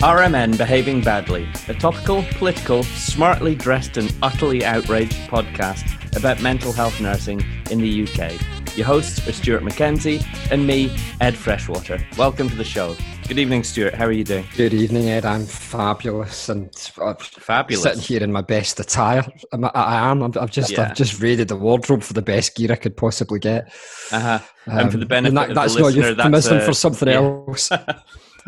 RMN 0.00 0.58
Behaving 0.58 1.00
Badly, 1.00 1.48
a 1.68 1.74
topical, 1.74 2.22
political, 2.32 2.82
smartly 2.82 3.54
dressed, 3.54 3.96
and 3.96 4.14
utterly 4.20 4.62
outraged 4.62 5.16
podcast 5.30 6.14
about 6.14 6.42
mental 6.42 6.70
health 6.70 7.00
nursing 7.00 7.42
in 7.70 7.80
the 7.80 8.02
UK. 8.06 8.34
Your 8.76 8.86
hosts 8.86 9.26
are 9.26 9.32
Stuart 9.32 9.62
Mackenzie 9.62 10.20
and 10.50 10.66
me, 10.66 10.94
Ed 11.22 11.34
Freshwater. 11.34 11.98
Welcome 12.18 12.50
to 12.50 12.54
the 12.54 12.62
show. 12.62 12.94
Good 13.26 13.38
evening, 13.38 13.64
Stuart. 13.64 13.94
How 13.94 14.04
are 14.04 14.12
you 14.12 14.22
doing? 14.22 14.44
Good 14.54 14.74
evening, 14.74 15.08
Ed. 15.08 15.24
I'm 15.24 15.46
fabulous 15.46 16.50
and 16.50 16.68
uh, 17.00 17.14
fabulous. 17.14 17.84
Sitting 17.84 18.02
here 18.02 18.22
in 18.22 18.30
my 18.30 18.42
best 18.42 18.78
attire. 18.78 19.26
I'm, 19.50 19.64
I 19.64 20.10
am. 20.10 20.22
I've 20.22 20.50
just 20.50 20.72
yeah. 20.72 20.90
I've 20.90 20.94
just 20.94 21.22
raided 21.22 21.48
the 21.48 21.56
wardrobe 21.56 22.02
for 22.02 22.12
the 22.12 22.20
best 22.20 22.54
gear 22.54 22.70
I 22.70 22.76
could 22.76 22.98
possibly 22.98 23.38
get. 23.38 23.72
Uh 24.12 24.20
huh. 24.20 24.38
Um, 24.66 24.78
and 24.78 24.92
for 24.92 24.98
the 24.98 25.04
um, 25.04 25.08
benefit 25.08 25.34
that, 25.34 25.48
of 25.48 25.72
the 25.72 25.82
listener, 25.84 26.14
not 26.16 26.32
that's 26.32 26.46
a, 26.48 26.60
for 26.60 26.74
something 26.74 27.08
yeah. 27.08 27.14
else. 27.14 27.72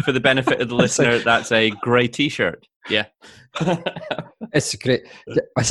for 0.05 0.13
the 0.13 0.21
benefit 0.21 0.61
of 0.61 0.69
the 0.69 0.75
listener, 0.77 1.19
that's 1.19 1.53
a 1.53 1.71
grey 1.71 2.09
T-shirt. 2.09 2.67
Yeah. 2.89 3.07
it's 4.53 4.75
great. 4.77 5.07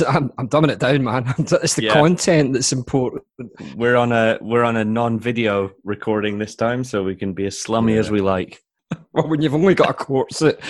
I'm, 0.06 0.32
I'm 0.38 0.48
dumbing 0.48 0.70
it 0.70 0.78
down, 0.78 1.04
man. 1.04 1.34
It's 1.38 1.74
the 1.74 1.84
yeah. 1.84 1.92
content 1.92 2.52
that's 2.52 2.72
important. 2.72 3.24
We're 3.74 3.96
on 3.96 4.12
a 4.12 4.38
we're 4.40 4.64
on 4.64 4.76
a 4.76 4.84
non-video 4.84 5.72
recording 5.84 6.38
this 6.38 6.54
time, 6.54 6.84
so 6.84 7.02
we 7.02 7.16
can 7.16 7.32
be 7.32 7.46
as 7.46 7.58
slummy 7.58 7.94
yeah. 7.94 8.00
as 8.00 8.10
we 8.10 8.20
like. 8.20 8.62
well, 9.12 9.28
when 9.28 9.42
you've 9.42 9.54
only 9.54 9.74
got 9.74 9.90
a 9.90 9.94
corset. 9.94 10.60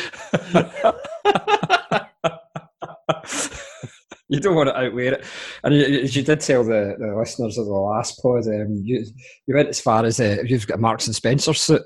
you 4.28 4.40
don't 4.40 4.54
want 4.54 4.68
to 4.68 4.78
outwear 4.78 5.14
it. 5.14 5.24
And 5.64 5.74
as 5.74 6.14
you 6.14 6.22
did 6.22 6.40
tell 6.40 6.64
the, 6.64 6.96
the 6.98 7.16
listeners 7.16 7.58
of 7.58 7.66
the 7.66 7.72
last 7.72 8.20
pod, 8.22 8.46
um, 8.46 8.80
you, 8.84 9.04
you 9.46 9.54
went 9.54 9.68
as 9.68 9.80
far 9.80 10.04
as 10.04 10.20
uh, 10.20 10.38
you've 10.44 10.66
got 10.66 10.78
a 10.78 10.80
Marks 10.80 11.06
and 11.06 11.16
Spencer 11.16 11.54
suit. 11.54 11.82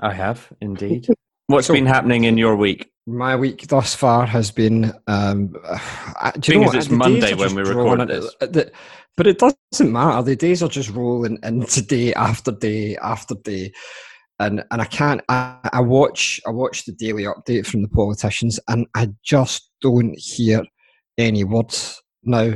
I 0.00 0.12
have 0.12 0.52
indeed. 0.60 1.08
What's 1.46 1.66
so, 1.66 1.74
been 1.74 1.86
happening 1.86 2.24
in 2.24 2.38
your 2.38 2.54
week? 2.54 2.90
My 3.06 3.34
week 3.34 3.66
thus 3.66 3.94
far 3.94 4.24
has 4.26 4.50
been. 4.50 4.92
Um, 5.06 5.54
uh, 5.64 6.30
do 6.32 6.52
you 6.52 6.60
know 6.60 6.72
it's 6.72 6.90
Monday 6.90 7.34
when 7.34 7.54
we 7.54 7.62
record 7.62 8.08
this. 8.08 8.34
The, 8.40 8.72
but 9.16 9.26
it 9.26 9.38
doesn't 9.38 9.92
matter. 9.92 10.22
The 10.22 10.36
days 10.36 10.62
are 10.62 10.68
just 10.68 10.90
rolling 10.90 11.38
into 11.42 11.82
day 11.82 12.14
after 12.14 12.52
day 12.52 12.96
after 12.96 13.34
day 13.34 13.72
and 14.40 14.64
and 14.70 14.80
I 14.80 14.86
can't. 14.86 15.20
I, 15.28 15.56
I 15.72 15.80
watch 15.80 16.40
I 16.46 16.50
watch 16.50 16.84
the 16.84 16.92
daily 16.92 17.24
update 17.24 17.66
from 17.66 17.82
the 17.82 17.88
politicians, 17.88 18.58
and 18.68 18.86
I 18.96 19.10
just 19.22 19.70
don't 19.80 20.18
hear 20.18 20.64
any 21.18 21.44
words 21.44 22.02
now. 22.24 22.54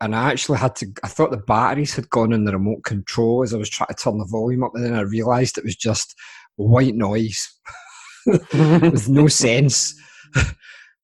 And 0.00 0.14
I 0.14 0.30
actually 0.30 0.58
had 0.58 0.76
to. 0.76 0.86
I 1.02 1.08
thought 1.08 1.32
the 1.32 1.36
batteries 1.36 1.94
had 1.94 2.08
gone 2.08 2.32
in 2.32 2.44
the 2.44 2.52
remote 2.52 2.84
control 2.84 3.42
as 3.42 3.52
I 3.52 3.58
was 3.58 3.68
trying 3.68 3.88
to 3.88 3.94
turn 3.94 4.18
the 4.18 4.26
volume 4.26 4.62
up, 4.64 4.72
and 4.74 4.84
then 4.84 4.94
I 4.94 5.00
realised 5.00 5.58
it 5.58 5.64
was 5.64 5.76
just 5.76 6.14
white 6.56 6.94
noise 6.94 7.52
with 8.26 9.08
no 9.08 9.28
sense. 9.28 9.94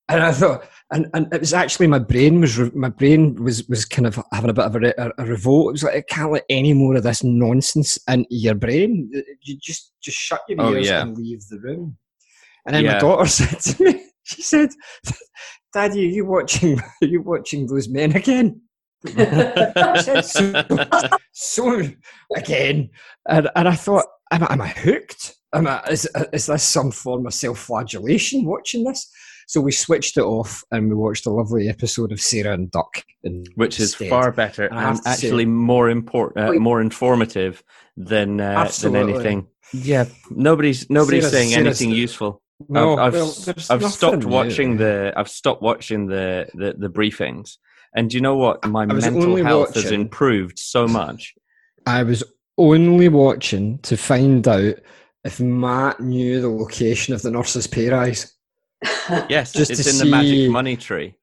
and 0.09 0.23
I 0.23 0.33
thought, 0.33 0.65
and 0.93 1.07
and 1.15 1.33
it 1.33 1.41
was 1.41 1.55
actually 1.55 1.87
my 1.87 1.99
brain 1.99 2.41
was 2.41 2.59
my 2.75 2.89
brain 2.89 3.37
was 3.43 3.69
was 3.69 3.85
kind 3.85 4.07
of 4.07 4.19
having 4.33 4.51
a 4.51 4.55
bit 4.55 4.65
of 4.65 4.77
a, 4.77 4.95
a, 4.99 5.13
a 5.19 5.27
revolt. 5.27 5.69
It 5.69 5.73
was 5.73 5.83
like 5.85 5.95
I 5.95 6.03
can't 6.03 6.33
let 6.33 6.45
any 6.49 6.73
more 6.73 6.97
of 6.97 7.05
this 7.05 7.23
nonsense 7.23 7.99
into 8.09 8.27
your 8.31 8.55
brain. 8.55 9.11
Uh, 9.17 9.21
you 9.43 9.59
just 9.61 9.93
just 10.03 10.19
shut 10.19 10.41
your 10.49 10.61
oh, 10.61 10.75
ears 10.75 10.89
yeah. 10.89 11.03
and 11.03 11.17
leave 11.17 11.47
the 11.49 11.61
room. 11.61 11.97
And 12.67 12.75
then 12.75 12.85
yeah. 12.85 12.95
my 12.95 12.99
daughter 12.99 13.27
said 13.27 13.61
to 13.61 13.85
me, 13.85 14.05
she 14.25 14.43
said, 14.43 14.71
"Daddy, 15.73 16.07
are 16.07 16.11
you 16.11 16.27
watching? 16.27 16.81
Are 16.81 17.07
you 17.07 17.23
watching 17.23 17.67
those 17.67 17.89
men 17.89 18.17
again?" 18.17 18.61
I 19.17 20.03
said, 20.03 20.21
so, 20.27 20.63
so, 21.33 21.83
again, 22.37 22.91
and 23.29 23.49
and 23.57 23.69
I 23.69 23.75
thought, 23.75 24.05
am 24.31 24.43
am 24.43 24.61
I 24.61 24.69
hooked? 24.69 25.37
Am 25.53 25.67
I, 25.67 25.83
is, 25.91 26.09
is 26.33 26.47
this 26.47 26.63
some 26.63 26.91
form 26.91 27.27
of 27.27 27.35
self-flagellation 27.35 28.45
watching 28.45 28.85
this? 28.85 29.11
So 29.47 29.61
we 29.61 29.73
switched 29.73 30.17
it 30.17 30.23
off 30.23 30.63
and 30.71 30.89
we 30.89 30.95
watched 30.95 31.27
a 31.27 31.31
lovely 31.31 31.69
episode 31.69 32.13
of 32.13 32.21
Sarah 32.21 32.55
and 32.55 32.71
Duck, 32.71 33.03
which 33.57 33.81
is 33.81 33.97
far 33.97 34.31
better 34.31 34.67
and, 34.67 34.79
and 34.79 35.01
actually 35.07 35.43
say, 35.43 35.51
more 35.51 35.91
important, 35.91 36.49
uh, 36.49 36.53
more 36.61 36.81
informative 36.81 37.65
than 37.97 38.41
uh, 38.41 38.71
than 38.81 38.95
anything. 38.95 39.49
Yeah, 39.73 40.05
nobody's 40.31 40.89
nobody's 40.89 41.25
Sarah's, 41.25 41.33
saying 41.33 41.51
Sarah's, 41.51 41.81
anything 41.83 41.97
useful. 41.97 42.43
No, 42.69 42.97
I've, 42.97 43.07
I've, 43.07 43.13
well, 43.15 43.35
I've 43.71 43.85
stopped 43.87 44.25
watching 44.25 44.77
the 44.77 45.13
I've 45.17 45.29
stopped 45.29 45.63
watching 45.63 46.07
the, 46.07 46.49
the 46.55 46.75
the 46.79 46.89
briefings, 46.89 47.57
and 47.93 48.09
do 48.09 48.17
you 48.17 48.21
know 48.21 48.37
what? 48.37 48.65
My 48.69 48.87
mental 48.87 49.35
health 49.37 49.71
watching, 49.71 49.83
has 49.83 49.91
improved 49.91 50.61
so 50.61 50.87
much. 50.87 51.35
I 51.87 52.05
was 52.05 52.23
only 52.57 53.09
watching 53.09 53.79
to 53.79 53.97
find 53.97 54.47
out 54.47 54.77
if 55.25 55.41
Matt 55.41 56.01
knew 56.01 56.41
the 56.41 56.49
location 56.49 57.15
of 57.15 57.23
the 57.23 57.31
nurse's 57.31 57.67
pay 57.67 57.89
rise. 57.89 58.35
yes, 59.29 59.53
just 59.53 59.71
it's 59.71 60.01
in 60.01 60.07
the 60.07 60.11
magic 60.11 60.51
money 60.51 60.77
tree. 60.77 61.15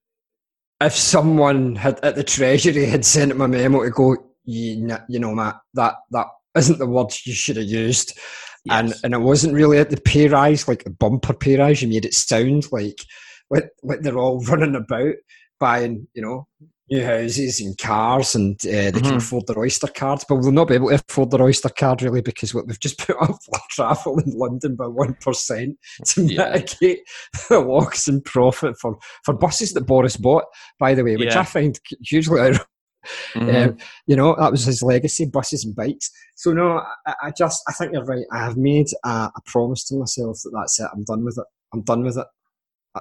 If 0.81 0.93
someone 0.93 1.75
had 1.75 1.99
at 2.03 2.15
the 2.15 2.23
treasury 2.23 2.85
had 2.85 3.03
sent 3.03 3.31
him 3.31 3.41
a 3.41 3.47
memo 3.47 3.83
to 3.83 3.89
go, 3.89 4.15
you, 4.43 4.97
you 5.09 5.19
know, 5.19 5.33
Matt, 5.33 5.55
that 5.73 5.95
that 6.11 6.27
isn't 6.55 6.79
the 6.79 6.85
word 6.85 7.11
you 7.25 7.33
should 7.33 7.57
have 7.57 7.65
used. 7.65 8.17
Yes. 8.65 8.79
And 8.79 8.93
and 9.03 9.13
it 9.13 9.25
wasn't 9.25 9.55
really 9.55 9.79
at 9.79 9.89
the 9.89 9.99
pay 10.01 10.27
rise, 10.27 10.67
like 10.67 10.83
the 10.83 10.91
bumper 10.91 11.33
pay 11.33 11.57
rise. 11.57 11.81
You 11.81 11.87
made 11.87 12.05
it 12.05 12.13
sound 12.13 12.71
like 12.71 12.99
like, 13.49 13.69
like 13.81 14.01
they're 14.01 14.17
all 14.17 14.39
running 14.45 14.75
about 14.75 15.15
buying, 15.59 16.07
you 16.13 16.21
know, 16.21 16.47
new 16.89 17.03
houses 17.03 17.59
and 17.59 17.77
cars 17.77 18.35
and 18.35 18.55
uh, 18.65 18.69
they 18.69 18.91
mm-hmm. 18.91 19.07
can 19.07 19.15
afford 19.15 19.45
their 19.47 19.59
Oyster 19.59 19.87
cards, 19.87 20.25
but 20.27 20.35
we'll 20.35 20.51
not 20.51 20.67
be 20.67 20.75
able 20.75 20.89
to 20.89 20.95
afford 21.09 21.31
their 21.31 21.43
Oyster 21.43 21.69
card 21.69 22.01
really 22.01 22.21
because 22.21 22.53
what 22.53 22.67
we've 22.67 22.79
just 22.79 22.97
put 23.07 23.21
up 23.21 23.37
for 23.43 23.59
travel 23.69 24.19
in 24.19 24.31
London 24.31 24.75
by 24.75 24.85
1% 24.85 25.75
to 26.05 26.23
yeah. 26.23 26.51
mitigate 26.51 26.99
the 27.49 27.59
loss 27.59 28.07
in 28.07 28.21
profit 28.21 28.75
for, 28.79 28.97
for 29.23 29.33
buses 29.33 29.73
that 29.73 29.85
Boris 29.85 30.17
bought, 30.17 30.45
by 30.79 30.93
the 30.93 31.03
way, 31.03 31.17
which 31.17 31.33
yeah. 31.33 31.41
I 31.41 31.43
find 31.43 31.79
hugely 32.01 32.39
ironic. 32.39 32.61
Mm-hmm. 33.33 33.69
Um, 33.69 33.77
you 34.05 34.15
know, 34.15 34.35
that 34.37 34.51
was 34.51 34.65
his 34.65 34.81
legacy, 34.81 35.25
buses 35.25 35.63
and 35.63 35.75
bikes. 35.75 36.11
So, 36.35 36.51
no, 36.51 36.81
I, 37.05 37.13
I 37.23 37.31
just, 37.31 37.63
I 37.67 37.73
think 37.73 37.93
you're 37.93 38.03
right. 38.03 38.25
I 38.33 38.39
have 38.39 38.57
made 38.57 38.87
a, 39.05 39.09
a 39.09 39.41
promise 39.45 39.85
to 39.85 39.95
myself 39.95 40.39
that 40.43 40.51
that's 40.53 40.79
it. 40.79 40.89
I'm 40.93 41.03
done 41.03 41.23
with 41.23 41.37
it. 41.37 41.45
I'm 41.73 41.83
done 41.83 42.03
with 42.03 42.17
it. 42.17 42.27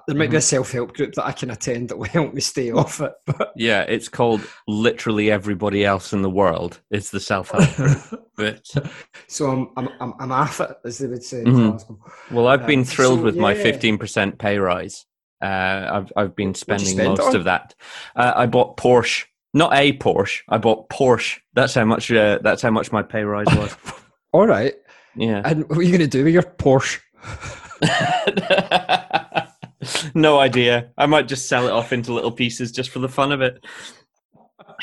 There 0.07 0.17
might 0.17 0.31
be 0.31 0.37
a 0.37 0.39
mm-hmm. 0.39 0.45
self-help 0.45 0.95
group 0.95 1.15
that 1.15 1.27
I 1.27 1.33
can 1.33 1.51
attend 1.51 1.89
that 1.89 1.97
will 1.97 2.07
help 2.07 2.35
me 2.35 2.41
stay 2.41 2.71
off 2.71 3.01
it. 3.01 3.13
But. 3.25 3.53
Yeah, 3.57 3.83
it's 3.83 4.09
called 4.09 4.43
literally 4.69 5.31
everybody 5.31 5.85
else 5.85 6.13
in 6.13 6.23
the 6.23 6.31
world. 6.31 6.81
It's 6.91 7.11
the 7.11 7.21
self-help 7.21 7.75
group. 7.75 8.29
but 8.37 8.69
so 9.29 9.51
I'm 9.51 9.71
I'm 9.77 9.89
I'm, 10.01 10.15
I'm 10.21 10.33
off 10.33 10.61
it, 10.61 10.77
as 10.85 10.99
they 10.99 11.07
would 11.07 11.23
say. 11.23 11.43
Mm-hmm. 11.43 12.35
Well, 12.35 12.49
I've 12.49 12.67
been 12.67 12.81
um, 12.81 12.85
thrilled 12.85 13.21
so, 13.21 13.25
with 13.25 13.37
yeah. 13.37 13.43
my 13.43 13.55
fifteen 13.55 13.99
percent 13.99 14.39
pay 14.39 14.59
rise. 14.59 15.07
Uh, 15.43 15.89
I've 15.91 16.13
I've 16.17 16.37
been 16.37 16.55
spending 16.55 16.87
spend 16.87 17.19
most 17.19 17.35
of 17.35 17.45
that. 17.45 17.75
Uh, 18.15 18.33
I 18.37 18.47
bought 18.47 18.77
Porsche, 18.77 19.25
not 19.55 19.73
a 19.75 19.93
Porsche. 19.95 20.43
I 20.49 20.59
bought 20.59 20.89
Porsche. 20.91 21.39
That's 21.55 21.75
how 21.75 21.85
much. 21.85 22.11
Uh, 22.11 22.39
that's 22.43 22.63
how 22.63 22.71
much 22.71 22.93
my 22.93 23.03
pay 23.03 23.25
rise 23.25 23.47
was. 23.57 23.77
All 24.33 24.47
right. 24.47 24.75
Yeah. 25.15 25.43
And 25.45 25.69
what 25.69 25.79
are 25.79 25.83
you 25.83 25.97
going 25.97 26.01
to 26.01 26.07
do 26.07 26.25
with 26.25 26.35
your 26.35 26.43
Porsche? 26.43 27.01
no 30.15 30.39
idea. 30.39 30.91
I 30.97 31.07
might 31.07 31.29
just 31.29 31.49
sell 31.49 31.67
it 31.67 31.73
off 31.73 31.93
into 31.93 32.13
little 32.13 32.33
pieces 32.33 32.73
just 32.73 32.91
for 32.91 32.99
the 32.99 33.09
fun 33.09 33.33
of 33.33 33.41
it. 33.41 33.65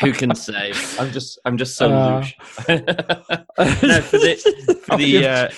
Who 0.01 0.11
can 0.11 0.33
say? 0.35 0.73
I'm 0.99 1.11
just, 1.11 1.39
I'm 1.45 1.57
just 1.57 1.77
so 1.77 1.91
uh, 1.91 2.25
no, 2.69 4.01
for 4.01 4.17
the, 4.17 4.79
for 4.87 4.97
the 4.97 5.27
uh, 5.27 5.49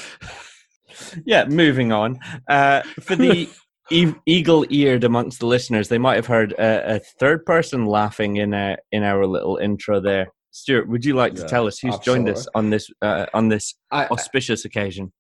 yeah. 1.26 1.46
Moving 1.46 1.92
on. 1.92 2.20
Uh, 2.50 2.82
for 3.02 3.16
the 3.16 3.50
e- 3.92 4.14
eagle-eared 4.26 5.04
amongst 5.04 5.40
the 5.40 5.46
listeners, 5.46 5.88
they 5.88 5.98
might 5.98 6.16
have 6.16 6.28
heard 6.28 6.54
a, 6.54 6.96
a 6.96 7.00
third 7.20 7.46
person 7.46 7.86
laughing 7.86 8.38
in 8.38 8.54
a, 8.54 8.78
in 8.92 9.04
our 9.04 9.26
little 9.26 9.58
intro 9.58 10.02
there. 10.02 10.28
Stuart, 10.52 10.88
would 10.90 11.04
you 11.04 11.16
like 11.16 11.34
yeah, 11.36 11.44
to 11.44 11.48
tell 11.48 11.68
us 11.68 11.80
who's 11.80 11.96
absolutely. 11.96 12.26
joined 12.26 12.38
us 12.38 12.48
on 12.56 12.70
this 12.70 12.90
uh, 13.02 13.26
on 13.34 13.50
this 13.50 13.76
I, 13.92 14.06
auspicious 14.08 14.64
occasion? 14.64 15.12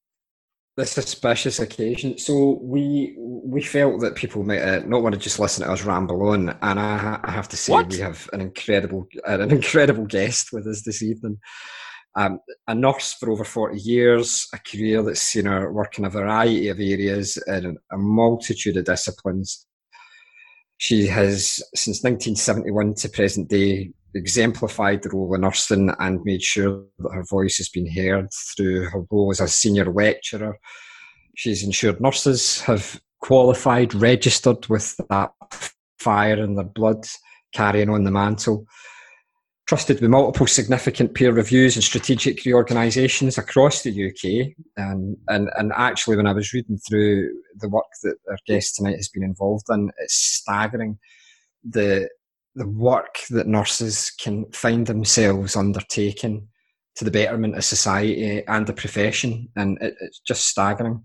This 0.78 0.92
suspicious 0.92 1.60
occasion. 1.60 2.18
So 2.18 2.60
we 2.62 3.16
we 3.18 3.62
felt 3.62 4.02
that 4.02 4.16
people 4.16 4.44
might 4.44 4.62
uh, 4.62 4.82
not 4.86 5.02
want 5.02 5.16
to 5.16 5.22
just 5.22 5.40
listen 5.40 5.66
to 5.66 5.72
us 5.72 5.84
ramble 5.84 6.28
on, 6.30 6.50
and 6.50 6.80
I, 6.80 7.20
I 7.24 7.32
have 7.32 7.48
to 7.50 7.58
say 7.58 7.74
what? 7.74 7.90
we 7.90 8.00
have 8.00 8.30
an 8.34 8.42
incredible 8.42 9.08
uh, 9.28 9.40
an 9.40 9.52
incredible 9.52 10.06
guest 10.06 10.52
with 10.52 10.68
us 10.68 10.82
this 10.84 11.02
evening. 11.02 11.40
Um, 12.18 12.40
a 12.68 12.74
nurse 12.74 13.14
for 13.14 13.30
over 13.30 13.44
40 13.44 13.78
years, 13.78 14.48
a 14.54 14.58
career 14.60 15.04
that's 15.04 15.22
seen 15.22 15.46
her 15.46 15.72
work 15.72 15.98
in 16.00 16.06
a 16.06 16.10
variety 16.10 16.70
of 16.70 16.80
areas 16.80 17.38
in 17.48 17.78
a 17.92 17.98
multitude 17.98 18.78
of 18.78 18.86
disciplines. 18.86 19.68
She 20.78 21.08
has, 21.08 21.62
since 21.76 22.04
1971 22.04 22.96
to 22.96 23.10
present 23.10 23.50
day, 23.50 23.92
exemplified 24.16 25.04
the 25.04 25.10
role 25.10 25.34
of 25.34 25.42
nursing 25.42 25.94
and 26.00 26.24
made 26.24 26.42
sure 26.42 26.84
that 27.00 27.14
her 27.14 27.26
voice 27.30 27.58
has 27.58 27.70
been 27.70 27.90
heard 27.92 28.28
through 28.56 28.86
her 28.90 29.04
role 29.12 29.32
as 29.32 29.40
a 29.40 29.48
senior 29.48 29.92
lecturer. 29.92 30.58
She's 31.36 31.64
ensured 31.64 32.02
nurses 32.02 32.62
have 32.62 33.00
qualified, 33.22 33.94
registered 33.94 34.66
with 34.68 34.96
that 35.10 35.32
fire 36.00 36.42
in 36.42 36.56
their 36.56 36.66
blood, 36.66 37.06
carrying 37.54 37.90
on 37.90 38.04
the 38.04 38.12
mantle. 38.12 38.66
Trusted 39.68 40.00
with 40.00 40.12
multiple 40.12 40.46
significant 40.46 41.16
peer 41.16 41.32
reviews 41.32 41.76
and 41.76 41.84
strategic 41.84 42.46
reorganisations 42.46 43.40
across 43.40 43.82
the 43.82 44.10
UK. 44.10 44.54
And, 44.78 45.18
and, 45.28 45.50
and 45.58 45.74
actually, 45.76 46.18
when 46.18 46.28
I 46.28 46.34
was 46.34 46.54
reading 46.54 46.78
through 46.88 47.32
the 47.58 47.70
work 47.70 47.86
that 48.04 48.16
our 48.30 48.38
guest 48.46 48.76
tonight 48.76 48.98
has 48.98 49.10
been 49.10 49.24
involved 49.24 49.66
in. 49.70 49.90
It's 49.98 50.16
staggering 50.16 51.00
the 51.64 52.08
the 52.56 52.68
work 52.68 53.20
that 53.30 53.48
nurses 53.48 54.12
can 54.12 54.46
find 54.52 54.88
themselves 54.88 55.56
undertaking 55.56 56.48
to 56.96 57.04
the 57.04 57.12
betterment 57.12 57.58
of 57.58 57.66
society 57.66 58.44
and 58.48 58.66
the 58.66 58.74
profession, 58.74 59.50
and 59.56 59.78
it, 59.82 59.96
it's 60.00 60.20
just 60.20 60.48
staggering. 60.48 61.04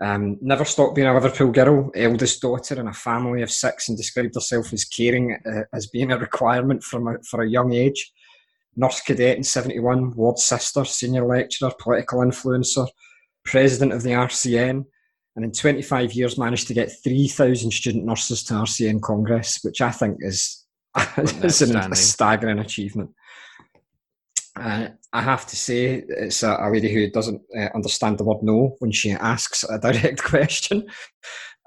Um, 0.00 0.38
never 0.40 0.64
stopped 0.64 0.94
being 0.94 1.08
a 1.08 1.14
Liverpool 1.14 1.50
girl, 1.50 1.90
eldest 1.94 2.40
daughter 2.40 2.78
in 2.78 2.86
a 2.86 2.92
family 2.92 3.42
of 3.42 3.50
six, 3.50 3.88
and 3.88 3.96
described 3.96 4.34
herself 4.34 4.72
as 4.72 4.84
caring 4.84 5.38
uh, 5.46 5.62
as 5.72 5.88
being 5.88 6.12
a 6.12 6.18
requirement 6.18 6.82
from 6.82 7.08
a, 7.08 7.22
for 7.28 7.42
a 7.42 7.48
young 7.48 7.72
age. 7.72 8.12
Nurse 8.76 9.00
cadet 9.00 9.36
in 9.36 9.42
71, 9.42 10.14
ward 10.14 10.38
sister, 10.38 10.84
senior 10.84 11.26
lecturer, 11.26 11.72
political 11.80 12.20
influencer, 12.20 12.86
president 13.44 13.92
of 13.92 14.02
the 14.02 14.10
RCN, 14.10 14.84
and 15.38 15.44
in 15.44 15.52
25 15.52 16.14
years 16.14 16.36
managed 16.36 16.66
to 16.66 16.74
get 16.74 16.90
3,000 16.90 17.70
student 17.70 18.04
nurses 18.04 18.42
to 18.42 18.54
RCN 18.54 19.00
Congress, 19.00 19.60
which 19.62 19.80
I 19.80 19.92
think 19.92 20.16
is, 20.18 20.66
is 21.16 21.62
a 21.62 21.94
staggering 21.94 22.58
achievement. 22.58 23.10
Uh, 24.56 24.88
I 25.12 25.22
have 25.22 25.46
to 25.46 25.54
say, 25.54 26.02
it's 26.08 26.42
a, 26.42 26.58
a 26.60 26.68
lady 26.68 26.92
who 26.92 27.08
doesn't 27.08 27.40
uh, 27.56 27.68
understand 27.72 28.18
the 28.18 28.24
word 28.24 28.42
no 28.42 28.74
when 28.80 28.90
she 28.90 29.12
asks 29.12 29.62
a 29.62 29.78
direct 29.92 30.24
question. 30.24 30.88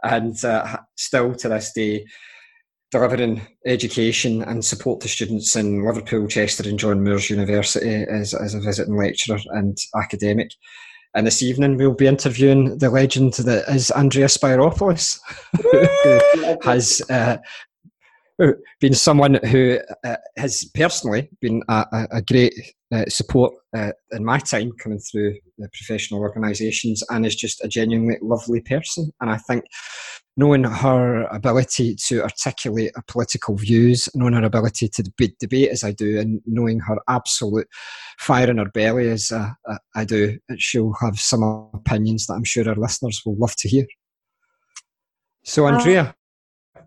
And 0.03 0.43
uh, 0.43 0.79
still 0.97 1.33
to 1.35 1.47
this 1.47 1.71
day, 1.71 2.05
delivering 2.91 3.39
education 3.65 4.41
and 4.41 4.65
support 4.65 4.99
to 4.99 5.07
students 5.07 5.55
in 5.55 5.85
Liverpool, 5.85 6.27
Chester, 6.27 6.67
and 6.67 6.77
John 6.77 7.05
Moores 7.05 7.29
University 7.29 8.03
as, 8.03 8.33
as 8.33 8.53
a 8.53 8.59
visiting 8.59 8.97
lecturer 8.97 9.39
and 9.51 9.77
academic. 9.95 10.51
And 11.13 11.27
this 11.27 11.43
evening, 11.43 11.77
we'll 11.77 11.93
be 11.93 12.07
interviewing 12.07 12.77
the 12.77 12.89
legend 12.89 13.33
that 13.33 13.67
is 13.67 13.91
Andrea 13.91 14.27
Spyropoulos, 14.27 15.19
who 15.61 16.69
has 16.69 17.01
uh, 17.09 17.37
been 18.79 18.93
someone 18.93 19.35
who 19.45 19.79
uh, 20.03 20.15
has 20.37 20.65
personally 20.73 21.29
been 21.41 21.61
a, 21.69 22.07
a 22.11 22.21
great 22.21 22.53
uh, 22.91 23.05
support 23.07 23.53
uh, 23.75 23.91
in 24.11 24.25
my 24.25 24.37
time 24.39 24.71
coming 24.73 24.99
through 24.99 25.35
the 25.57 25.69
professional 25.69 26.19
organisations 26.19 27.03
and 27.09 27.25
is 27.25 27.35
just 27.35 27.63
a 27.63 27.67
genuinely 27.67 28.17
lovely 28.21 28.61
person. 28.61 29.11
And 29.21 29.29
I 29.29 29.37
think 29.37 29.63
knowing 30.37 30.63
her 30.63 31.23
ability 31.25 31.95
to 32.07 32.23
articulate 32.23 32.91
her 32.95 33.03
political 33.07 33.55
views, 33.55 34.09
knowing 34.15 34.33
her 34.33 34.43
ability 34.43 34.89
to 34.89 35.03
debate, 35.03 35.37
debate 35.39 35.69
as 35.69 35.83
I 35.83 35.91
do, 35.91 36.19
and 36.19 36.41
knowing 36.45 36.79
her 36.79 36.97
absolute 37.07 37.67
fire 38.19 38.49
in 38.49 38.57
her 38.57 38.69
belly 38.69 39.09
as 39.09 39.31
uh, 39.31 39.49
uh, 39.69 39.77
I 39.95 40.05
do, 40.05 40.37
she'll 40.57 40.93
have 41.01 41.19
some 41.19 41.43
opinions 41.73 42.27
that 42.27 42.33
I'm 42.33 42.43
sure 42.43 42.67
our 42.67 42.75
listeners 42.75 43.21
will 43.25 43.37
love 43.37 43.55
to 43.57 43.69
hear. 43.69 43.85
So, 45.43 45.65
Andrea, 45.67 46.15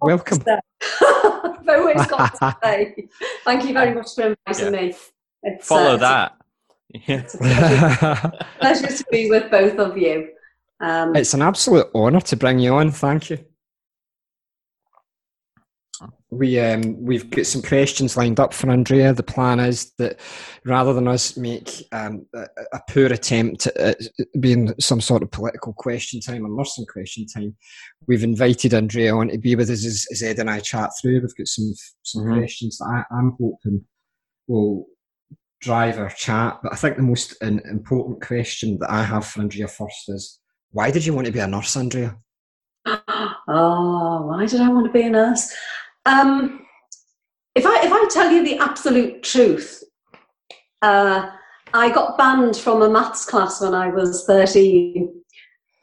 welcome. 0.01 0.43
I've 1.69 1.69
always 1.69 2.07
got 2.07 2.35
to 2.41 2.57
say 2.65 3.09
thank 3.45 3.65
you 3.65 3.73
very 3.73 3.95
much 3.95 4.15
for 4.15 4.35
inviting 4.47 4.75
yeah. 4.75 4.81
me. 4.81 4.95
It's, 5.43 5.67
Follow 5.67 5.95
uh, 5.95 5.97
that. 5.99 6.37
Yeah. 7.07 7.23
pleasure. 7.33 8.33
pleasure 8.61 8.97
to 8.97 9.05
be 9.11 9.29
with 9.31 9.51
both 9.51 9.79
of 9.79 9.99
you. 9.99 10.31
Um, 10.81 11.15
it's 11.17 11.35
an 11.35 11.43
absolute 11.43 11.89
honour 11.95 12.21
to 12.23 12.37
bring 12.37 12.59
you 12.59 12.75
on. 12.75 12.91
Thank 12.91 13.31
you. 13.31 13.45
We 16.39 16.59
um, 16.59 17.03
we've 17.03 17.29
got 17.31 17.47
some 17.47 17.63
questions 17.63 18.17
lined 18.17 18.41
up 18.41 18.53
for 18.53 18.71
Andrea. 18.71 19.13
The 19.13 19.23
plan 19.23 19.61
is 19.61 19.93
that 19.99 20.19
rather 20.65 20.93
than 20.93 21.09
us 21.09 21.37
make 21.37 21.87
um, 21.93 22.27
a, 22.35 22.47
a, 22.73 22.81
poor 22.89 23.07
attempt 23.07 23.67
at 23.67 23.99
being 24.41 24.75
some 24.81 25.01
sort 25.01 25.23
of 25.23 25.31
political 25.31 25.73
question 25.73 26.21
time 26.21 26.45
or 26.45 26.49
nursing 26.49 26.87
question 26.87 27.27
time, 27.27 27.57
we've 28.07 28.25
invited 28.25 28.75
Andrea 28.75 29.15
on 29.15 29.29
to 29.29 29.39
be 29.39 29.55
with 29.55 29.71
us 29.71 29.85
as, 29.85 30.07
as 30.11 30.23
Ed 30.23 30.39
and 30.39 30.51
I 30.51 30.61
chat 30.61 30.91
through. 31.01 31.21
We've 31.21 31.37
got 31.37 31.47
some 31.47 31.73
some 32.03 32.23
mm-hmm. 32.23 32.39
questions 32.39 32.79
that 32.79 33.05
I, 33.11 33.15
I'm 33.17 33.37
hoping 33.41 33.85
will 34.47 34.87
drive 35.61 35.99
our 35.99 36.11
chat. 36.11 36.61
But 36.63 36.73
I 36.73 36.77
think 36.77 36.97
the 36.97 37.03
most 37.03 37.35
important 37.43 38.23
question 38.23 38.79
that 38.81 38.91
I 38.91 39.03
have 39.03 39.27
for 39.27 39.41
Andrea 39.41 39.67
first 39.67 40.09
is 40.09 40.39
why 40.71 40.91
did 40.91 41.07
you 41.07 41.15
want 41.15 41.27
to 41.27 41.33
be 41.33 41.39
a 41.39 41.47
nurse, 41.47 41.77
Andrea? 41.77 42.17
Oh, 42.87 44.27
why 44.29 44.47
did 44.47 44.61
I 44.61 44.69
want 44.69 44.87
to 44.87 44.93
be 44.93 45.03
a 45.03 45.11
nurse? 45.11 45.55
Um, 46.07 46.67
if 47.55 47.65
I 47.67 47.85
if 47.85 47.93
I 47.93 48.09
tell 48.11 48.31
you 48.31 48.45
the 48.45 48.59
absolute 48.59 49.23
truth, 49.23 49.83
uh, 50.83 51.31
I 51.73 51.91
got 51.91 52.19
banned 52.19 52.57
from 52.57 52.83
a 52.83 52.91
maths 52.91 53.25
class 53.25 53.61
when 53.61 53.75
I 53.75 53.89
was 53.89 54.25
thirteen 54.27 55.23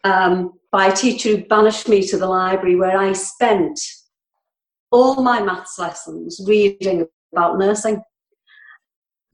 um, 0.04 0.54
by 0.72 0.88
a 0.88 0.96
teacher 0.96 1.30
who 1.30 1.46
banished 1.46 1.88
me 1.88 2.06
to 2.08 2.18
the 2.18 2.28
library, 2.28 2.76
where 2.76 2.98
I 2.98 3.14
spent 3.14 3.80
all 4.92 5.24
my 5.24 5.42
maths 5.42 5.80
lessons 5.80 6.42
reading 6.46 7.08
about 7.32 7.58
nursing, 7.58 8.02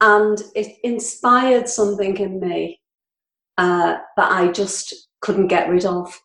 and 0.00 0.40
it 0.54 0.78
inspired 0.84 1.68
something 1.68 2.16
in 2.16 2.40
me 2.40 2.80
uh, 3.58 3.98
that 4.16 4.32
I 4.32 4.48
just 4.52 5.08
couldn't 5.20 5.48
get 5.48 5.68
rid 5.68 5.84
of. 5.84 6.18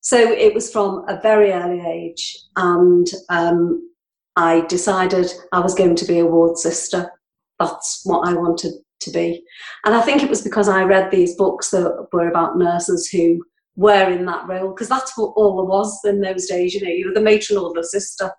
So 0.00 0.18
it 0.18 0.52
was 0.54 0.72
from 0.72 1.04
a 1.08 1.20
very 1.20 1.52
early 1.52 1.80
age, 1.86 2.36
and 2.56 3.06
um, 3.28 3.89
I 4.36 4.62
decided 4.62 5.32
I 5.52 5.60
was 5.60 5.74
going 5.74 5.96
to 5.96 6.04
be 6.04 6.18
a 6.18 6.26
ward 6.26 6.56
sister. 6.56 7.10
That's 7.58 8.02
what 8.04 8.28
I 8.28 8.34
wanted 8.34 8.72
to 9.00 9.10
be. 9.10 9.42
And 9.84 9.94
I 9.94 10.00
think 10.02 10.22
it 10.22 10.30
was 10.30 10.42
because 10.42 10.68
I 10.68 10.82
read 10.84 11.10
these 11.10 11.36
books 11.36 11.70
that 11.70 12.08
were 12.12 12.28
about 12.28 12.58
nurses 12.58 13.08
who 13.08 13.42
were 13.76 14.10
in 14.10 14.26
that 14.26 14.46
role, 14.48 14.70
because 14.70 14.88
that's 14.88 15.16
what 15.16 15.32
all 15.36 15.56
there 15.56 15.64
was 15.64 15.98
in 16.04 16.20
those 16.20 16.46
days. 16.46 16.74
You 16.74 16.82
know, 16.82 16.92
you 16.92 17.08
were 17.08 17.14
the 17.14 17.20
matron 17.20 17.58
or 17.58 17.72
the 17.74 17.84
sister. 17.84 18.30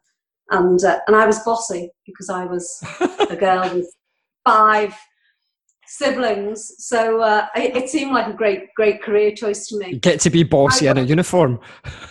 And, 0.50 0.84
uh, 0.84 1.00
and 1.08 1.16
I 1.16 1.26
was 1.26 1.40
bossy 1.40 1.92
because 2.06 2.30
I 2.30 2.46
was 2.46 2.84
a 3.30 3.36
girl 3.36 3.74
with 3.74 3.94
five 4.44 4.96
siblings. 5.92 6.74
So 6.78 7.22
uh, 7.22 7.48
it, 7.56 7.76
it, 7.76 7.90
seemed 7.90 8.14
like 8.14 8.28
a 8.28 8.34
great, 8.34 8.74
great 8.76 9.02
career 9.02 9.32
choice 9.32 9.68
to 9.68 9.78
me. 9.78 9.90
You 9.90 10.00
get 10.00 10.22
to 10.22 10.30
be 10.30 10.44
bossy 10.44 10.86
got, 10.86 10.98
in 10.98 11.04
a 11.04 11.08
uniform. 11.08 11.60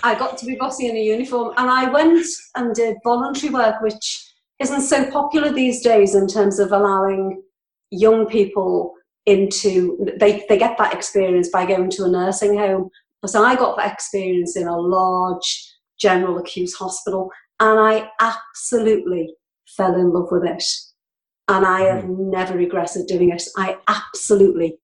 I 0.03 0.15
got 0.15 0.37
to 0.39 0.47
be 0.47 0.55
bossy 0.55 0.89
in 0.89 0.97
a 0.97 1.03
uniform, 1.03 1.55
and 1.57 1.71
I 1.71 1.89
went 1.89 2.27
and 2.57 2.75
did 2.75 2.97
voluntary 3.03 3.53
work, 3.53 3.81
which 3.81 4.33
isn't 4.59 4.83
so 4.83 5.11
popular 5.11 5.51
these 5.51 5.81
days 5.83 6.15
in 6.15 6.27
terms 6.27 6.59
of 6.59 6.73
allowing 6.73 7.43
young 7.91 8.27
people 8.27 8.93
into 9.27 9.99
they, 10.19 10.45
they 10.49 10.59
get 10.59 10.77
that 10.79 10.95
experience 10.95 11.49
by 11.49 11.65
going 11.65 11.91
to 11.91 12.05
a 12.05 12.09
nursing 12.09 12.59
home. 12.59 12.91
So 13.27 13.43
I 13.43 13.55
got 13.55 13.77
that 13.79 13.93
experience 13.93 14.57
in 14.57 14.67
a 14.67 14.79
large 14.79 15.75
general 15.99 16.37
acute 16.39 16.73
hospital, 16.79 17.31
and 17.61 17.81
I 17.81 18.11
absolutely 18.21 19.35
fell 19.67 19.95
in 19.95 20.13
love 20.13 20.29
with 20.31 20.45
it 20.45 20.63
and 21.51 21.67
I 21.67 21.81
have 21.83 22.05
mm. 22.05 22.31
never 22.31 22.57
regretted 22.57 23.07
doing 23.07 23.31
it. 23.31 23.43
I 23.57 23.77
absolutely 23.89 24.79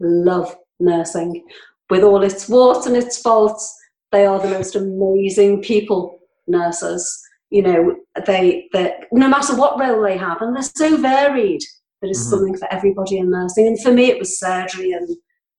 love 0.00 0.54
nursing 0.78 1.44
with 1.90 2.02
all 2.02 2.22
its 2.22 2.48
warts 2.48 2.86
and 2.86 2.96
its 2.96 3.20
faults. 3.20 3.76
They 4.12 4.24
are 4.24 4.40
the 4.40 4.48
most 4.48 4.76
amazing 4.76 5.62
people, 5.62 6.20
nurses. 6.46 7.20
You 7.50 7.62
know, 7.62 7.96
they, 8.26 8.68
they 8.72 8.94
no 9.12 9.28
matter 9.28 9.56
what 9.56 9.78
role 9.78 10.02
they 10.02 10.16
have, 10.16 10.40
and 10.40 10.54
they're 10.54 10.62
so 10.62 10.96
varied. 10.96 11.62
There 12.00 12.10
is 12.10 12.20
mm-hmm. 12.20 12.30
something 12.30 12.56
for 12.58 12.72
everybody 12.72 13.18
in 13.18 13.30
nursing. 13.30 13.66
And 13.66 13.80
for 13.82 13.92
me, 13.92 14.06
it 14.06 14.18
was 14.18 14.38
surgery 14.38 14.92
and 14.92 15.08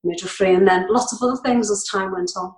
midwifery, 0.04 0.54
and 0.54 0.68
then 0.68 0.88
lots 0.90 1.12
of 1.12 1.20
other 1.22 1.42
things 1.42 1.70
as 1.70 1.84
time 1.92 2.14
went 2.14 2.32
on. 2.38 2.54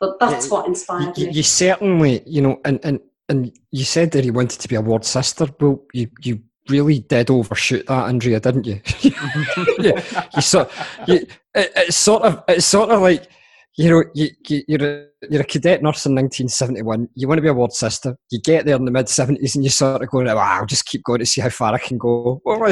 But 0.00 0.18
that's 0.18 0.46
yeah, 0.46 0.52
what 0.52 0.66
inspired 0.66 1.18
you, 1.18 1.26
me. 1.26 1.32
You 1.32 1.42
certainly, 1.42 2.22
you 2.26 2.40
know, 2.40 2.60
and, 2.64 2.80
and 2.82 3.00
and 3.28 3.52
you 3.70 3.84
said 3.84 4.10
that 4.12 4.24
you 4.24 4.32
wanted 4.32 4.60
to 4.60 4.68
be 4.68 4.74
a 4.74 4.80
ward 4.80 5.04
sister. 5.04 5.46
Well, 5.60 5.84
you 5.92 6.08
you 6.22 6.42
really 6.68 7.00
did 7.00 7.30
overshoot 7.30 7.86
that, 7.86 8.08
Andrea, 8.08 8.40
didn't 8.40 8.66
you? 8.66 8.80
you, 9.78 9.94
you 10.34 10.42
sort, 10.42 10.70
you, 11.06 11.26
it, 11.54 11.72
it's 11.76 11.96
sort 11.96 12.22
of, 12.22 12.42
it's 12.48 12.66
sort 12.66 12.90
of 12.90 13.00
like, 13.00 13.28
you 13.76 13.88
know, 13.88 14.04
you, 14.14 14.28
you, 14.48 14.76
are 14.80 14.86
a, 14.86 15.06
you're 15.30 15.40
a 15.40 15.44
cadet 15.44 15.82
nurse 15.82 16.04
in 16.04 16.14
1971. 16.14 17.08
You 17.14 17.26
want 17.26 17.38
to 17.38 17.42
be 17.42 17.48
a 17.48 17.54
ward 17.54 17.72
sister. 17.72 18.18
You 18.30 18.38
get 18.38 18.66
there 18.66 18.76
in 18.76 18.84
the 18.84 18.90
mid 18.90 19.06
70s, 19.06 19.54
and 19.54 19.64
you 19.64 19.70
sort 19.70 20.02
of 20.02 20.10
go, 20.10 20.22
"Wow, 20.22 20.58
I'll 20.60 20.66
just 20.66 20.84
keep 20.84 21.02
going 21.04 21.20
to 21.20 21.26
see 21.26 21.40
how 21.40 21.48
far 21.48 21.72
I 21.72 21.78
can 21.78 21.96
go." 21.96 22.42
and, 22.46 22.68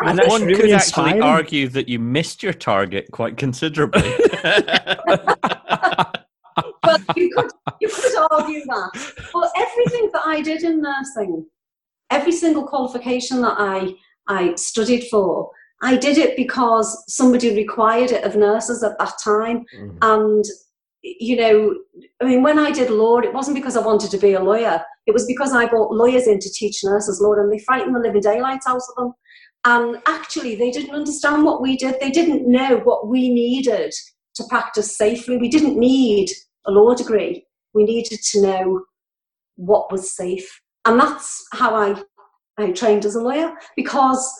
and 0.00 0.20
one 0.26 0.42
really 0.42 0.54
could 0.54 0.70
inspiring. 0.70 1.16
actually 1.16 1.20
argue 1.20 1.68
that 1.68 1.86
you 1.86 1.98
missed 1.98 2.42
your 2.42 2.54
target 2.54 3.08
quite 3.12 3.36
considerably. 3.36 4.10
but 6.82 7.04
you 7.14 7.30
could, 7.36 7.50
you 7.82 7.88
could 7.88 8.16
argue 8.30 8.64
that. 8.64 9.12
But 9.34 9.50
everything 9.54 10.08
that 10.14 10.22
I 10.24 10.40
did 10.40 10.62
in 10.62 10.80
nursing 10.80 11.44
every 12.10 12.32
single 12.32 12.66
qualification 12.66 13.40
that 13.42 13.56
I, 13.58 13.94
I 14.28 14.54
studied 14.54 15.08
for, 15.10 15.50
I 15.82 15.96
did 15.96 16.18
it 16.18 16.36
because 16.36 17.04
somebody 17.08 17.54
required 17.54 18.10
it 18.10 18.24
of 18.24 18.36
nurses 18.36 18.82
at 18.82 18.98
that 18.98 19.14
time. 19.22 19.64
Mm-hmm. 19.76 19.98
And, 20.02 20.44
you 21.02 21.36
know, 21.36 21.76
I 22.20 22.24
mean, 22.24 22.42
when 22.42 22.58
I 22.58 22.72
did 22.72 22.90
law, 22.90 23.18
it 23.18 23.32
wasn't 23.32 23.56
because 23.56 23.76
I 23.76 23.84
wanted 23.84 24.10
to 24.10 24.18
be 24.18 24.32
a 24.32 24.42
lawyer. 24.42 24.82
It 25.06 25.12
was 25.12 25.26
because 25.26 25.52
I 25.52 25.66
brought 25.66 25.94
lawyers 25.94 26.26
in 26.26 26.40
to 26.40 26.50
teach 26.50 26.82
nurses 26.82 27.20
law 27.20 27.34
and 27.34 27.52
they 27.52 27.60
frightened 27.60 27.94
the 27.94 28.00
living 28.00 28.20
daylights 28.20 28.66
out 28.66 28.76
of 28.76 28.94
them. 28.96 29.12
And 29.64 30.02
actually, 30.06 30.56
they 30.56 30.70
didn't 30.70 30.94
understand 30.94 31.44
what 31.44 31.62
we 31.62 31.76
did. 31.76 31.96
They 32.00 32.10
didn't 32.10 32.50
know 32.50 32.78
what 32.78 33.08
we 33.08 33.28
needed 33.28 33.92
to 34.36 34.44
practice 34.48 34.96
safely. 34.96 35.36
We 35.36 35.48
didn't 35.48 35.78
need 35.78 36.30
a 36.66 36.70
law 36.70 36.94
degree. 36.94 37.44
We 37.74 37.84
needed 37.84 38.20
to 38.32 38.42
know 38.42 38.82
what 39.56 39.90
was 39.92 40.14
safe. 40.14 40.60
And 40.84 40.98
that's 40.98 41.46
how 41.52 41.74
I, 41.74 42.02
I 42.58 42.72
trained 42.72 43.04
as 43.04 43.14
a 43.14 43.20
lawyer 43.20 43.52
because 43.76 44.32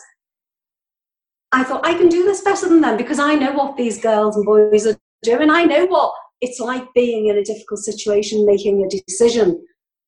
I 1.51 1.63
thought 1.63 1.85
I 1.85 1.93
can 1.93 2.09
do 2.09 2.23
this 2.23 2.41
better 2.41 2.69
than 2.69 2.81
them 2.81 2.97
because 2.97 3.19
I 3.19 3.35
know 3.35 3.53
what 3.53 3.77
these 3.77 3.99
girls 3.99 4.35
and 4.35 4.45
boys 4.45 4.85
are 4.85 4.97
doing. 5.23 5.49
I 5.49 5.63
know 5.63 5.85
what 5.85 6.13
it's 6.41 6.59
like 6.59 6.85
being 6.93 7.27
in 7.27 7.37
a 7.37 7.43
difficult 7.43 7.79
situation, 7.79 8.45
making 8.45 8.83
a 8.83 8.89
decision 8.89 9.65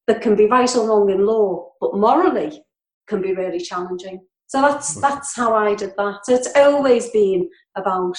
that 0.08 0.22
can 0.22 0.36
be 0.36 0.46
right 0.46 0.74
or 0.76 0.88
wrong 0.88 1.10
in 1.10 1.26
law, 1.26 1.70
but 1.80 1.96
morally 1.96 2.64
can 3.08 3.22
be 3.22 3.34
really 3.34 3.60
challenging. 3.60 4.22
So 4.48 4.62
that's 4.62 4.96
that's 5.00 5.36
how 5.36 5.56
I 5.56 5.76
did 5.76 5.94
that. 5.98 6.26
So 6.26 6.34
it's 6.34 6.50
always 6.56 7.10
been 7.10 7.50
about 7.76 8.18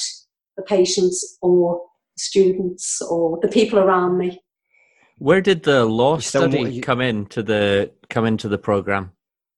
the 0.57 0.63
patients 0.63 1.39
or 1.43 1.83
students 2.17 3.01
or 3.03 3.39
the 3.43 3.49
people 3.49 3.79
around 3.79 4.19
me. 4.19 4.42
Where 5.23 5.41
did 5.41 5.63
the 5.63 5.85
law 5.85 6.19
study 6.19 6.81
come 6.81 7.01
into 7.01 7.45
the 7.45 7.93
come 8.11 8.27
into 8.27 8.49
the 8.49 8.59
program? 8.59 9.13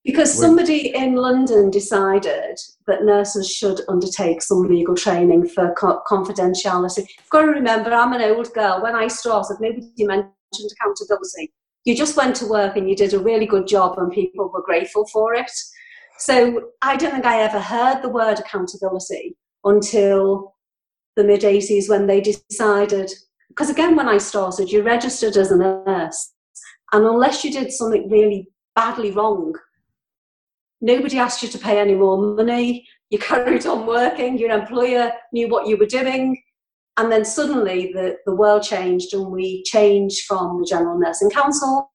Because 0.05 0.31
somebody 0.39 0.95
in 0.95 1.15
London 1.15 1.71
decided 1.71 2.59
that 2.87 3.05
nurses 3.05 3.51
should 3.51 3.81
undertake 3.89 4.43
some 4.43 4.69
legal 4.69 4.95
training 4.95 5.49
for 5.49 5.73
co- 5.73 6.03
confidentiality. 6.07 6.99
You've 6.99 7.31
got 7.31 7.41
to 7.41 7.47
remember, 7.47 7.95
I'm 7.95 8.13
an 8.13 8.21
old 8.21 8.53
girl. 8.53 8.83
When 8.83 8.95
I 8.95 9.09
started, 9.09 9.57
nobody 9.59 10.05
mentioned 10.05 10.71
accountability. 10.73 11.55
You 11.87 11.97
just 11.97 12.19
went 12.19 12.37
to 12.37 12.47
work 12.47 12.77
and 12.77 12.87
you 12.87 12.95
did 12.95 13.15
a 13.15 13.19
really 13.19 13.47
good 13.47 13.67
job, 13.67 13.97
and 13.97 14.13
people 14.13 14.51
were 14.53 14.63
grateful 14.63 15.07
for 15.07 15.33
it. 15.33 15.51
So 16.19 16.73
I 16.83 16.97
don't 16.97 17.13
think 17.13 17.25
I 17.25 17.41
ever 17.41 17.59
heard 17.59 18.03
the 18.03 18.11
word 18.11 18.39
accountability 18.39 19.39
until 19.65 20.57
the 21.17 21.25
mid 21.25 21.41
80s 21.41 21.89
when 21.89 22.07
they 22.07 22.21
decided. 22.21 23.11
Because 23.55 23.71
again, 23.71 23.95
when 23.97 24.09
I 24.09 24.19
started, 24.19 24.71
you 24.71 24.83
registered 24.83 25.37
as 25.37 25.51
a 25.51 25.57
nurse, 25.57 26.33
and 26.93 27.07
unless 27.07 27.45
you 27.45 27.53
did 27.53 27.73
something 27.73 28.09
really 28.11 28.49
badly 28.75 29.11
wrong, 29.11 29.55
Nobody 30.85 31.19
asked 31.19 31.43
you 31.43 31.49
to 31.49 31.59
pay 31.59 31.81
any 31.81 31.95
more 31.95 32.19
money. 32.19 32.87
You 33.09 33.19
carried 33.31 33.67
on 33.67 33.87
working. 33.87 34.37
Your 34.37 34.51
employer 34.51 35.13
knew 35.33 35.49
what 35.49 35.67
you 35.67 35.79
were 35.79 35.87
doing. 35.87 36.37
And 36.99 37.11
then 37.11 37.25
suddenly 37.25 37.91
the, 37.95 38.19
the 38.27 38.35
world 38.35 38.63
changed 38.63 39.15
and 39.15 39.29
we 39.29 39.63
changed 39.65 40.27
from 40.27 40.61
the 40.61 40.67
General 40.69 40.99
Nursing 40.99 41.31
Council 41.31 41.91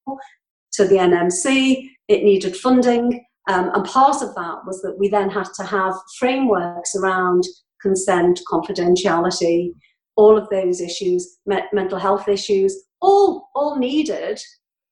to 0.73 0.87
the 0.87 0.95
NMC. 0.95 1.87
It 2.07 2.23
needed 2.23 2.57
funding. 2.57 3.23
Um, 3.47 3.69
and 3.75 3.85
part 3.85 4.23
of 4.23 4.33
that 4.33 4.65
was 4.65 4.81
that 4.81 4.97
we 4.97 5.07
then 5.07 5.29
had 5.29 5.47
to 5.57 5.63
have 5.63 5.93
frameworks 6.17 6.95
around 6.95 7.43
consent, 7.83 8.41
confidentiality, 8.51 9.69
all 10.19 10.37
of 10.37 10.49
those 10.49 10.81
issues, 10.81 11.37
me- 11.45 11.71
mental 11.71 11.97
health 11.97 12.27
issues, 12.27 12.71
all, 12.99 13.49
all 13.55 13.79
needed, 13.79 14.37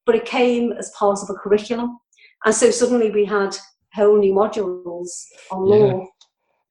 but 0.05 0.15
it 0.15 0.23
came 0.25 0.71
as 0.71 0.89
part 0.97 1.19
of 1.21 1.29
a 1.29 1.33
curriculum. 1.33 1.99
And 2.45 2.55
so 2.55 2.71
suddenly 2.71 3.11
we 3.11 3.25
had 3.25 3.53
whole 3.93 4.17
new 4.17 4.33
modules 4.33 5.09
on 5.51 5.67
yeah. 5.67 5.75
law. 5.75 6.01
I 6.01 6.07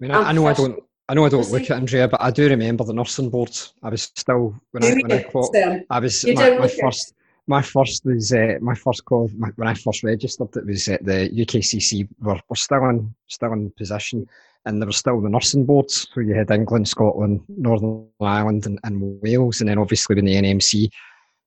mean, 0.00 0.10
I, 0.10 0.30
I 0.30 0.32
know 0.32 0.46
I 0.46 0.54
don't. 0.54 0.82
I 1.08 1.14
know 1.14 1.24
I 1.24 1.28
don't 1.28 1.50
look 1.52 1.70
at 1.70 1.76
Andrea, 1.76 2.08
but 2.08 2.20
I 2.20 2.32
do 2.32 2.48
remember 2.48 2.82
the 2.82 2.92
nursing 2.92 3.30
board. 3.30 3.56
I 3.82 3.90
was 3.90 4.10
still 4.16 4.54
when 4.72 4.82
I 4.84 4.92
when 4.94 5.12
I 5.12 5.22
quote, 5.22 5.54
I 5.88 6.00
was 6.00 6.24
my, 6.26 6.58
my 6.58 6.68
first 6.68 7.14
my 7.46 7.62
first 7.62 8.04
was 8.04 8.32
uh, 8.32 8.54
my 8.60 8.74
first 8.74 9.04
call 9.04 9.30
my, 9.36 9.48
when 9.56 9.68
I 9.68 9.74
first 9.74 10.02
registered. 10.02 10.56
It 10.56 10.66
was 10.66 10.88
at 10.88 11.04
the 11.04 11.30
UKCC. 11.42 12.08
Were 12.20 12.40
were 12.48 12.56
still 12.56 12.88
in 12.88 13.14
still 13.28 13.52
in 13.52 13.70
position, 13.76 14.26
and 14.66 14.80
there 14.80 14.86
were 14.86 14.92
still 14.92 15.20
the 15.20 15.28
nursing 15.28 15.64
boards. 15.64 16.08
So 16.12 16.20
you 16.20 16.34
had 16.34 16.50
England, 16.50 16.88
Scotland, 16.88 17.40
Northern 17.48 18.06
Ireland, 18.20 18.66
and, 18.66 18.78
and 18.84 19.20
Wales, 19.22 19.60
and 19.60 19.70
then 19.70 19.78
obviously 19.78 20.16
when 20.16 20.26
the 20.26 20.34
NMC 20.34 20.90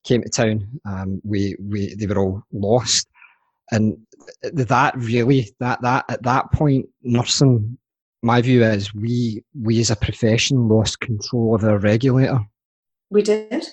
came 0.04 0.24
to 0.24 0.30
town, 0.30 0.68
um, 0.86 1.22
we 1.24 1.56
we 1.60 1.94
they 1.96 2.08
were 2.08 2.18
all 2.18 2.44
lost. 2.52 3.08
And 3.72 3.98
that 4.42 4.96
really 4.98 5.54
that 5.60 5.82
that 5.82 6.06
at 6.10 6.24
that 6.24 6.52
point 6.52 6.88
nursing 7.04 7.78
my 8.22 8.42
view 8.42 8.64
is 8.64 8.94
we 8.94 9.44
we 9.62 9.80
as 9.80 9.92
a 9.92 9.96
profession 9.96 10.68
lost 10.68 11.00
control 11.00 11.56
of 11.56 11.64
our 11.64 11.78
regulator. 11.78 12.40
We 13.10 13.22
did. 13.22 13.68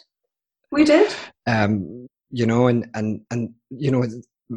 We 0.70 0.84
did. 0.84 1.12
Um 1.46 2.08
you 2.30 2.46
know 2.46 2.66
and 2.66 2.88
and 2.94 3.22
and 3.30 3.54
you 3.70 3.90
know 3.90 4.04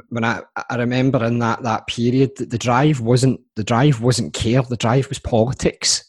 when 0.10 0.24
I, 0.24 0.42
I 0.70 0.76
remember 0.76 1.24
in 1.26 1.40
that 1.40 1.64
that 1.64 1.88
period 1.88 2.36
the 2.38 2.58
drive 2.58 3.02
wasn't 3.02 3.42
the 3.56 3.64
drive 3.64 4.02
wasn't 4.02 4.34
care 4.34 4.62
the 4.62 4.78
drive 4.78 5.10
was 5.10 5.20
politics 5.20 6.04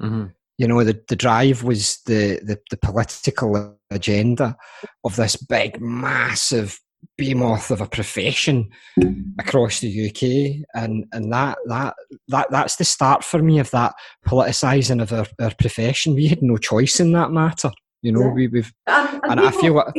mm-hmm. 0.00 0.26
you 0.58 0.68
know 0.68 0.84
the, 0.84 1.00
the 1.08 1.16
drive 1.16 1.62
was 1.62 1.98
the, 2.06 2.40
the 2.42 2.58
the 2.70 2.76
political 2.76 3.78
agenda 3.90 4.56
of 5.04 5.16
this 5.16 5.36
big 5.36 5.80
massive 5.80 6.78
behemoth 7.16 7.70
of 7.70 7.80
a 7.80 7.86
profession 7.86 8.70
across 9.38 9.80
the 9.80 10.08
UK, 10.08 10.66
and 10.74 11.06
and 11.12 11.32
that 11.32 11.58
that 11.66 11.94
that 12.28 12.50
that's 12.50 12.76
the 12.76 12.84
start 12.84 13.24
for 13.24 13.42
me 13.42 13.58
of 13.58 13.70
that 13.70 13.94
politicising 14.26 15.02
of 15.02 15.12
our, 15.12 15.26
our 15.40 15.54
profession. 15.54 16.14
We 16.14 16.28
had 16.28 16.42
no 16.42 16.56
choice 16.56 17.00
in 17.00 17.12
that 17.12 17.30
matter, 17.30 17.70
you 18.02 18.12
know. 18.12 18.22
Yeah. 18.22 18.32
We, 18.32 18.48
we've 18.48 18.72
and, 18.86 19.22
and, 19.24 19.32
and 19.32 19.40
I 19.40 19.50
feel 19.50 19.74
what. 19.74 19.94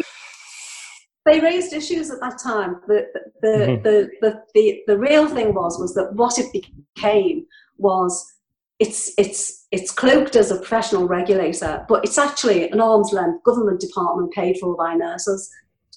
They 1.25 1.39
raised 1.39 1.74
issues 1.74 2.12
at 2.12 2.20
that 2.22 2.39
time. 2.41 2.82
The 2.88 3.08
the, 3.41 3.48
mm-hmm. 3.48 3.84
the, 3.84 4.10
the, 4.22 4.44
the, 4.53 4.82
the 4.88 4.98
real 4.98 5.27
thing 5.27 5.53
was 5.53 5.79
was 5.79 5.94
that 5.96 6.13
what 6.13 6.38
it 6.38 6.51
became 6.53 7.46
was 7.77 8.32
it's 8.79 9.13
it's 9.17 9.67
it's 9.72 9.91
cloaked 9.91 10.36
as 10.36 10.51
a 10.51 10.58
professional 10.58 11.08
regulator, 11.08 11.86
but 11.89 12.03
it's 12.03 12.17
actually 12.17 12.70
an 12.70 12.79
arm's 12.79 13.12
length 13.12 13.44
government 13.44 13.79
department 13.79 14.32
paid 14.34 14.58
for 14.58 14.75
by 14.75 14.94
nurses 14.94 15.50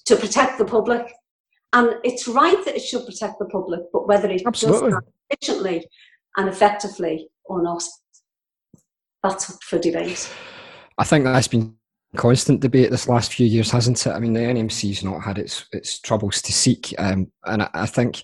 to 0.05 0.15
protect 0.15 0.57
the 0.57 0.65
public. 0.65 1.13
And 1.73 1.95
it's 2.03 2.27
right 2.27 2.63
that 2.65 2.75
it 2.75 2.81
should 2.81 3.05
protect 3.05 3.37
the 3.37 3.45
public, 3.45 3.81
but 3.93 4.07
whether 4.07 4.27
it 4.29 4.41
Absolutely. 4.45 4.89
does 4.89 4.99
that 4.99 5.37
efficiently 5.37 5.85
and 6.35 6.49
effectively 6.49 7.29
or 7.45 7.61
not, 7.61 7.83
that's 9.21 9.63
for 9.63 9.77
debate. 9.77 10.33
I 10.97 11.03
think 11.03 11.25
that's 11.25 11.47
been 11.47 11.75
constant 12.15 12.61
debate 12.61 12.91
this 12.91 13.07
last 13.07 13.33
few 13.33 13.45
years, 13.45 13.71
hasn't 13.71 14.05
it? 14.05 14.11
I 14.11 14.19
mean, 14.19 14.33
the 14.33 14.39
NMC's 14.39 15.03
not 15.03 15.21
had 15.21 15.37
its 15.37 15.65
its 15.71 15.99
troubles 15.99 16.41
to 16.43 16.53
seek, 16.53 16.93
um, 16.97 17.31
and 17.45 17.63
I, 17.63 17.69
I, 17.73 17.85
think 17.85 18.23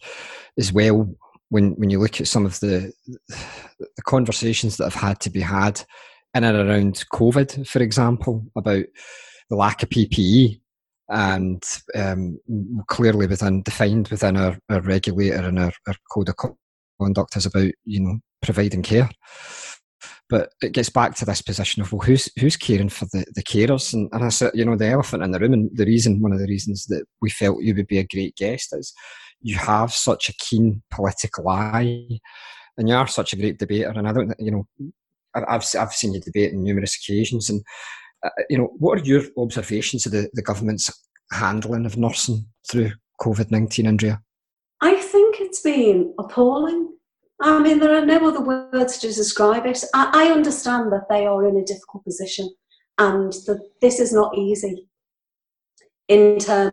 as 0.57 0.73
well 0.73 1.15
when 1.49 1.71
when 1.73 1.89
you 1.89 1.99
look 1.99 2.19
at 2.19 2.27
some 2.27 2.45
of 2.45 2.59
the 2.59 2.91
the 3.27 4.01
conversations 4.05 4.77
that 4.77 4.85
have 4.85 5.01
had 5.01 5.19
to 5.21 5.29
be 5.29 5.41
had 5.41 5.83
in 6.33 6.43
and 6.43 6.69
around 6.69 7.05
COVID, 7.13 7.67
for 7.67 7.81
example, 7.81 8.45
about 8.55 8.85
the 9.49 9.55
lack 9.55 9.83
of 9.83 9.89
PPE 9.89 10.59
and 11.09 11.63
um, 11.93 12.39
clearly 12.87 13.27
within 13.27 13.61
defined 13.61 14.07
within 14.07 14.37
our, 14.37 14.57
our 14.69 14.81
regulator 14.81 15.47
and 15.47 15.59
our, 15.59 15.71
our 15.87 15.95
code 16.11 16.29
of 16.29 16.35
conduct 16.99 17.35
is 17.35 17.45
about 17.45 17.71
you 17.85 17.99
know 17.99 18.19
providing 18.41 18.83
care. 18.83 19.09
But 20.29 20.53
it 20.61 20.71
gets 20.71 20.89
back 20.89 21.15
to 21.15 21.25
this 21.25 21.41
position 21.41 21.81
of 21.81 21.91
well, 21.91 22.01
who's 22.01 22.29
who's 22.39 22.57
caring 22.57 22.89
for 22.89 23.05
the, 23.05 23.25
the 23.35 23.43
carers? 23.43 23.93
And, 23.93 24.09
and 24.11 24.23
I 24.23 24.29
said, 24.29 24.51
you 24.53 24.65
know, 24.65 24.75
the 24.75 24.87
elephant 24.87 25.23
in 25.23 25.31
the 25.31 25.39
room, 25.39 25.53
and 25.53 25.69
the 25.73 25.85
reason, 25.85 26.21
one 26.21 26.33
of 26.33 26.39
the 26.39 26.47
reasons 26.47 26.85
that 26.87 27.05
we 27.21 27.29
felt 27.29 27.61
you 27.61 27.75
would 27.75 27.87
be 27.87 27.99
a 27.99 28.07
great 28.07 28.35
guest 28.35 28.73
is 28.73 28.93
you 29.41 29.55
have 29.57 29.91
such 29.91 30.29
a 30.29 30.33
keen 30.33 30.81
political 30.91 31.47
eye, 31.49 32.19
and 32.77 32.89
you 32.89 32.95
are 32.95 33.07
such 33.07 33.33
a 33.33 33.37
great 33.37 33.59
debater. 33.59 33.89
And 33.89 34.07
I 34.07 34.13
don't, 34.13 34.33
you 34.39 34.51
know, 34.51 34.67
I've 35.35 35.65
I've 35.77 35.93
seen 35.93 36.13
you 36.13 36.21
debate 36.21 36.53
on 36.53 36.63
numerous 36.63 36.95
occasions, 36.95 37.49
and 37.49 37.63
uh, 38.25 38.29
you 38.49 38.57
know, 38.57 38.71
what 38.77 38.99
are 38.99 39.05
your 39.05 39.23
observations 39.37 40.05
of 40.05 40.11
the, 40.11 40.29
the 40.33 40.41
government's 40.41 40.91
handling 41.31 41.85
of 41.85 41.97
nursing 41.97 42.45
through 42.69 42.91
COVID 43.21 43.51
19, 43.51 43.87
Andrea? 43.87 44.21
I 44.81 44.95
think 44.95 45.37
it's 45.39 45.61
been 45.61 46.13
appalling. 46.19 46.94
I 47.41 47.59
mean, 47.59 47.79
there 47.79 47.95
are 47.95 48.05
no 48.05 48.27
other 48.27 48.41
words 48.41 48.97
to 48.99 49.07
describe 49.07 49.65
it. 49.65 49.83
I, 49.93 50.27
I 50.27 50.31
understand 50.31 50.91
that 50.93 51.09
they 51.09 51.25
are 51.25 51.45
in 51.47 51.57
a 51.57 51.65
difficult 51.65 52.03
position 52.03 52.49
and 52.97 53.31
that 53.31 53.59
this 53.81 53.99
is 53.99 54.13
not 54.13 54.37
easy 54.37 54.87
in 56.07 56.39
terms 56.39 56.71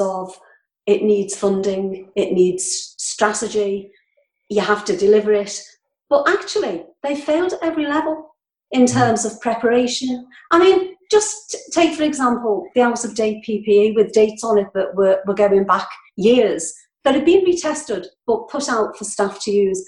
of 0.00 0.38
it 0.86 1.02
needs 1.02 1.36
funding, 1.36 2.10
it 2.16 2.32
needs 2.32 2.94
strategy, 2.98 3.90
you 4.50 4.60
have 4.60 4.84
to 4.86 4.96
deliver 4.96 5.32
it. 5.32 5.62
But 6.08 6.28
actually, 6.28 6.84
they 7.02 7.14
failed 7.14 7.52
at 7.52 7.62
every 7.62 7.86
level 7.86 8.34
in 8.72 8.84
mm. 8.84 8.92
terms 8.92 9.24
of 9.24 9.40
preparation. 9.40 10.26
I 10.50 10.58
mean, 10.58 10.96
just 11.10 11.56
take, 11.72 11.94
for 11.94 12.02
example, 12.02 12.66
the 12.74 12.82
out 12.82 13.04
of 13.04 13.14
date 13.14 13.44
PPE 13.46 13.94
with 13.94 14.12
dates 14.12 14.42
on 14.42 14.58
it 14.58 14.68
that 14.74 14.94
were, 14.94 15.20
were 15.26 15.34
going 15.34 15.64
back 15.64 15.88
years 16.16 16.74
that 17.04 17.14
had 17.14 17.24
been 17.24 17.44
retested 17.44 18.06
but 18.26 18.48
put 18.48 18.68
out 18.68 18.96
for 18.96 19.04
staff 19.04 19.42
to 19.44 19.50
use. 19.50 19.84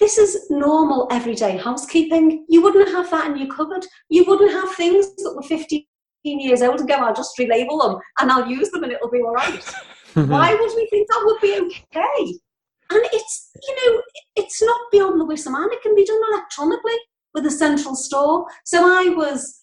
This 0.00 0.18
is 0.18 0.50
normal 0.50 1.06
everyday 1.10 1.56
housekeeping. 1.56 2.44
You 2.48 2.62
wouldn't 2.62 2.88
have 2.88 3.10
that 3.10 3.26
in 3.30 3.36
your 3.36 3.54
cupboard. 3.54 3.86
You 4.08 4.24
wouldn't 4.24 4.50
have 4.50 4.74
things 4.74 5.14
that 5.16 5.34
were 5.34 5.42
15 5.42 5.84
years 6.24 6.62
old 6.62 6.80
and 6.80 6.88
go, 6.88 6.94
I'll 6.94 7.14
just 7.14 7.38
relabel 7.38 7.82
them 7.82 8.00
and 8.18 8.32
I'll 8.32 8.48
use 8.48 8.70
them 8.70 8.82
and 8.82 8.92
it'll 8.92 9.10
be 9.10 9.20
all 9.20 9.32
right. 9.34 9.74
Why 10.14 10.54
would 10.54 10.76
we 10.76 10.88
think 10.90 11.08
that 11.08 11.22
would 11.24 11.40
be 11.40 11.54
okay? 11.54 12.38
And 12.90 13.00
it's, 13.12 13.50
you 13.66 13.76
know, 13.76 14.02
it's 14.36 14.62
not 14.62 14.80
beyond 14.90 15.20
the 15.20 15.24
wisdom 15.24 15.54
and 15.54 15.72
it 15.72 15.82
can 15.82 15.94
be 15.94 16.04
done 16.04 16.20
electronically 16.32 16.96
with 17.32 17.46
a 17.46 17.50
central 17.50 17.94
store. 17.94 18.46
So 18.64 18.84
I 18.84 19.08
was 19.08 19.60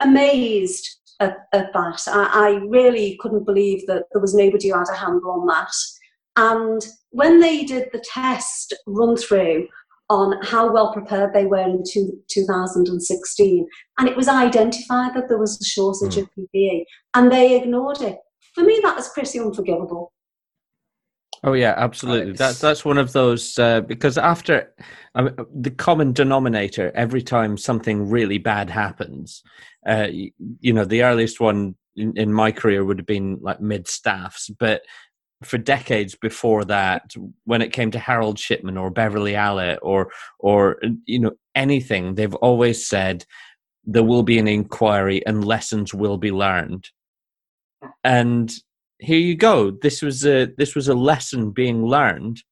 amazed 0.00 0.88
at, 1.20 1.36
at 1.52 1.72
that. 1.72 2.02
I, 2.08 2.30
I 2.32 2.50
really 2.68 3.18
couldn't 3.20 3.44
believe 3.44 3.86
that 3.86 4.04
there 4.12 4.20
was 4.20 4.34
nobody 4.34 4.68
who 4.68 4.78
had 4.78 4.88
a 4.92 4.96
handle 4.96 5.30
on 5.30 5.46
that. 5.46 5.72
And 6.36 6.84
when 7.10 7.40
they 7.40 7.64
did 7.64 7.88
the 7.92 8.02
test 8.12 8.74
run 8.86 9.16
through 9.16 9.68
on 10.08 10.42
how 10.42 10.70
well 10.70 10.92
prepared 10.92 11.32
they 11.32 11.46
were 11.46 11.62
in 11.62 11.82
two, 11.90 12.12
2016, 12.30 13.66
and 13.98 14.08
it 14.08 14.16
was 14.16 14.28
identified 14.28 15.14
that 15.14 15.28
there 15.28 15.38
was 15.38 15.60
a 15.60 15.64
shortage 15.64 16.16
mm. 16.16 16.22
of 16.22 16.28
PPE, 16.38 16.84
and 17.14 17.30
they 17.30 17.56
ignored 17.56 18.00
it. 18.00 18.18
For 18.54 18.62
me, 18.62 18.80
that 18.82 18.98
is 18.98 19.08
pretty 19.08 19.40
unforgivable. 19.40 20.12
Oh 21.44 21.54
yeah, 21.54 21.74
absolutely. 21.76 22.32
That's 22.34 22.60
that's 22.60 22.84
one 22.84 22.98
of 22.98 23.12
those 23.12 23.58
uh, 23.58 23.80
because 23.80 24.16
after 24.16 24.72
I 25.14 25.22
mean, 25.22 25.34
the 25.52 25.70
common 25.70 26.12
denominator 26.12 26.92
every 26.94 27.22
time 27.22 27.56
something 27.56 28.08
really 28.08 28.38
bad 28.38 28.70
happens, 28.70 29.42
uh, 29.86 30.06
you, 30.10 30.30
you, 30.60 30.72
know, 30.72 30.84
the 30.84 31.02
earliest 31.02 31.40
one 31.40 31.74
in, 31.96 32.16
in 32.16 32.32
my 32.32 32.52
career 32.52 32.84
would 32.84 32.98
have 32.98 33.06
been 33.06 33.38
like 33.40 33.60
mid 33.60 33.88
staffs, 33.88 34.50
but 34.50 34.82
for 35.42 35.58
decades 35.58 36.14
before 36.14 36.64
that, 36.64 37.14
when 37.44 37.62
it 37.62 37.72
came 37.72 37.90
to 37.90 37.98
Harold 37.98 38.38
Shipman 38.38 38.76
or 38.76 38.90
Beverley 38.90 39.32
Allitt 39.32 39.78
or 39.82 40.10
or 40.38 40.80
you 41.06 41.18
know 41.18 41.32
anything, 41.54 42.14
they've 42.14 42.34
always 42.36 42.86
said 42.86 43.24
there 43.84 44.04
will 44.04 44.22
be 44.22 44.38
an 44.38 44.48
inquiry 44.48 45.24
and 45.26 45.44
lessons 45.44 45.92
will 45.92 46.16
be 46.16 46.30
learned. 46.30 46.88
And 48.04 48.52
here 48.98 49.18
you 49.18 49.36
go. 49.36 49.70
This 49.70 50.02
was 50.02 50.24
a 50.24 50.46
this 50.56 50.74
was 50.74 50.88
a 50.88 50.94
lesson 50.94 51.50
being 51.50 51.84
learned, 51.84 52.42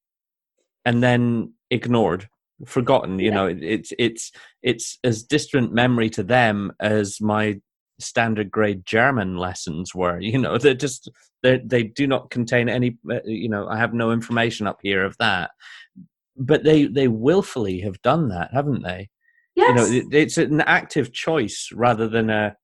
and 0.85 1.03
then 1.03 1.55
ignored, 1.71 2.29
forgotten. 2.67 3.19
You 3.19 3.27
yeah. 3.27 3.35
know, 3.35 3.47
it, 3.47 3.63
it's 3.63 3.93
it's 3.99 4.33
it's 4.63 4.99
as 5.05 5.23
distant 5.23 5.73
memory 5.73 6.11
to 6.11 6.23
them 6.23 6.73
as 6.81 7.21
my 7.21 7.61
standard 8.03 8.51
grade 8.51 8.85
German 8.85 9.37
lessons 9.37 9.95
were. 9.95 10.19
You 10.21 10.39
know, 10.39 10.59
they're 10.59 10.75
just 10.75 11.11
they 11.43 11.59
they 11.59 11.85
do 11.85 12.07
not 12.07 12.31
contain 12.31 12.69
any. 12.69 12.99
Uh, 13.11 13.21
you 13.25 13.49
know, 13.49 13.69
I 13.69 13.77
have 13.77 13.95
no 13.95 14.13
information 14.13 14.67
up 14.67 14.79
here 14.83 15.05
of 15.05 15.17
that. 15.19 15.51
But 16.37 16.65
they 16.65 16.87
they 16.87 17.09
willfully 17.09 17.81
have 17.81 18.01
done 18.03 18.29
that, 18.29 18.53
haven't 18.53 18.83
they? 18.83 19.09
Yes. 19.55 19.69
You 19.69 19.75
know, 19.75 19.99
it, 19.99 20.15
it's 20.15 20.39
an 20.39 20.61
active 20.63 21.13
choice 21.13 21.71
rather 21.75 22.09
than 22.09 22.31
a 22.31 22.57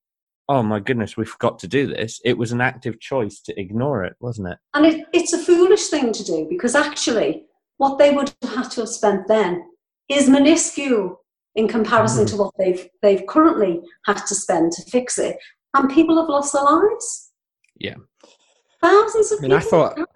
oh 0.49 0.63
my 0.63 0.79
goodness, 0.79 1.17
we 1.17 1.25
forgot 1.25 1.59
to 1.59 1.69
do 1.69 1.87
this. 1.87 2.21
It 2.25 2.39
was 2.39 2.53
an 2.53 2.61
active 2.61 3.01
choice 3.01 3.41
to 3.43 3.61
ignore 3.61 4.05
it, 4.05 4.15
wasn't 4.21 4.49
it? 4.49 4.59
And 4.75 4.87
it, 4.87 5.07
it's 5.13 5.33
a 5.33 5.39
foolish 5.39 5.89
thing 5.89 6.13
to 6.13 6.25
do 6.25 6.47
because 6.49 6.75
actually, 6.75 7.47
what 7.79 7.99
they 7.99 8.13
would 8.13 8.33
have 8.43 8.55
had 8.55 8.71
to 8.73 8.83
have 8.83 8.89
spent 8.89 9.29
then 9.29 9.65
is 10.09 10.29
minuscule 10.29 11.21
in 11.57 11.67
comparison 11.67 12.25
mm. 12.25 12.31
to 12.31 12.37
what 12.37 12.55
they've 12.59 12.89
they've 13.03 13.27
currently 13.27 13.81
had 14.05 14.19
to 14.27 14.35
spend 14.35 14.73
to 14.73 14.83
fix 14.91 15.19
it, 15.19 15.37
and 15.75 15.91
people 15.91 16.17
have 16.17 16.29
lost 16.29 16.53
their 16.53 16.63
lives. 16.63 17.33
Yeah, 17.79 17.97
thousands 18.81 19.33
of. 19.33 19.41
I 19.41 19.43
mean, 19.43 19.59
people. 19.61 19.85
I 19.85 19.95
thought. 19.95 20.09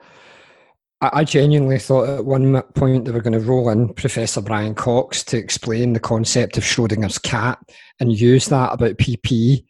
I 1.03 1.25
genuinely 1.25 1.79
thought 1.79 2.11
at 2.11 2.27
one 2.27 2.61
point 2.75 3.07
they 3.07 3.11
were 3.11 3.23
going 3.23 3.33
to 3.33 3.41
roll 3.41 3.71
in 3.71 3.95
Professor 3.95 4.43
Brian 4.43 4.75
Cox 4.75 5.25
to 5.25 5.39
explain 5.39 5.95
the 5.95 6.01
concept 6.01 6.59
of 6.59 6.63
Schrodinger's 6.63 7.17
cat 7.17 7.59
and 8.01 8.13
use 8.13 8.49
that 8.49 8.75
about 8.75 8.99
PPE 8.99 9.65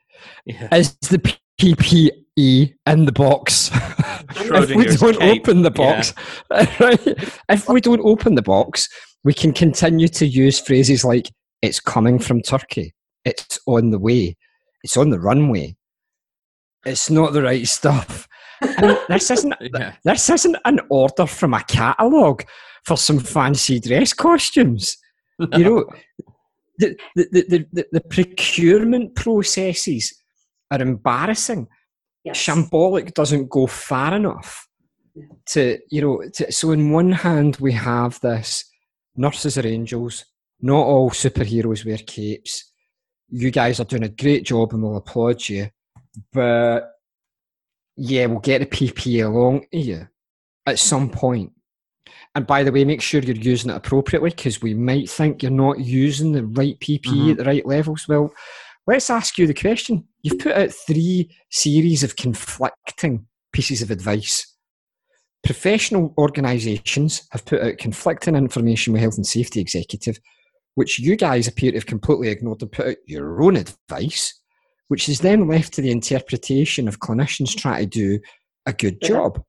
yeah. 0.44 0.74
is 0.74 0.96
the 0.96 1.18
PPE 1.60 2.74
in 2.84 3.04
the 3.04 3.12
box. 3.12 3.70
if 4.30 4.74
we 4.74 4.86
don't 4.86 5.20
cape. 5.20 5.42
open 5.42 5.62
the 5.62 5.70
box, 5.70 6.14
yeah. 6.50 6.66
right? 6.80 7.06
If 7.48 7.68
we 7.68 7.80
don't 7.80 8.04
open 8.04 8.34
the 8.34 8.42
box, 8.42 8.88
we 9.22 9.32
can 9.32 9.52
continue 9.52 10.08
to 10.08 10.26
use 10.26 10.58
phrases 10.58 11.04
like 11.04 11.30
"It's 11.62 11.80
coming 11.80 12.18
from 12.18 12.42
Turkey," 12.42 12.94
"It's 13.24 13.58
on 13.66 13.90
the 13.90 13.98
way," 13.98 14.36
"It's 14.82 14.96
on 14.96 15.10
the 15.10 15.20
runway." 15.20 15.76
It's 16.84 17.10
not 17.10 17.32
the 17.32 17.42
right 17.42 17.66
stuff. 17.66 18.26
And 18.62 18.98
this 19.08 19.30
isn't 19.30 19.54
yeah. 19.60 19.94
this 20.04 20.30
isn't 20.30 20.56
an 20.64 20.80
order 20.88 21.26
from 21.26 21.54
a 21.54 21.62
catalogue 21.64 22.44
for 22.84 22.96
some 22.96 23.18
fancy 23.18 23.80
dress 23.80 24.12
costumes. 24.12 24.96
No. 25.38 25.58
You 25.58 25.64
know, 25.64 25.84
the, 26.78 26.96
the, 27.16 27.26
the, 27.32 27.66
the, 27.72 27.86
the 27.92 28.00
procurement 28.00 29.14
processes 29.14 30.14
are 30.70 30.80
embarrassing. 30.80 31.66
Yes. 32.24 32.38
Shambolic 32.38 33.14
doesn't 33.14 33.48
go 33.48 33.66
far 33.66 34.14
enough 34.14 34.66
to, 35.46 35.78
you 35.90 36.02
know, 36.02 36.22
to, 36.34 36.52
so 36.52 36.70
in 36.72 36.90
one 36.90 37.12
hand 37.12 37.56
we 37.60 37.72
have 37.72 38.20
this 38.20 38.64
nurses 39.16 39.56
are 39.58 39.66
angels, 39.66 40.24
not 40.62 40.86
all 40.86 41.10
superheroes 41.10 41.84
wear 41.84 41.98
capes. 41.98 42.72
You 43.28 43.50
guys 43.50 43.80
are 43.80 43.84
doing 43.84 44.04
a 44.04 44.08
great 44.08 44.44
job 44.44 44.72
and 44.72 44.82
we'll 44.82 44.96
applaud 44.96 45.48
you. 45.48 45.70
But 46.32 46.90
yeah, 47.96 48.26
we'll 48.26 48.40
get 48.40 48.58
the 48.60 48.66
PPE 48.66 49.26
along 49.26 49.66
to 49.72 49.78
you 49.78 50.08
at 50.66 50.78
some 50.78 51.10
point. 51.10 51.52
And 52.34 52.46
by 52.46 52.62
the 52.62 52.72
way, 52.72 52.84
make 52.84 53.02
sure 53.02 53.20
you're 53.20 53.36
using 53.36 53.70
it 53.70 53.76
appropriately 53.76 54.30
because 54.30 54.62
we 54.62 54.74
might 54.74 55.10
think 55.10 55.42
you're 55.42 55.50
not 55.50 55.80
using 55.80 56.32
the 56.32 56.44
right 56.44 56.78
PPE 56.78 57.00
mm-hmm. 57.00 57.30
at 57.30 57.36
the 57.38 57.44
right 57.44 57.66
levels. 57.66 58.06
Well, 58.08 58.32
let's 58.86 59.10
ask 59.10 59.36
you 59.36 59.46
the 59.46 59.54
question. 59.54 60.06
You've 60.22 60.38
put 60.38 60.52
out 60.52 60.70
three 60.70 61.34
series 61.50 62.02
of 62.02 62.16
conflicting 62.16 63.26
pieces 63.52 63.82
of 63.82 63.90
advice. 63.90 64.46
Professional 65.42 66.14
organisations 66.18 67.26
have 67.32 67.44
put 67.46 67.62
out 67.62 67.78
conflicting 67.78 68.36
information 68.36 68.92
with 68.92 69.02
Health 69.02 69.16
and 69.16 69.26
Safety 69.26 69.60
Executive, 69.60 70.20
which 70.80 70.98
you 70.98 71.14
guys 71.14 71.46
appear 71.46 71.70
to 71.70 71.76
have 71.76 71.84
completely 71.84 72.28
ignored 72.28 72.62
and 72.62 72.72
put 72.72 72.86
out 72.86 72.96
your 73.04 73.42
own 73.42 73.54
advice, 73.54 74.40
which 74.88 75.10
is 75.10 75.20
then 75.20 75.46
left 75.46 75.74
to 75.74 75.82
the 75.82 75.90
interpretation 75.90 76.88
of 76.88 77.00
clinicians 77.00 77.54
trying 77.54 77.80
to 77.80 77.86
do 77.86 78.18
a 78.64 78.72
good 78.72 78.98
job. 79.02 79.44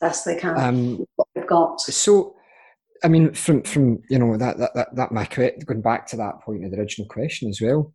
Best 0.00 0.24
they 0.24 0.34
can. 0.34 0.58
Um, 0.58 1.04
they've 1.34 1.46
got. 1.46 1.78
So, 1.82 2.36
I 3.04 3.08
mean, 3.08 3.34
from 3.34 3.60
from 3.64 3.98
you 4.08 4.18
know 4.18 4.38
that 4.38 4.56
that 4.56 4.74
that, 4.74 4.96
that 4.96 5.12
my 5.12 5.26
going 5.26 5.82
back 5.82 6.06
to 6.06 6.16
that 6.16 6.40
point 6.40 6.64
of 6.64 6.70
the 6.70 6.78
original 6.78 7.06
question 7.06 7.50
as 7.50 7.60
well. 7.60 7.92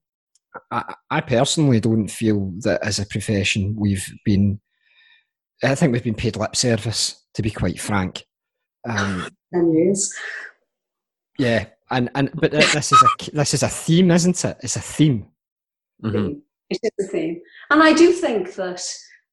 I, 0.69 0.93
I 1.09 1.21
personally 1.21 1.79
don't 1.79 2.09
feel 2.09 2.53
that 2.59 2.83
as 2.83 2.99
a 2.99 3.07
profession 3.07 3.75
we've 3.75 4.07
been. 4.23 4.59
I 5.63 5.73
think 5.73 5.93
we've 5.93 6.03
been 6.03 6.13
paid 6.13 6.35
lip 6.35 6.55
service, 6.55 7.25
to 7.33 7.41
be 7.41 7.49
quite 7.49 7.79
frank. 7.81 8.23
Um, 8.87 9.27
and 9.51 9.73
years. 9.73 10.13
Yeah, 11.39 11.65
and 11.89 12.09
and 12.15 12.29
but 12.33 12.51
this 12.51 12.91
is 12.91 13.03
a 13.03 13.31
this 13.31 13.53
is 13.53 13.63
a 13.63 13.69
theme, 13.69 14.11
isn't 14.11 14.43
it? 14.43 14.57
It's 14.61 14.75
a 14.75 14.81
theme. 14.81 15.27
Mm-hmm. 16.03 16.39
It 16.69 16.79
is 16.83 17.07
a 17.07 17.09
theme, 17.09 17.41
and 17.69 17.81
I 17.81 17.93
do 17.93 18.11
think 18.11 18.55
that 18.55 18.81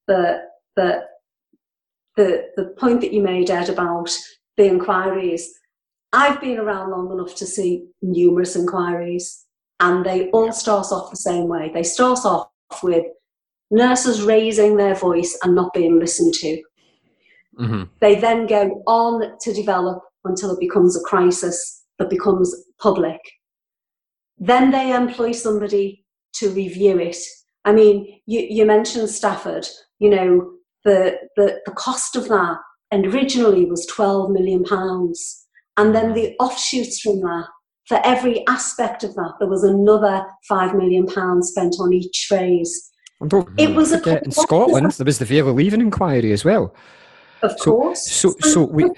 the 0.06 0.42
the 0.76 1.04
the 2.16 2.48
the 2.56 2.64
point 2.78 3.00
that 3.00 3.12
you 3.12 3.22
made, 3.22 3.50
Ed, 3.50 3.68
about 3.68 4.16
the 4.56 4.66
inquiries. 4.66 5.52
I've 6.12 6.40
been 6.40 6.58
around 6.58 6.92
long 6.92 7.10
enough 7.10 7.34
to 7.36 7.46
see 7.46 7.86
numerous 8.00 8.54
inquiries, 8.54 9.44
and 9.80 10.06
they 10.06 10.30
all 10.30 10.52
start 10.52 10.86
off 10.92 11.10
the 11.10 11.16
same 11.16 11.48
way. 11.48 11.72
They 11.74 11.82
start 11.82 12.20
off 12.24 12.48
with 12.84 13.04
nurses 13.72 14.22
raising 14.22 14.76
their 14.76 14.94
voice 14.94 15.36
and 15.42 15.56
not 15.56 15.74
being 15.74 15.98
listened 15.98 16.34
to. 16.34 16.62
Mm-hmm. 17.58 17.82
They 18.00 18.14
then 18.14 18.46
go 18.46 18.82
on 18.86 19.38
to 19.40 19.52
develop 19.52 20.04
until 20.24 20.52
it 20.52 20.60
becomes 20.60 20.96
a 20.96 21.00
crisis 21.00 21.83
that 21.98 22.10
becomes 22.10 22.54
public. 22.80 23.20
Then 24.38 24.70
they 24.70 24.92
employ 24.92 25.32
somebody 25.32 26.04
to 26.34 26.50
review 26.50 26.98
it. 26.98 27.16
I 27.64 27.72
mean, 27.72 28.20
you, 28.26 28.40
you 28.40 28.66
mentioned 28.66 29.08
Stafford, 29.08 29.66
you 29.98 30.10
know, 30.10 30.50
the, 30.84 31.16
the, 31.36 31.60
the 31.64 31.72
cost 31.72 32.16
of 32.16 32.28
that 32.28 32.58
and 32.90 33.06
originally 33.06 33.64
was 33.64 33.86
12 33.86 34.30
million 34.30 34.64
pounds. 34.64 35.46
And 35.76 35.94
then 35.94 36.12
the 36.12 36.34
offshoots 36.38 37.00
from 37.00 37.20
that 37.20 37.46
for 37.86 38.00
every 38.04 38.46
aspect 38.46 39.04
of 39.04 39.14
that, 39.14 39.34
there 39.38 39.48
was 39.48 39.62
another 39.62 40.24
five 40.48 40.74
million 40.74 41.06
pounds 41.06 41.50
spent 41.50 41.76
on 41.80 41.92
each 41.92 42.26
phase. 42.28 42.90
it 43.58 43.74
was 43.74 43.92
a 43.92 43.98
uh, 43.98 44.20
in 44.24 44.30
Scotland. 44.30 44.92
There 44.96 45.04
was 45.04 45.18
the 45.18 45.24
Vale 45.24 45.50
of 45.50 45.56
Leven 45.56 45.80
inquiry 45.80 46.32
as 46.32 46.44
well. 46.44 46.74
Of 47.42 47.52
so, 47.58 47.64
course. 47.64 48.10
So, 48.10 48.34
so 48.40 48.64
we 48.64 48.90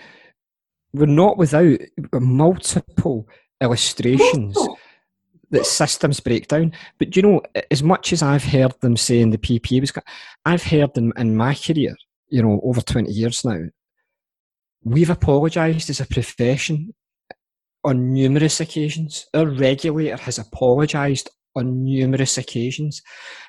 we're 0.92 1.06
not 1.06 1.36
without 1.36 1.78
multiple 2.12 3.28
illustrations 3.60 4.56
that 5.50 5.66
systems 5.66 6.20
break 6.20 6.48
down. 6.48 6.72
But 6.98 7.16
you 7.16 7.22
know, 7.22 7.42
as 7.70 7.82
much 7.82 8.12
as 8.12 8.22
I've 8.22 8.44
heard 8.44 8.72
them 8.80 8.96
saying 8.96 9.30
the 9.30 9.38
PPE 9.38 9.80
was, 9.80 9.92
I've 10.44 10.64
heard 10.64 10.94
them 10.94 11.12
in 11.16 11.36
my 11.36 11.54
career. 11.54 11.96
You 12.28 12.42
know, 12.42 12.60
over 12.64 12.80
twenty 12.80 13.12
years 13.12 13.44
now. 13.44 13.60
We've 14.82 15.10
apologised 15.10 15.90
as 15.90 16.00
a 16.00 16.06
profession 16.06 16.94
on 17.84 18.12
numerous 18.12 18.60
occasions. 18.60 19.26
Our 19.34 19.46
regulator 19.46 20.16
has 20.16 20.38
apologised 20.38 21.30
on 21.54 21.84
numerous 21.84 22.36
occasions. 22.38 23.02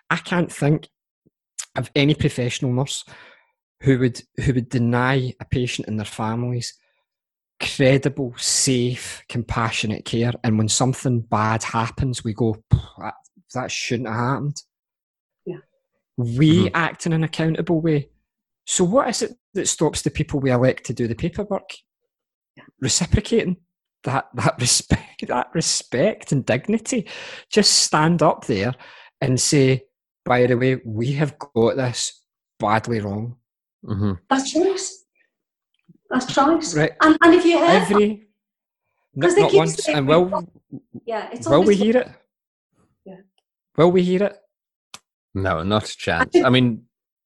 I 0.10 0.18
can't 0.18 0.52
think 0.52 0.88
of 1.76 1.92
any 1.96 2.14
professional 2.14 2.72
nurse 2.72 3.04
who 3.82 4.00
would 4.00 4.22
who 4.44 4.54
would 4.54 4.70
deny 4.70 5.34
a 5.40 5.46
patient 5.46 5.88
and 5.88 6.00
their 6.00 6.06
families 6.06 6.74
credible, 7.60 8.34
safe, 8.38 9.24
compassionate 9.30 10.06
care. 10.06 10.34
And 10.44 10.58
when 10.58 10.70
something 10.70 11.22
bad 11.22 11.64
happens, 11.64 12.24
we 12.24 12.34
go, 12.34 12.58
that, 13.00 13.14
that 13.54 13.72
shouldn't 13.72 14.10
have 14.10 14.18
happened. 14.18 14.62
we 16.18 16.66
mm-hmm. 16.66 16.76
act 16.76 17.06
in 17.06 17.14
an 17.14 17.24
accountable 17.24 17.82
way. 17.82 18.10
So, 18.66 18.84
what 18.84 19.08
is 19.10 19.22
it 19.22 19.32
that 19.54 19.68
stops 19.68 20.02
the 20.02 20.12
people 20.12 20.40
we 20.40 20.52
elect 20.52 20.86
to 20.88 20.94
do 20.94 21.08
the 21.08 21.16
paperwork? 21.16 21.70
Reciprocating 22.82 23.58
that 24.04 24.28
that 24.34 24.56
respect, 24.60 25.28
that 25.28 25.48
respect 25.54 26.32
and 26.32 26.46
dignity. 26.46 27.08
Just 27.52 27.84
stand 27.84 28.22
up 28.22 28.46
there 28.46 28.74
and 29.22 29.40
say, 29.40 29.84
"By 30.26 30.48
the 30.48 30.58
way, 30.58 30.82
we 30.86 31.14
have 31.14 31.38
got 31.40 31.78
this 31.78 32.22
badly 32.60 33.00
wrong." 33.00 33.38
Mm-hmm. 33.86 34.14
That's 34.30 34.52
choice. 34.52 35.06
That's 36.10 36.34
choice. 36.34 36.76
Right. 36.76 36.92
And, 37.02 37.18
and 37.22 37.34
if 37.34 37.46
you 37.46 37.58
hear 37.58 37.66
every 37.66 38.28
not, 39.16 39.38
not 39.38 39.54
once, 39.54 39.88
and 39.88 40.08
will 40.08 40.48
yeah, 41.06 41.30
it's 41.32 41.48
will 41.48 41.64
we 41.64 41.76
hear 41.76 41.98
it? 41.98 42.10
Yeah. 43.06 43.16
Will 43.76 43.92
we 43.92 44.04
hear 44.04 44.24
it? 44.24 44.38
No, 45.34 45.64
not 45.64 45.90
a 45.90 45.98
chance. 45.98 46.36
I 46.36 46.50
mean, 46.50 46.84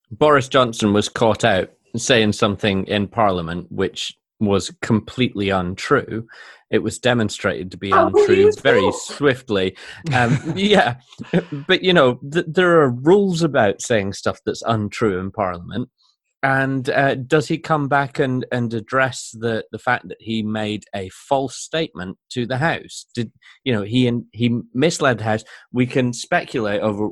Boris 0.09 0.47
Johnson 0.47 0.93
was 0.93 1.09
caught 1.09 1.43
out 1.43 1.71
saying 1.95 2.33
something 2.33 2.85
in 2.87 3.07
Parliament 3.07 3.67
which 3.69 4.17
was 4.39 4.71
completely 4.81 5.49
untrue. 5.49 6.27
It 6.71 6.79
was 6.79 6.99
demonstrated 6.99 7.71
to 7.71 7.77
be 7.77 7.91
oh, 7.93 8.07
untrue 8.07 8.51
very 8.61 8.91
swiftly. 8.93 9.75
Um, 10.13 10.53
yeah, 10.55 10.95
but 11.67 11.83
you 11.83 11.93
know, 11.93 12.15
th- 12.31 12.45
there 12.47 12.81
are 12.81 12.89
rules 12.89 13.43
about 13.43 13.81
saying 13.81 14.13
stuff 14.13 14.39
that's 14.45 14.63
untrue 14.63 15.19
in 15.19 15.31
Parliament. 15.31 15.89
And 16.43 16.89
uh, 16.89 17.15
does 17.15 17.47
he 17.47 17.59
come 17.59 17.87
back 17.87 18.17
and, 18.17 18.45
and 18.51 18.73
address 18.73 19.35
the, 19.39 19.63
the 19.71 19.77
fact 19.77 20.07
that 20.07 20.17
he 20.19 20.41
made 20.41 20.85
a 20.95 21.09
false 21.09 21.55
statement 21.55 22.17
to 22.31 22.47
the 22.47 22.57
House? 22.57 23.05
Did 23.13 23.31
you 23.63 23.73
know 23.73 23.83
he 23.83 24.11
he 24.33 24.59
misled 24.73 25.19
the 25.19 25.25
House? 25.25 25.43
We 25.71 25.85
can 25.85 26.13
speculate 26.13 26.81
over 26.81 27.09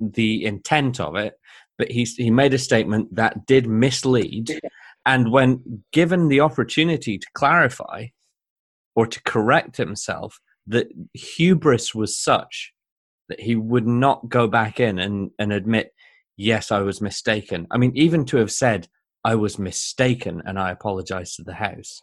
the 0.00 0.44
intent 0.44 0.98
of 0.98 1.14
it, 1.14 1.34
but 1.78 1.92
he 1.92 2.04
he 2.04 2.30
made 2.30 2.54
a 2.54 2.58
statement 2.58 3.14
that 3.14 3.46
did 3.46 3.68
mislead. 3.68 4.60
And 5.06 5.30
when 5.30 5.84
given 5.92 6.26
the 6.26 6.40
opportunity 6.40 7.18
to 7.18 7.26
clarify 7.34 8.06
or 8.96 9.06
to 9.06 9.22
correct 9.22 9.76
himself, 9.76 10.40
that 10.66 10.88
hubris 11.14 11.94
was 11.94 12.18
such 12.18 12.72
that 13.28 13.40
he 13.40 13.56
would 13.56 13.86
not 13.86 14.28
go 14.28 14.46
back 14.46 14.78
in 14.80 14.98
and, 14.98 15.30
and 15.38 15.52
admit 15.52 15.91
yes, 16.36 16.70
I 16.70 16.80
was 16.80 17.00
mistaken. 17.00 17.66
I 17.70 17.78
mean, 17.78 17.92
even 17.94 18.24
to 18.26 18.38
have 18.38 18.52
said, 18.52 18.88
I 19.24 19.34
was 19.36 19.58
mistaken 19.58 20.42
and 20.44 20.58
I 20.58 20.70
apologize 20.70 21.36
to 21.36 21.44
the 21.44 21.54
House. 21.54 22.02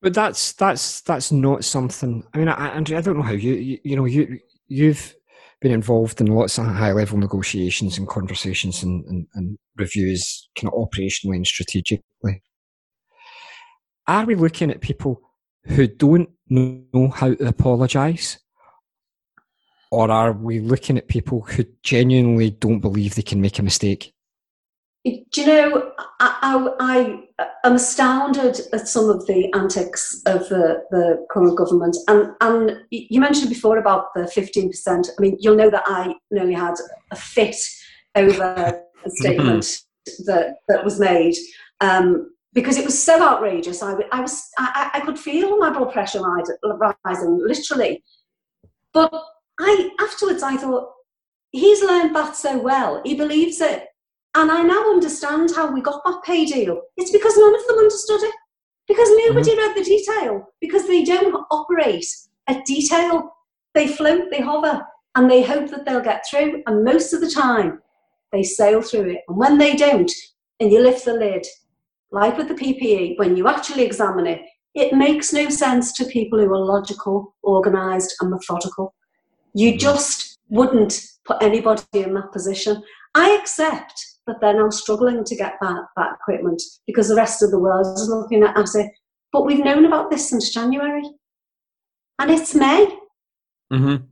But 0.00 0.14
that's 0.14 0.52
that's 0.52 1.00
that's 1.00 1.32
not 1.32 1.64
something. 1.64 2.24
I 2.32 2.38
mean, 2.38 2.48
I, 2.48 2.68
Andrea, 2.68 2.98
I 2.98 3.02
don't 3.02 3.16
know 3.16 3.22
how 3.22 3.32
you, 3.32 3.54
you 3.54 3.78
you 3.82 3.96
know 3.96 4.04
you 4.04 4.38
you've 4.68 5.14
been 5.60 5.72
involved 5.72 6.20
in 6.20 6.28
lots 6.28 6.58
of 6.58 6.66
high 6.66 6.92
level 6.92 7.18
negotiations 7.18 7.98
and 7.98 8.06
conversations 8.06 8.84
and, 8.84 9.04
and, 9.06 9.26
and 9.34 9.58
reviews, 9.76 10.48
kind 10.56 10.72
of 10.72 10.78
operationally 10.78 11.34
and 11.34 11.46
strategically. 11.46 12.42
Are 14.06 14.24
we 14.24 14.36
looking 14.36 14.70
at 14.70 14.80
people 14.80 15.20
who 15.64 15.88
don't 15.88 16.30
know 16.48 17.10
how 17.12 17.34
to 17.34 17.48
apologise? 17.48 18.38
Or 19.90 20.10
are 20.10 20.32
we 20.32 20.60
looking 20.60 20.98
at 20.98 21.08
people 21.08 21.42
who 21.42 21.64
genuinely 21.82 22.50
don't 22.50 22.80
believe 22.80 23.14
they 23.14 23.22
can 23.22 23.40
make 23.40 23.58
a 23.58 23.62
mistake? 23.62 24.12
Do 25.04 25.40
you 25.40 25.46
know, 25.46 25.92
I, 26.20 26.68
I, 26.80 27.46
am 27.64 27.76
astounded 27.76 28.60
at 28.72 28.88
some 28.88 29.08
of 29.08 29.26
the 29.26 29.50
antics 29.54 30.20
of 30.26 30.48
the, 30.48 30.84
the 30.90 31.26
current 31.30 31.56
government. 31.56 31.96
And, 32.08 32.32
and 32.40 32.82
you 32.90 33.20
mentioned 33.20 33.48
before 33.48 33.78
about 33.78 34.12
the 34.14 34.22
15%. 34.22 35.08
I 35.08 35.20
mean, 35.20 35.36
you'll 35.40 35.56
know 35.56 35.70
that 35.70 35.84
I 35.86 36.14
nearly 36.30 36.52
had 36.52 36.74
a 37.10 37.16
fit 37.16 37.56
over 38.16 38.82
a 39.04 39.10
statement 39.10 39.82
that, 40.26 40.56
that 40.68 40.84
was 40.84 41.00
made. 41.00 41.36
Um, 41.80 42.32
because 42.52 42.76
it 42.76 42.84
was 42.84 43.00
so 43.00 43.22
outrageous, 43.22 43.82
I, 43.82 43.94
I 44.10 44.20
was 44.20 44.42
I, 44.58 44.90
I 44.94 45.00
could 45.00 45.18
feel 45.18 45.58
my 45.58 45.70
blood 45.70 45.92
pressure 45.92 46.20
rising, 47.04 47.38
literally. 47.38 48.02
But 48.92 49.12
I 49.60 49.90
afterwards 50.00 50.42
I 50.42 50.56
thought 50.56 50.90
he's 51.50 51.82
learned 51.82 52.14
that 52.14 52.36
so 52.36 52.58
well. 52.58 53.00
He 53.04 53.14
believes 53.14 53.60
it, 53.60 53.86
and 54.34 54.50
I 54.50 54.62
now 54.62 54.90
understand 54.90 55.50
how 55.54 55.72
we 55.72 55.80
got 55.80 56.04
that 56.04 56.22
pay 56.24 56.44
deal. 56.44 56.80
It's 56.96 57.10
because 57.10 57.36
none 57.36 57.54
of 57.54 57.66
them 57.66 57.78
understood 57.78 58.22
it, 58.22 58.34
because 58.86 59.08
nobody 59.10 59.50
mm-hmm. 59.50 59.58
read 59.58 59.76
the 59.76 59.84
detail, 59.84 60.48
because 60.60 60.86
they 60.86 61.04
don't 61.04 61.44
operate 61.50 62.06
at 62.48 62.64
detail. 62.64 63.34
They 63.74 63.86
float, 63.86 64.24
they 64.30 64.40
hover, 64.40 64.84
and 65.14 65.30
they 65.30 65.42
hope 65.42 65.70
that 65.70 65.84
they'll 65.84 66.00
get 66.00 66.24
through. 66.28 66.62
And 66.66 66.84
most 66.84 67.12
of 67.12 67.20
the 67.20 67.30
time, 67.30 67.80
they 68.32 68.42
sail 68.42 68.82
through 68.82 69.10
it. 69.10 69.20
And 69.28 69.36
when 69.36 69.58
they 69.58 69.76
don't, 69.76 70.10
and 70.60 70.72
you 70.72 70.82
lift 70.82 71.04
the 71.04 71.12
lid, 71.12 71.46
like 72.10 72.36
with 72.36 72.48
the 72.48 72.54
PPE, 72.54 73.18
when 73.18 73.36
you 73.36 73.48
actually 73.48 73.84
examine 73.84 74.26
it, 74.26 74.42
it 74.74 74.94
makes 74.94 75.32
no 75.32 75.48
sense 75.48 75.92
to 75.94 76.04
people 76.06 76.38
who 76.38 76.52
are 76.52 76.64
logical, 76.64 77.34
organised, 77.44 78.14
and 78.20 78.30
methodical. 78.30 78.94
You 79.58 79.70
mm-hmm. 79.70 79.78
just 79.78 80.38
wouldn't 80.48 81.02
put 81.24 81.42
anybody 81.42 81.82
in 81.94 82.14
that 82.14 82.30
position. 82.30 82.80
I 83.16 83.36
accept 83.40 84.00
that 84.28 84.36
they're 84.40 84.54
now 84.54 84.70
struggling 84.70 85.24
to 85.24 85.34
get 85.34 85.54
that, 85.60 85.82
that 85.96 86.12
equipment 86.14 86.62
because 86.86 87.08
the 87.08 87.16
rest 87.16 87.42
of 87.42 87.50
the 87.50 87.58
world 87.58 87.84
is 87.98 88.08
looking 88.08 88.44
at 88.44 88.56
it. 88.56 88.92
But 89.32 89.44
we've 89.44 89.64
known 89.64 89.84
about 89.84 90.12
this 90.12 90.30
since 90.30 90.54
January. 90.54 91.02
And 92.20 92.30
it's 92.30 92.54
May. 92.54 92.86
Mm-hmm. 93.72 94.04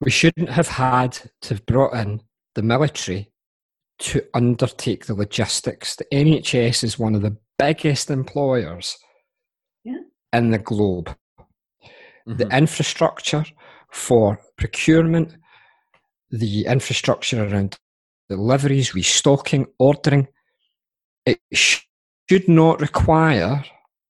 We 0.00 0.10
shouldn't 0.10 0.48
have 0.48 0.68
had 0.68 1.12
to 1.42 1.54
have 1.54 1.66
brought 1.66 1.94
in 1.94 2.22
the 2.54 2.62
military 2.62 3.32
to 3.98 4.22
undertake 4.32 5.04
the 5.04 5.14
logistics. 5.14 5.94
The 5.94 6.06
NHS 6.06 6.84
is 6.84 6.98
one 6.98 7.14
of 7.14 7.20
the 7.20 7.36
biggest 7.58 8.10
employers 8.10 8.96
yeah. 9.84 10.00
in 10.32 10.52
the 10.52 10.58
globe 10.58 11.14
mm-hmm. 12.26 12.36
the 12.38 12.56
infrastructure 12.56 13.44
for 13.90 14.40
procurement, 14.56 15.36
the 16.30 16.66
infrastructure 16.66 17.44
around 17.44 17.78
deliveries, 18.28 18.94
restocking, 18.94 19.66
ordering. 19.78 20.28
It 21.26 21.38
should 21.52 22.48
not 22.48 22.80
require 22.80 23.64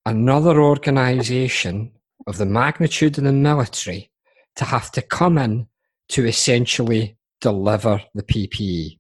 another 0.07 0.61
organisation 0.61 1.93
of 2.27 2.39
the 2.39 2.47
magnitude 2.47 3.19
of 3.19 3.25
the 3.25 3.33
military 3.33 4.11
to 4.57 4.65
have 4.65 4.91
to 4.93 5.03
come 5.03 5.39
in 5.39 5.67
to 6.11 6.27
essentially 6.27 7.17
deliver 7.41 8.03
the 8.15 8.23
PPE. 8.23 8.99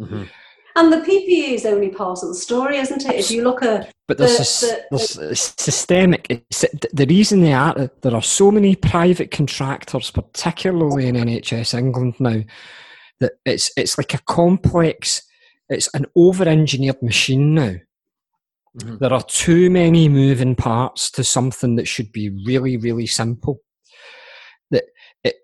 Mm-hmm. 0.00 0.22
And 0.78 0.92
the 0.92 0.98
PPE 0.98 1.54
is 1.54 1.66
only 1.66 1.88
part 1.88 2.22
of 2.22 2.28
the 2.28 2.36
story, 2.36 2.78
isn't 2.78 3.04
it? 3.04 3.16
If 3.16 3.32
you 3.32 3.42
look 3.42 3.64
at 3.64 3.92
but 4.06 4.16
there's, 4.16 4.60
the, 4.60 4.84
the, 4.92 5.16
there's 5.18 5.54
systemic. 5.58 6.28
the 6.92 7.06
reason 7.08 7.40
they 7.40 7.52
are 7.52 7.90
there 8.00 8.14
are 8.14 8.22
so 8.22 8.52
many 8.52 8.76
private 8.76 9.32
contractors, 9.32 10.12
particularly 10.12 11.08
in 11.08 11.16
NHS 11.16 11.76
England 11.76 12.14
now, 12.20 12.42
that 13.18 13.32
it's 13.44 13.72
it's 13.76 13.98
like 13.98 14.14
a 14.14 14.22
complex. 14.28 15.22
It's 15.68 15.92
an 15.94 16.06
over-engineered 16.14 17.02
machine 17.02 17.54
now. 17.54 17.74
Mm-hmm. 18.78 18.98
There 19.00 19.12
are 19.12 19.24
too 19.24 19.70
many 19.70 20.08
moving 20.08 20.54
parts 20.54 21.10
to 21.10 21.24
something 21.24 21.74
that 21.74 21.88
should 21.88 22.12
be 22.12 22.30
really, 22.46 22.76
really 22.76 23.06
simple. 23.08 23.58
That 24.70 24.84
it 25.24 25.34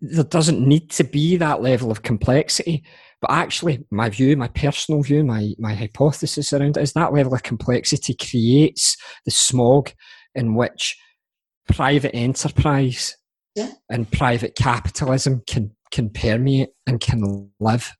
there 0.00 0.22
doesn't 0.22 0.64
need 0.64 0.90
to 0.92 1.02
be 1.02 1.36
that 1.38 1.60
level 1.60 1.90
of 1.90 2.02
complexity. 2.02 2.84
But 3.20 3.32
actually, 3.32 3.84
my 3.90 4.08
view, 4.08 4.36
my 4.36 4.48
personal 4.48 5.02
view, 5.02 5.24
my, 5.24 5.52
my 5.58 5.74
hypothesis 5.74 6.52
around 6.52 6.76
it 6.76 6.82
is 6.82 6.94
that 6.94 7.12
level 7.12 7.34
of 7.34 7.42
complexity 7.42 8.14
creates 8.14 8.96
the 9.24 9.30
smog 9.30 9.92
in 10.34 10.54
which 10.54 10.96
private 11.70 12.14
enterprise 12.14 13.16
yeah. 13.54 13.72
and 13.90 14.10
private 14.10 14.56
capitalism 14.56 15.42
can, 15.46 15.76
can 15.90 16.08
permeate 16.08 16.70
and 16.86 17.00
can 17.00 17.50
live. 17.60 17.92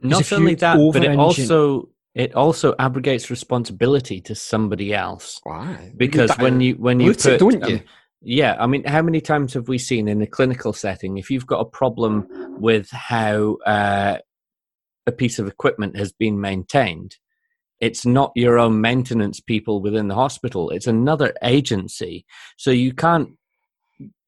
Not 0.00 0.32
only 0.32 0.54
that, 0.56 0.78
but 0.92 1.04
it 1.04 1.18
also 1.18 1.88
it 2.14 2.34
also 2.34 2.74
abrogates 2.78 3.30
responsibility 3.30 4.22
to 4.22 4.34
somebody 4.34 4.94
else. 4.94 5.38
Why? 5.42 5.92
Because 5.96 6.30
when 6.38 6.60
you 6.60 6.74
when 6.74 6.98
you 6.98 7.12
put 7.12 7.26
it, 7.26 7.38
don't 7.38 7.68
you? 7.68 7.76
Um, 7.76 7.82
yeah, 8.22 8.56
I 8.58 8.66
mean, 8.66 8.84
how 8.84 9.02
many 9.02 9.20
times 9.20 9.52
have 9.54 9.68
we 9.68 9.78
seen 9.78 10.08
in 10.08 10.22
a 10.22 10.26
clinical 10.26 10.72
setting 10.72 11.18
if 11.18 11.30
you've 11.30 11.46
got 11.46 11.60
a 11.60 11.66
problem 11.66 12.26
with 12.58 12.90
how 12.90 13.58
uh, 13.66 14.18
a 15.06 15.12
piece 15.12 15.38
of 15.38 15.46
equipment 15.46 15.96
has 15.96 16.12
been 16.12 16.40
maintained. 16.40 17.16
It's 17.80 18.06
not 18.06 18.32
your 18.34 18.58
own 18.58 18.80
maintenance 18.80 19.40
people 19.40 19.82
within 19.82 20.08
the 20.08 20.14
hospital. 20.14 20.70
It's 20.70 20.86
another 20.86 21.34
agency. 21.42 22.24
So 22.56 22.70
you 22.70 22.92
can't, 22.92 23.30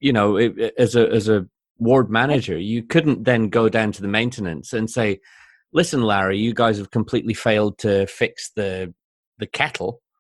you 0.01 0.13
know, 0.13 0.37
as 0.37 0.95
a 0.95 1.09
as 1.09 1.29
a 1.29 1.47
ward 1.79 2.11
manager, 2.11 2.59
you 2.59 2.83
couldn't 2.83 3.25
then 3.25 3.49
go 3.49 3.69
down 3.69 3.93
to 3.93 4.03
the 4.03 4.09
maintenance 4.09 4.73
and 4.73 4.91
say, 4.91 5.21
"Listen, 5.73 6.03
Larry, 6.03 6.39
you 6.39 6.53
guys 6.53 6.77
have 6.79 6.91
completely 6.91 7.35
failed 7.35 7.79
to 7.79 8.07
fix 8.07 8.51
the 8.55 8.95
the 9.39 9.47
kettle." 9.47 10.03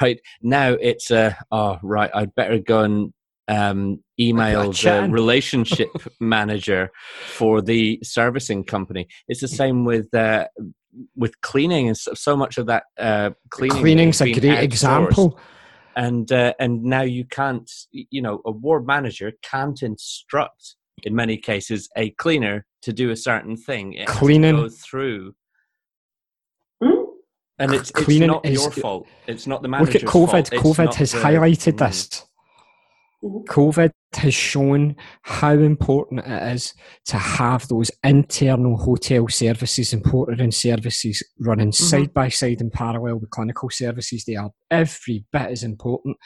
Right 0.00 0.20
now, 0.42 0.72
it's 0.72 1.12
a 1.12 1.38
oh 1.52 1.78
right. 1.80 2.10
I'd 2.12 2.34
better 2.34 2.58
go 2.58 2.82
and 2.82 3.12
um, 3.48 4.02
email 4.18 4.72
the 4.72 5.08
relationship 5.10 5.90
manager 6.20 6.90
for 7.26 7.62
the 7.62 7.98
servicing 8.02 8.64
company. 8.64 9.08
It's 9.28 9.40
the 9.40 9.48
same 9.48 9.84
with 9.84 10.12
uh, 10.14 10.46
with 11.14 11.40
cleaning, 11.40 11.88
and 11.88 11.96
so, 11.96 12.14
so 12.14 12.36
much 12.36 12.58
of 12.58 12.66
that 12.66 12.84
uh, 12.98 13.30
cleaning. 13.50 13.78
Cleaning's 13.78 14.20
a 14.20 14.32
great 14.32 14.62
example. 14.62 15.38
And 15.94 16.30
uh, 16.30 16.52
and 16.60 16.82
now 16.82 17.02
you 17.02 17.24
can't, 17.24 17.70
you 17.90 18.20
know, 18.20 18.42
a 18.44 18.50
ward 18.50 18.86
manager 18.86 19.32
can't 19.42 19.82
instruct 19.82 20.76
in 21.04 21.14
many 21.14 21.38
cases 21.38 21.88
a 21.96 22.10
cleaner 22.10 22.66
to 22.82 22.92
do 22.92 23.10
a 23.10 23.16
certain 23.16 23.56
thing. 23.56 23.94
It 23.94 24.06
Cleaning 24.06 24.56
go 24.56 24.68
through. 24.68 25.34
Hmm? 26.82 27.04
And 27.58 27.74
it's, 27.74 27.90
it's 27.96 28.18
not 28.18 28.44
is, 28.44 28.60
your 28.60 28.70
fault. 28.70 29.06
It's 29.26 29.46
not 29.46 29.62
the 29.62 29.68
manager's 29.68 30.02
Look 30.02 30.02
at 30.02 30.08
COVID. 30.08 30.62
Fault. 30.62 30.76
COVID 30.76 30.94
has 30.94 31.12
the, 31.12 31.18
highlighted 31.18 31.72
mm. 31.72 31.78
this. 31.78 32.26
COVID 33.48 33.90
has 34.14 34.34
shown 34.34 34.96
how 35.22 35.52
important 35.52 36.26
it 36.26 36.54
is 36.54 36.74
to 37.06 37.16
have 37.16 37.66
those 37.68 37.90
internal 38.02 38.76
hotel 38.76 39.28
services 39.28 39.92
and 39.92 40.02
portering 40.02 40.52
services 40.52 41.22
running 41.38 41.70
mm-hmm. 41.70 41.84
side 41.84 42.14
by 42.14 42.28
side 42.28 42.60
in 42.60 42.70
parallel 42.70 43.16
with 43.16 43.30
clinical 43.30 43.70
services. 43.70 44.24
They 44.24 44.36
are 44.36 44.50
every 44.70 45.24
bit 45.32 45.50
as 45.50 45.62
important. 45.62 46.16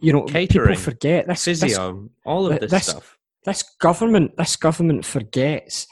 You 0.00 0.12
know, 0.12 0.22
Catering, 0.24 0.68
people 0.68 0.82
forget 0.82 1.26
this. 1.28 1.44
Physio, 1.44 1.68
this, 1.68 2.10
all 2.24 2.46
of 2.46 2.60
this, 2.60 2.70
this 2.70 2.86
stuff. 2.88 3.18
This 3.44 3.62
government, 3.80 4.36
this 4.36 4.56
government 4.56 5.04
forgets 5.04 5.86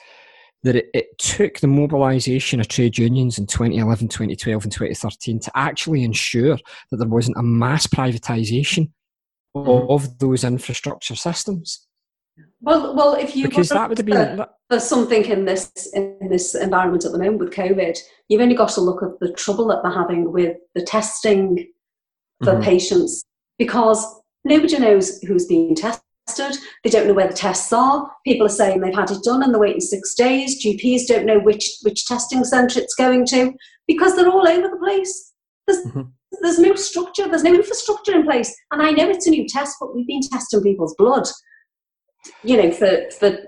that 0.62 0.76
it, 0.76 0.86
it, 0.92 1.18
took 1.18 1.58
the 1.58 1.66
mobilisation 1.66 2.60
of 2.60 2.68
trade 2.68 2.98
unions 2.98 3.38
in 3.38 3.46
2011, 3.46 4.08
2012, 4.08 4.64
and 4.64 4.72
2013 4.72 5.40
to 5.40 5.50
actually 5.54 6.04
ensure 6.04 6.58
that 6.90 6.96
there 6.98 7.08
wasn't 7.08 7.36
a 7.38 7.42
mass 7.42 7.86
privatisation 7.86 8.90
mm-hmm. 9.56 9.90
of 9.90 10.18
those 10.18 10.44
infrastructure 10.44 11.16
systems. 11.16 11.86
Well, 12.60 12.94
well, 12.94 13.14
if 13.14 13.36
you 13.36 13.48
because 13.48 13.70
that 13.70 13.88
would 13.88 13.98
have 13.98 14.06
been 14.06 14.44
there's 14.68 14.84
something 14.84 15.24
in 15.24 15.44
this 15.44 15.70
in 15.94 16.28
this 16.30 16.54
environment 16.54 17.04
at 17.04 17.12
the 17.12 17.18
moment 17.18 17.38
with 17.40 17.52
COVID. 17.52 17.98
You've 18.28 18.40
only 18.40 18.54
got 18.54 18.70
to 18.70 18.80
look 18.80 19.02
at 19.02 19.18
the 19.20 19.32
trouble 19.32 19.66
that 19.68 19.82
they're 19.82 19.92
having 19.92 20.30
with 20.32 20.56
the 20.74 20.82
testing 20.82 21.68
for 22.42 22.52
mm-hmm. 22.52 22.62
patients 22.62 23.24
because 23.58 24.04
nobody 24.44 24.78
knows 24.78 25.20
who's 25.22 25.46
being 25.46 25.74
tested. 25.74 26.56
They 26.84 26.90
don't 26.90 27.08
know 27.08 27.14
where 27.14 27.28
the 27.28 27.34
tests 27.34 27.72
are. 27.72 28.10
People 28.24 28.46
are 28.46 28.50
saying 28.50 28.80
they've 28.80 28.94
had 28.94 29.10
it 29.10 29.22
done 29.24 29.42
and 29.42 29.52
they're 29.52 29.60
waiting 29.60 29.80
six 29.80 30.14
days. 30.14 30.64
GPs 30.64 31.06
don't 31.06 31.26
know 31.26 31.40
which 31.40 31.78
which 31.82 32.06
testing 32.06 32.44
centre 32.44 32.80
it's 32.80 32.94
going 32.94 33.26
to 33.26 33.52
because 33.86 34.14
they're 34.16 34.30
all 34.30 34.46
over 34.46 34.68
the 34.68 34.76
place. 34.76 35.32
There's, 35.66 35.84
mm-hmm 35.86 36.10
there's 36.40 36.58
no 36.58 36.74
structure, 36.74 37.28
there's 37.28 37.44
no 37.44 37.54
infrastructure 37.54 38.14
in 38.14 38.24
place. 38.24 38.54
And 38.70 38.82
I 38.82 38.90
know 38.90 39.08
it's 39.08 39.26
a 39.26 39.30
new 39.30 39.46
test, 39.46 39.76
but 39.80 39.94
we've 39.94 40.06
been 40.06 40.22
testing 40.22 40.62
people's 40.62 40.94
blood, 40.96 41.26
you 42.42 42.56
know, 42.56 42.70
for 42.70 43.10
for 43.18 43.38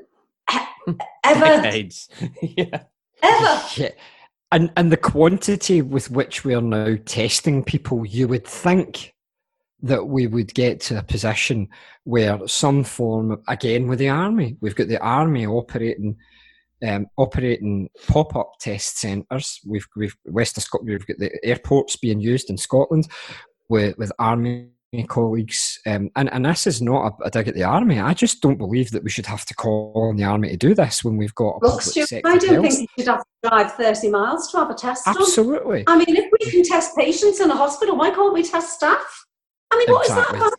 ever. 1.25 1.63
Decades. 1.63 2.09
yeah. 2.43 2.83
Ever. 3.23 3.63
Yeah. 3.77 3.91
And 4.51 4.71
and 4.77 4.93
the 4.93 4.97
quantity 4.97 5.83
with 5.83 6.11
which 6.11 6.45
we 6.45 6.55
are 6.55 6.61
now 6.61 6.97
testing 7.07 7.65
people, 7.65 8.05
you 8.05 8.29
would 8.29 8.47
think 8.47 9.15
that 9.83 10.07
we 10.07 10.27
would 10.27 10.55
get 10.55 10.81
to 10.81 10.99
a 10.99 11.03
position 11.03 11.69
where 12.05 12.47
some 12.47 12.85
form 12.85 13.33
of, 13.33 13.43
again 13.49 13.89
with 13.89 13.99
the 13.99 14.09
army, 14.09 14.57
we've 14.61 14.77
got 14.77 14.89
the 14.89 15.01
army 15.01 15.47
operating 15.47 16.17
um, 16.87 17.07
operating 17.17 17.89
pop-up 18.09 18.53
test 18.61 18.99
centres. 18.99 19.61
We've 19.67 19.87
we've 19.97 20.17
west 20.27 20.57
of 20.57 20.63
Scotland. 20.63 20.91
We've 20.91 21.07
got 21.07 21.19
the 21.19 21.45
airports 21.45 21.97
being 21.97 22.21
used 22.21 22.51
in 22.51 22.59
Scotland 22.59 23.09
with 23.69 23.97
with 23.99 24.13
army 24.19 24.69
colleagues. 25.09 25.81
Um, 25.87 26.11
and 26.17 26.31
and 26.33 26.45
this 26.45 26.67
is 26.67 26.83
not 26.83 27.15
a, 27.21 27.25
a, 27.25 27.31
dig 27.31 27.49
at 27.49 27.55
the 27.55 27.65
army. 27.65 27.99
I 27.99 28.13
just 28.13 28.43
don't 28.43 28.59
believe 28.59 28.91
that 28.91 29.03
we 29.03 29.11
should 29.11 29.27
have 29.27 29.45
to 29.47 29.55
call 29.55 29.93
on 29.95 30.17
the 30.17 30.25
army 30.25 30.51
to 30.51 30.57
do 30.57 30.75
this 30.75 31.03
when 31.03 31.17
we've 31.17 31.35
got. 31.35 31.61
A 31.63 31.67
Look, 31.67 31.83
Stu, 31.83 32.05
I 32.13 32.21
don't 32.21 32.45
health. 32.45 32.63
think 32.63 32.81
you 32.81 32.87
should 32.99 33.09
have 33.09 33.21
to 33.21 33.49
drive 33.49 33.73
thirty 33.73 34.11
miles 34.11 34.51
to 34.53 34.59
have 34.59 34.71
a 34.71 34.75
test. 34.75 35.07
Absolutely. 35.07 35.85
Done. 35.85 36.03
I 36.03 36.05
mean, 36.05 36.17
if 36.17 36.31
we 36.31 36.51
can 36.51 36.63
test 36.63 36.97
patients 36.97 37.41
in 37.41 37.51
a 37.51 37.57
hospital, 37.57 37.97
why 37.97 38.11
can't 38.11 38.35
we 38.35 38.43
test 38.43 38.75
staff? 38.75 39.25
I 39.71 39.79
mean, 39.79 39.91
what 39.91 40.07
exactly. 40.07 40.37
is 40.37 40.43
that 40.43 40.49
about? 40.49 40.59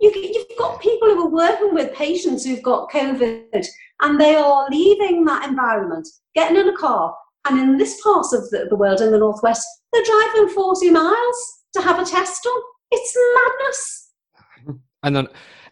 You, 0.00 0.12
you've 0.14 0.58
got 0.58 0.80
people 0.80 1.08
who 1.08 1.26
are 1.26 1.30
working 1.30 1.74
with 1.74 1.94
patients 1.94 2.44
who've 2.44 2.62
got 2.62 2.90
COVID 2.90 3.66
and 4.00 4.20
they 4.20 4.34
are 4.34 4.68
leaving 4.70 5.24
that 5.24 5.48
environment, 5.48 6.08
getting 6.34 6.56
in 6.56 6.68
a 6.68 6.76
car, 6.76 7.14
and 7.48 7.58
in 7.58 7.78
this 7.78 8.00
part 8.02 8.26
of 8.32 8.48
the, 8.50 8.66
the 8.68 8.76
world, 8.76 9.00
in 9.00 9.12
the 9.12 9.18
northwest, 9.18 9.66
they're 9.92 10.02
driving 10.04 10.48
40 10.48 10.90
miles 10.90 11.62
to 11.74 11.82
have 11.82 11.98
a 11.98 12.04
test 12.04 12.42
done. 12.42 12.62
It's 12.90 13.16
madness. 13.34 14.06
And 15.02 15.16
then, 15.16 15.28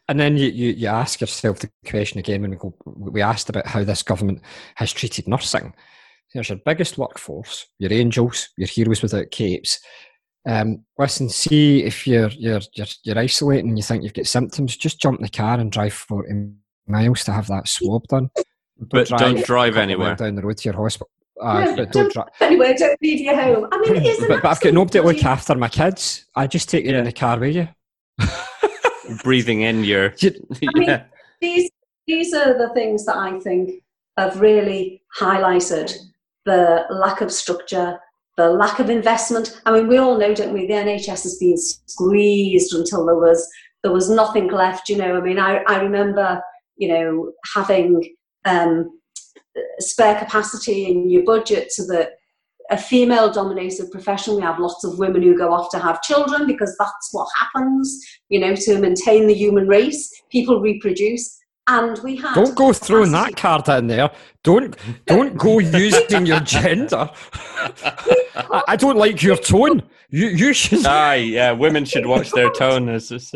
and 0.09 0.19
then 0.19 0.39
you, 0.39 0.49
you, 0.49 0.71
you 0.71 0.87
ask 0.87 1.21
yourself 1.21 1.59
the 1.59 1.71
question 1.87 2.19
again 2.19 2.41
when 2.41 2.53
we 2.53 2.57
go, 2.57 2.75
we 2.87 3.21
asked 3.21 3.51
about 3.51 3.67
how 3.67 3.85
this 3.85 4.03
government 4.03 4.41
has 4.77 4.91
treated 4.91 5.29
nursing. 5.29 5.75
There's 6.33 6.49
your 6.49 6.61
biggest 6.65 6.97
workforce, 6.97 7.67
your 7.79 7.93
angels, 7.93 8.49
your 8.57 8.69
heroes 8.69 9.03
without 9.03 9.31
capes. 9.31 9.81
Um, 10.49 10.87
listen, 10.97 11.29
see 11.29 11.85
if 11.85 12.07
you're, 12.07 12.31
you're 12.31 12.63
you're 12.73 12.87
you're 13.05 13.19
isolating 13.19 13.69
and 13.69 13.79
you 13.79 13.83
think 13.83 14.03
you've 14.03 14.15
got 14.15 14.27
symptoms, 14.27 14.79
just 14.79 14.99
jump 14.99 15.19
in 15.19 15.25
the 15.25 15.29
car 15.29 15.61
and 15.61 15.71
drive 15.71 15.93
for 16.89 16.93
miles 16.93 17.25
to 17.25 17.33
have 17.33 17.47
that 17.49 17.69
swab 17.69 18.07
done. 18.09 18.31
Don't 18.79 18.91
but 18.91 19.09
drive 19.09 19.21
don't 19.21 19.45
drive 19.45 19.77
anywhere 19.77 20.15
down 20.15 20.37
the 20.37 20.43
road 20.43 20.57
to 20.59 20.69
your 20.69 20.77
hospital. 20.77 21.11
Uh, 21.41 21.65
no, 21.65 21.77
but 21.77 21.93
don't, 21.93 22.13
don't 22.13 22.29
anywhere. 22.41 22.75
Don't 22.75 23.01
leave 23.01 23.21
your 23.21 23.37
home. 23.37 23.69
I 23.71 23.79
mean, 23.79 23.97
it 23.97 24.07
is. 24.07 24.19
but, 24.27 24.43
but 24.43 24.49
I've 24.49 24.61
got 24.61 24.75
nobody 24.75 24.99
to 24.99 25.07
look 25.07 25.25
after 25.25 25.55
my 25.55 25.69
kids. 25.69 26.27
I 26.35 26.47
just 26.47 26.69
take 26.69 26.85
you 26.85 26.97
in 26.97 27.05
the 27.05 27.13
car 27.13 27.39
with 27.39 27.55
you. 27.55 27.69
Breathing 29.23 29.63
in 29.63 29.85
your. 29.85 30.15
I 30.23 30.79
mean, 30.79 31.05
these 31.41 31.71
these 32.07 32.35
are 32.35 32.59
the 32.59 32.73
things 32.75 33.05
that 33.07 33.17
I 33.17 33.39
think 33.41 33.83
have 34.17 34.41
really 34.41 35.03
highlighted 35.17 35.95
the 36.45 36.87
lack 36.91 37.21
of 37.21 37.31
structure, 37.31 38.01
the 38.37 38.51
lack 38.51 38.81
of 38.81 38.91
investment. 38.91 39.61
I 39.65 39.73
mean, 39.73 39.87
we 39.87 39.99
all 39.99 40.19
know, 40.19 40.35
don't 40.35 40.53
we? 40.53 40.67
The 40.67 40.73
NHS 40.73 41.23
has 41.23 41.37
been 41.39 41.57
squeezed 41.57 42.75
until 42.75 43.07
there 43.07 43.17
was 43.17 43.49
there 43.85 43.93
was 43.93 44.11
nothing 44.11 44.49
left. 44.49 44.89
You 44.89 44.97
know, 44.97 45.17
I 45.17 45.21
mean, 45.21 45.39
I, 45.39 45.59
I 45.69 45.81
remember 45.81 46.43
you 46.79 46.89
know, 46.89 47.33
having 47.55 48.15
um, 48.45 48.91
spare 49.79 50.19
capacity 50.19 50.87
in 50.87 51.11
your 51.11 51.25
budget 51.25 51.73
so 51.73 51.85
that 51.87 52.13
a 52.71 52.77
female 52.77 53.33
dominated 53.33 53.91
profession 53.91 54.37
we 54.37 54.43
have 54.43 54.59
lots 54.59 54.85
of 54.85 54.99
women 54.99 55.23
who 55.23 55.37
go 55.37 55.53
off 55.53 55.71
to 55.71 55.79
have 55.79 56.03
children 56.03 56.47
because 56.47 56.77
that's 56.79 57.09
what 57.13 57.27
happens 57.39 58.05
you 58.29 58.39
know 58.39 58.55
to 58.55 58.79
maintain 58.79 59.27
the 59.27 59.35
human 59.35 59.67
race 59.67 60.11
people 60.31 60.61
reproduce. 60.61 61.37
And 61.71 61.99
we 62.03 62.17
have 62.17 62.35
don't 62.35 62.55
go 62.55 62.73
throwing 62.73 63.13
that 63.13 63.37
card 63.37 63.69
in 63.69 63.89
there. 63.89 64.11
Don't 64.43 64.75
don't 65.05 65.37
go 65.37 65.59
using 65.59 66.25
your 66.25 66.41
gender. 66.41 67.11
I, 68.35 68.63
I, 68.69 68.77
don't 68.77 68.97
like 68.97 69.23
your 69.23 69.37
tone. 69.37 69.83
You 70.09 70.29
you 70.29 70.55
should 70.55 70.87
aye 70.87 71.17
yeah 71.17 71.53
women 71.53 71.85
should 71.85 72.07
watch 72.07 72.31
their 72.31 72.49
tone 72.53 72.89
as 72.89 73.11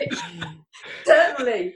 certainly 1.04 1.74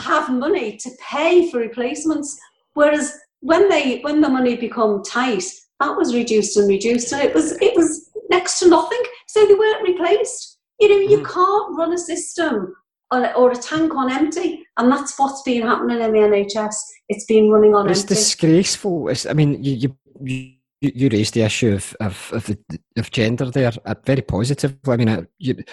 have 0.00 0.30
money 0.30 0.76
to 0.76 0.90
pay 1.10 1.50
for 1.50 1.58
replacements. 1.58 2.38
Whereas 2.74 3.18
when 3.40 3.68
they 3.68 4.00
when 4.00 4.20
the 4.20 4.28
money 4.28 4.56
become 4.56 5.02
tight, 5.02 5.44
that 5.80 5.96
was 5.96 6.14
reduced 6.14 6.56
and 6.56 6.68
reduced, 6.68 7.12
and 7.12 7.22
it 7.22 7.34
was 7.34 7.52
it 7.60 7.74
was 7.76 8.10
next 8.30 8.58
to 8.60 8.68
nothing. 8.68 9.02
So 9.28 9.46
they 9.46 9.54
weren't 9.54 9.88
replaced. 9.88 10.58
You 10.80 10.88
know, 10.88 11.10
you 11.10 11.18
mm. 11.18 11.32
can't 11.32 11.76
run 11.76 11.92
a 11.92 11.98
system 11.98 12.74
or 13.10 13.50
a 13.50 13.56
tank 13.56 13.94
on 13.94 14.12
empty, 14.12 14.64
and 14.76 14.90
that's 14.90 15.18
what's 15.18 15.42
been 15.42 15.62
happening 15.62 16.00
in 16.00 16.12
the 16.12 16.18
NHS. 16.18 16.74
It's 17.08 17.24
been 17.24 17.50
running 17.50 17.74
on 17.74 17.88
it's 17.88 18.02
empty. 18.02 18.14
Disgraceful. 18.14 19.08
It's, 19.08 19.26
I 19.26 19.32
mean, 19.32 19.62
you, 19.62 19.96
you 20.20 20.54
you 20.80 21.08
raised 21.08 21.34
the 21.34 21.42
issue 21.42 21.74
of 21.74 21.96
of, 22.00 22.30
of, 22.32 22.56
of 22.96 23.10
gender 23.10 23.50
there 23.50 23.72
uh, 23.84 23.94
very 24.04 24.22
positively. 24.22 24.92
I 24.92 24.96
mean, 24.96 25.08
uh, 25.08 25.22
you 25.38 25.64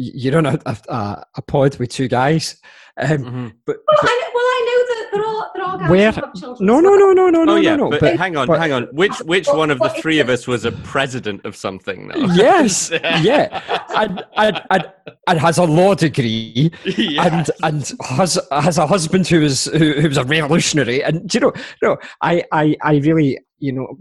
you're 0.00 0.38
on 0.38 0.46
a, 0.46 0.58
a, 0.66 1.24
a 1.36 1.42
pod 1.42 1.78
with 1.78 1.90
two 1.90 2.08
guys. 2.08 2.60
Um, 2.96 3.08
mm-hmm. 3.08 3.48
but, 3.66 3.76
well, 3.86 3.96
but 4.02 4.10
I, 4.10 4.30
well, 4.34 4.44
I 4.44 4.64
know 4.66 4.94
that 4.94 5.08
they're 5.12 5.24
all, 5.24 5.50
they're 5.54 5.64
all 5.64 5.78
guys 5.78 5.90
where, 5.90 6.56
No, 6.60 6.80
no, 6.80 6.96
no, 6.96 7.12
no, 7.12 7.30
no, 7.30 7.44
no, 7.44 7.52
oh, 7.52 7.56
yeah, 7.56 7.76
no, 7.76 7.84
no. 7.84 7.90
But, 7.90 8.00
but, 8.00 8.16
hang 8.16 8.36
on, 8.36 8.46
but, 8.46 8.58
hang 8.58 8.72
on. 8.72 8.84
Which 8.92 9.16
which 9.20 9.46
one 9.48 9.70
of 9.70 9.78
the 9.78 9.88
three 10.00 10.18
of 10.18 10.28
us 10.28 10.46
was 10.46 10.64
a 10.64 10.72
president 10.72 11.44
of 11.44 11.56
something 11.56 12.08
now? 12.08 12.34
Yes, 12.34 12.90
yeah, 12.90 13.62
and, 13.96 14.24
and, 14.36 14.62
and, 14.70 14.92
and 15.26 15.38
has 15.38 15.58
a 15.58 15.64
law 15.64 15.94
degree, 15.94 16.70
and 17.18 17.50
and 17.62 17.92
has 18.02 18.38
has 18.50 18.78
a 18.78 18.86
husband 18.86 19.28
who 19.28 19.40
was 19.40 19.66
who, 19.66 19.92
who 19.92 20.08
was 20.08 20.16
a 20.16 20.24
revolutionary, 20.24 21.02
and 21.02 21.32
you 21.32 21.40
know, 21.40 21.52
no, 21.82 21.96
I 22.20 22.44
I 22.52 22.76
I 22.82 22.96
really 22.96 23.38
you 23.58 23.72
know 23.72 23.96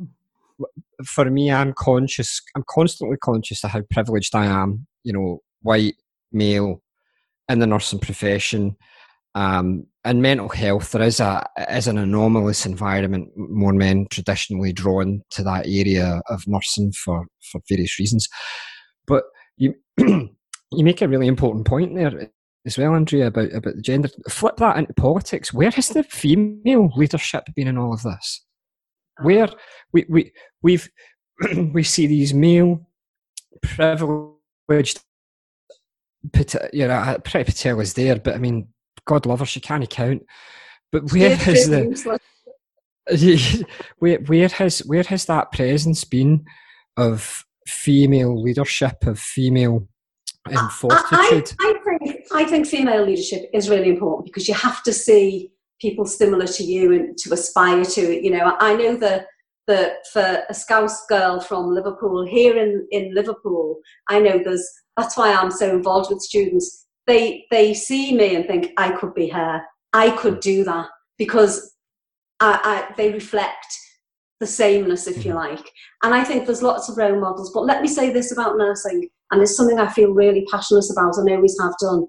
for 1.06 1.30
me, 1.30 1.52
I'm 1.52 1.74
conscious. 1.74 2.42
I'm 2.56 2.64
constantly 2.70 3.18
conscious 3.18 3.64
of 3.64 3.72
how 3.72 3.82
privileged 3.90 4.36
I 4.36 4.46
am. 4.46 4.88
You 5.04 5.14
know, 5.14 5.42
white, 5.62 5.96
male, 6.32 6.82
in 7.50 7.60
the 7.60 7.68
nursing 7.68 8.00
profession. 8.00 8.76
Um, 9.36 9.86
and 10.06 10.22
mental 10.22 10.50
health, 10.50 10.92
there 10.92 11.02
is 11.04 11.20
a 11.20 11.46
is 11.70 11.88
an 11.88 11.98
anomalous 11.98 12.66
environment. 12.66 13.30
More 13.36 13.74
men 13.74 14.08
traditionally 14.10 14.74
drawn 14.74 15.22
to 15.32 15.44
that 15.44 15.68
area 15.68 16.22
of 16.30 16.48
nursing 16.48 16.92
for 16.94 17.26
for 17.52 17.62
various 17.70 18.00
reasons. 18.00 18.28
But 19.06 19.24
you, 19.58 19.76
you 19.98 20.30
make 20.72 21.02
a 21.02 21.08
really 21.08 21.28
important 21.28 21.68
point 21.68 21.96
there 21.96 22.30
as 22.66 22.78
well, 22.78 22.96
Andrea, 22.96 23.28
about 23.28 23.54
about 23.54 23.76
the 23.76 23.82
gender. 23.82 24.10
Flip 24.30 24.56
that 24.58 24.78
into 24.78 24.94
politics. 24.94 25.54
Where 25.54 25.72
has 25.72 25.90
the 25.90 26.04
female 26.04 26.90
leadership 26.96 27.44
been 27.56 27.68
in 27.68 27.78
all 27.78 27.94
of 27.94 28.04
this? 28.04 28.46
Where 29.22 29.50
we 29.92 30.06
we 30.10 30.32
we've 30.62 30.90
we 31.74 31.84
see 31.84 32.08
these 32.08 32.34
male 32.34 32.88
privileged 33.62 35.02
you 36.74 36.88
know, 36.88 37.18
Priti 37.24 37.46
Patel 37.46 37.80
is 37.80 37.94
there, 37.94 38.18
but 38.18 38.36
I 38.36 38.38
mean, 38.38 38.68
God 39.06 39.26
love 39.26 39.40
her, 39.40 39.46
she 39.46 39.60
can't 39.60 39.90
count. 39.90 40.24
But 40.92 41.12
where 41.12 41.36
has 41.36 41.70
the 41.70 42.20
where 44.00 44.20
where 44.20 44.48
has 44.48 44.80
where 44.80 45.04
has 45.04 45.26
that 45.26 45.52
presence 45.52 46.04
been 46.04 46.46
of 46.98 47.46
female 47.68 48.42
leadership, 48.42 49.06
of 49.06 49.20
female 49.20 49.88
um, 50.48 50.70
fortitude? 50.70 51.54
I, 51.60 51.76
I, 51.88 51.98
think 51.98 52.28
I 52.32 52.44
think 52.46 52.68
female 52.68 53.06
leadership 53.06 53.50
is 53.54 53.70
really 53.70 53.90
important 53.90 54.26
because 54.26 54.48
you 54.48 54.54
have 54.56 54.84
to 54.84 54.94
see 54.94 55.52
people 55.80 56.06
similar 56.06 56.46
to 56.46 56.64
you 56.64 56.92
and 56.92 57.18
to 57.20 57.34
aspire 57.34 57.86
to 57.86 58.02
it. 58.02 58.24
You 58.24 58.32
know, 58.32 58.56
I 58.60 58.76
know 58.76 58.96
that 58.98 59.28
that 59.68 60.08
for 60.12 60.44
a 60.50 60.54
Scouse 60.54 61.06
girl 61.08 61.40
from 61.40 61.68
Liverpool 61.68 62.26
here 62.26 62.58
in, 62.58 62.88
in 62.90 63.14
Liverpool, 63.14 63.80
I 64.08 64.20
know 64.20 64.42
there's 64.44 64.68
that's 65.00 65.18
why 65.18 65.34
I'm 65.34 65.52
so 65.52 65.70
involved 65.70 66.12
with 66.12 66.22
students. 66.22 66.86
They 67.08 67.46
they 67.50 67.74
see 67.74 68.16
me 68.16 68.36
and 68.36 68.46
think 68.46 68.72
I 68.78 68.92
could 68.92 69.14
be 69.14 69.30
her. 69.30 69.62
I 69.94 70.12
could 70.12 70.40
do 70.40 70.64
that 70.66 70.88
because 71.18 71.74
I, 72.40 72.60
I, 72.64 72.94
they 72.96 73.12
reflect 73.12 73.66
the 74.40 74.48
sameness, 74.48 75.08
if 75.08 75.26
you 75.26 75.34
mm-hmm. 75.34 75.56
like. 75.56 75.72
And 76.04 76.14
I 76.14 76.24
think 76.24 76.46
there's 76.46 76.64
lots 76.64 76.90
of 76.90 76.98
role 76.98 77.20
models. 77.20 77.52
But 77.54 77.66
let 77.66 77.82
me 77.82 77.88
say 77.88 78.12
this 78.12 78.32
about 78.32 78.58
nursing, 78.58 79.10
and 79.32 79.42
it's 79.42 79.56
something 79.56 79.80
I 79.80 79.92
feel 79.92 80.12
really 80.12 80.46
passionate 80.52 80.86
about 80.92 81.18
and 81.18 81.30
always 81.30 81.58
have 81.60 81.74
done. 81.82 82.08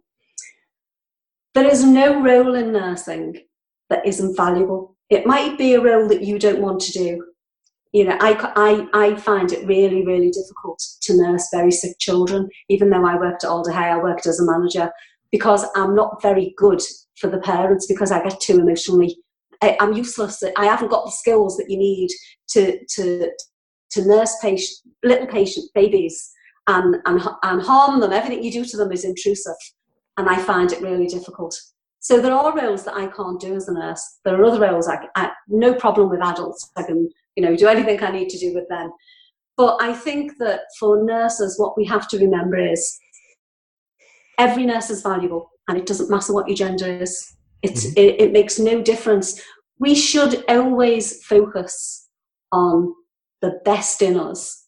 There 1.55 1.67
is 1.67 1.85
no 1.85 2.23
role 2.23 2.55
in 2.55 2.73
nursing 2.73 3.41
that 3.89 4.07
isn't 4.07 4.37
valuable. 4.37 4.97
It 5.09 5.27
might 5.27 5.59
be 5.59 5.75
a 5.75 5.81
role 5.81 6.07
that 6.09 6.23
you 6.23 6.39
don't 6.39 6.61
want 6.61 6.81
to 6.83 6.93
do, 6.93 7.25
you 7.93 8.05
know, 8.05 8.17
I, 8.21 8.87
I, 8.93 9.07
I 9.07 9.15
find 9.17 9.53
it 9.53 9.67
really, 9.67 10.07
really 10.07 10.31
difficult 10.31 10.81
to 11.03 11.17
nurse 11.17 11.49
very 11.53 11.73
sick 11.73 11.99
children. 11.99 12.49
Even 12.69 12.91
though 12.91 13.05
I 13.05 13.17
worked 13.17 13.45
at 13.45 13.51
Alder 13.51 13.73
Hey, 13.73 13.91
I 13.91 13.99
worked 13.99 14.27
as 14.27 14.39
a 14.39 14.45
manager 14.45 14.91
because 15.33 15.65
I'm 15.75 15.95
not 15.95 16.23
very 16.23 16.55
good 16.57 16.81
for 17.19 17.29
the 17.29 17.41
parents 17.41 17.87
because 17.87 18.13
I 18.13 18.23
get 18.23 18.41
too 18.41 18.61
emotionally. 18.61 19.17
I, 19.63 19.77
am 19.81 19.93
useless. 19.93 20.43
I 20.57 20.65
haven't 20.67 20.91
got 20.91 21.05
the 21.05 21.11
skills 21.11 21.57
that 21.57 21.69
you 21.69 21.79
need 21.79 22.11
to 22.51 22.79
to 22.97 23.31
to 23.91 24.07
nurse 24.07 24.37
patient, 24.41 24.79
little 25.03 25.27
patient 25.27 25.67
babies 25.75 26.31
and, 26.69 26.97
and 27.05 27.21
and 27.43 27.63
harm 27.63 28.01
them. 28.01 28.13
Everything 28.13 28.43
you 28.43 28.53
do 28.53 28.65
to 28.65 28.77
them 28.77 28.93
is 28.93 29.05
intrusive, 29.05 29.57
and 30.17 30.29
I 30.29 30.39
find 30.39 30.73
it 30.73 30.81
really 30.81 31.07
difficult. 31.07 31.61
So 31.99 32.19
there 32.19 32.33
are 32.33 32.57
roles 32.57 32.85
that 32.85 32.95
I 32.95 33.09
can't 33.09 33.39
do 33.39 33.55
as 33.55 33.69
a 33.69 33.75
nurse. 33.75 34.03
There 34.25 34.41
are 34.41 34.45
other 34.45 34.61
roles 34.61 34.89
I, 34.89 35.07
I 35.17 35.33
no 35.49 35.75
problem 35.75 36.09
with 36.09 36.23
adults. 36.23 36.71
I 36.77 36.83
can 36.83 37.11
you 37.41 37.47
know, 37.47 37.57
do 37.57 37.69
anything 37.69 38.03
I 38.03 38.11
need 38.11 38.29
to 38.29 38.39
do 38.39 38.55
with 38.55 38.69
them. 38.69 38.93
But 39.57 39.79
I 39.81 39.95
think 39.95 40.33
that 40.39 40.61
for 40.79 41.03
nurses, 41.03 41.59
what 41.59 41.77
we 41.77 41.87
have 41.87 42.07
to 42.09 42.19
remember 42.19 42.59
is 42.59 42.99
every 44.39 44.67
nurse 44.67 44.91
is 44.91 45.03
valuable 45.03 45.51
and 45.69 45.79
it 45.79 45.87
doesn't 45.87 46.11
matter 46.11 46.35
what 46.35 46.49
your 46.49 46.57
gender 46.57 46.87
is. 46.87 47.35
It's, 47.63 47.87
mm-hmm. 47.87 47.99
it, 47.99 48.21
it 48.21 48.33
makes 48.33 48.59
no 48.59 48.83
difference. 48.83 49.41
We 49.79 49.95
should 49.95 50.45
always 50.51 51.25
focus 51.25 52.09
on 52.53 52.95
the 53.41 53.61
best 53.65 54.03
in 54.03 54.19
us, 54.19 54.67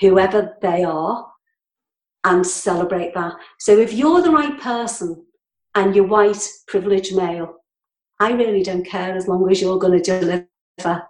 whoever 0.00 0.56
they 0.60 0.84
are, 0.84 1.26
and 2.24 2.46
celebrate 2.46 3.14
that. 3.14 3.34
So 3.58 3.78
if 3.78 3.94
you're 3.94 4.20
the 4.20 4.30
right 4.30 4.60
person 4.60 5.24
and 5.74 5.96
you're 5.96 6.06
white, 6.06 6.46
privileged 6.68 7.16
male, 7.16 7.54
I 8.20 8.32
really 8.32 8.62
don't 8.62 8.84
care 8.84 9.16
as 9.16 9.26
long 9.28 9.50
as 9.50 9.62
you're 9.62 9.78
going 9.78 10.00
to 10.00 10.20
deliver 10.20 11.08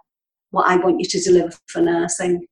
what 0.53 0.67
I 0.67 0.77
want 0.77 0.99
you 0.99 1.05
to 1.05 1.19
deliver 1.19 1.51
for 1.67 1.81
nursing. 1.81 2.45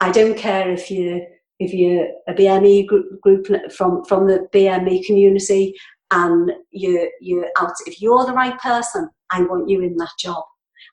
I 0.00 0.10
don't 0.10 0.36
care 0.36 0.70
if 0.70 0.90
you 0.90 1.26
if 1.58 1.74
you're 1.74 2.08
a 2.26 2.32
BME 2.32 2.86
group, 2.86 3.20
group 3.20 3.46
from 3.72 4.04
from 4.04 4.26
the 4.26 4.46
BME 4.52 5.04
community 5.06 5.74
and 6.10 6.52
you 6.70 7.10
you 7.20 7.46
out 7.58 7.72
if 7.86 8.00
you're 8.00 8.26
the 8.26 8.32
right 8.32 8.58
person, 8.60 9.08
I 9.30 9.42
want 9.42 9.68
you 9.68 9.82
in 9.82 9.96
that 9.96 10.12
job. 10.18 10.44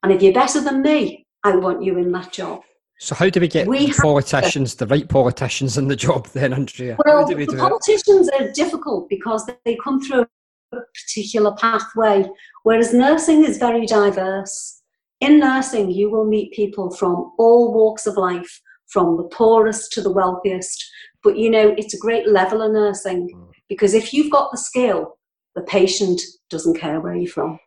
And 0.03 0.11
if 0.11 0.21
you're 0.21 0.33
better 0.33 0.61
than 0.61 0.81
me, 0.81 1.25
I 1.43 1.55
want 1.55 1.83
you 1.83 1.97
in 1.97 2.11
that 2.13 2.31
job. 2.31 2.61
So 2.99 3.13
how 3.13 3.29
do 3.29 3.39
we 3.39 3.47
get 3.47 3.67
we 3.67 3.93
politicians, 3.93 4.73
to, 4.75 4.85
the 4.85 4.87
right 4.87 5.07
politicians 5.07 5.77
in 5.77 5.87
the 5.87 5.95
job 5.95 6.27
then, 6.27 6.53
Andrea? 6.53 6.97
Well, 7.05 7.27
we 7.27 7.45
the 7.45 7.57
politicians 7.57 8.29
it? 8.29 8.41
are 8.41 8.51
difficult 8.53 9.09
because 9.09 9.49
they 9.65 9.77
come 9.83 10.01
through 10.01 10.25
a 10.71 10.77
particular 10.95 11.53
pathway, 11.55 12.25
whereas 12.63 12.93
nursing 12.93 13.43
is 13.43 13.57
very 13.57 13.85
diverse. 13.85 14.76
In 15.19 15.39
nursing, 15.39 15.89
you 15.91 16.09
will 16.09 16.25
meet 16.25 16.53
people 16.53 16.91
from 16.91 17.31
all 17.37 17.73
walks 17.73 18.05
of 18.05 18.17
life, 18.17 18.61
from 18.87 19.17
the 19.17 19.23
poorest 19.23 19.91
to 19.93 20.01
the 20.01 20.11
wealthiest. 20.11 20.83
But 21.23 21.37
you 21.37 21.49
know, 21.49 21.73
it's 21.77 21.93
a 21.93 21.99
great 21.99 22.27
level 22.27 22.61
of 22.61 22.71
nursing 22.71 23.29
mm. 23.35 23.51
because 23.67 23.93
if 23.93 24.13
you've 24.13 24.31
got 24.31 24.51
the 24.51 24.57
skill, 24.57 25.17
the 25.55 25.63
patient 25.63 26.21
doesn't 26.49 26.79
care 26.79 27.01
where 27.01 27.15
you're 27.15 27.31
from. 27.31 27.59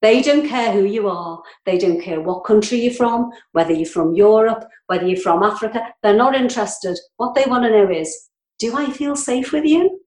They 0.00 0.22
don't 0.22 0.46
care 0.46 0.72
who 0.72 0.84
you 0.84 1.08
are. 1.08 1.42
They 1.66 1.76
don't 1.76 2.00
care 2.00 2.20
what 2.20 2.44
country 2.44 2.78
you're 2.78 2.94
from, 2.94 3.30
whether 3.52 3.72
you're 3.72 3.86
from 3.86 4.14
Europe, 4.14 4.64
whether 4.86 5.06
you're 5.06 5.20
from 5.20 5.42
Africa. 5.42 5.92
They're 6.02 6.14
not 6.14 6.36
interested. 6.36 6.96
What 7.16 7.34
they 7.34 7.46
want 7.46 7.64
to 7.64 7.70
know 7.70 7.90
is 7.90 8.28
do 8.58 8.76
I 8.76 8.90
feel 8.90 9.16
safe 9.16 9.52
with 9.52 9.64
you? 9.64 10.00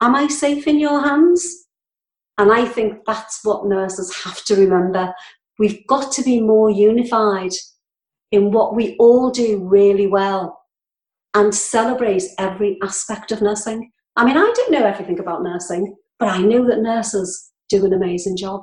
Am 0.00 0.16
I 0.16 0.26
safe 0.26 0.66
in 0.66 0.80
your 0.80 1.00
hands? 1.02 1.66
And 2.38 2.52
I 2.52 2.64
think 2.64 3.04
that's 3.06 3.40
what 3.44 3.66
nurses 3.66 4.12
have 4.24 4.42
to 4.46 4.56
remember. 4.56 5.14
We've 5.58 5.86
got 5.86 6.12
to 6.12 6.22
be 6.22 6.40
more 6.40 6.70
unified 6.70 7.52
in 8.30 8.50
what 8.50 8.74
we 8.74 8.96
all 8.96 9.30
do 9.30 9.58
really 9.62 10.06
well 10.06 10.58
and 11.34 11.54
celebrate 11.54 12.22
every 12.38 12.78
aspect 12.82 13.32
of 13.32 13.42
nursing. 13.42 13.90
I 14.16 14.24
mean, 14.24 14.36
I 14.36 14.52
don't 14.54 14.72
know 14.72 14.84
everything 14.84 15.18
about 15.18 15.42
nursing, 15.42 15.96
but 16.18 16.28
I 16.28 16.38
know 16.38 16.66
that 16.66 16.80
nurses 16.80 17.52
do 17.68 17.84
an 17.86 17.92
amazing 17.92 18.36
job. 18.36 18.62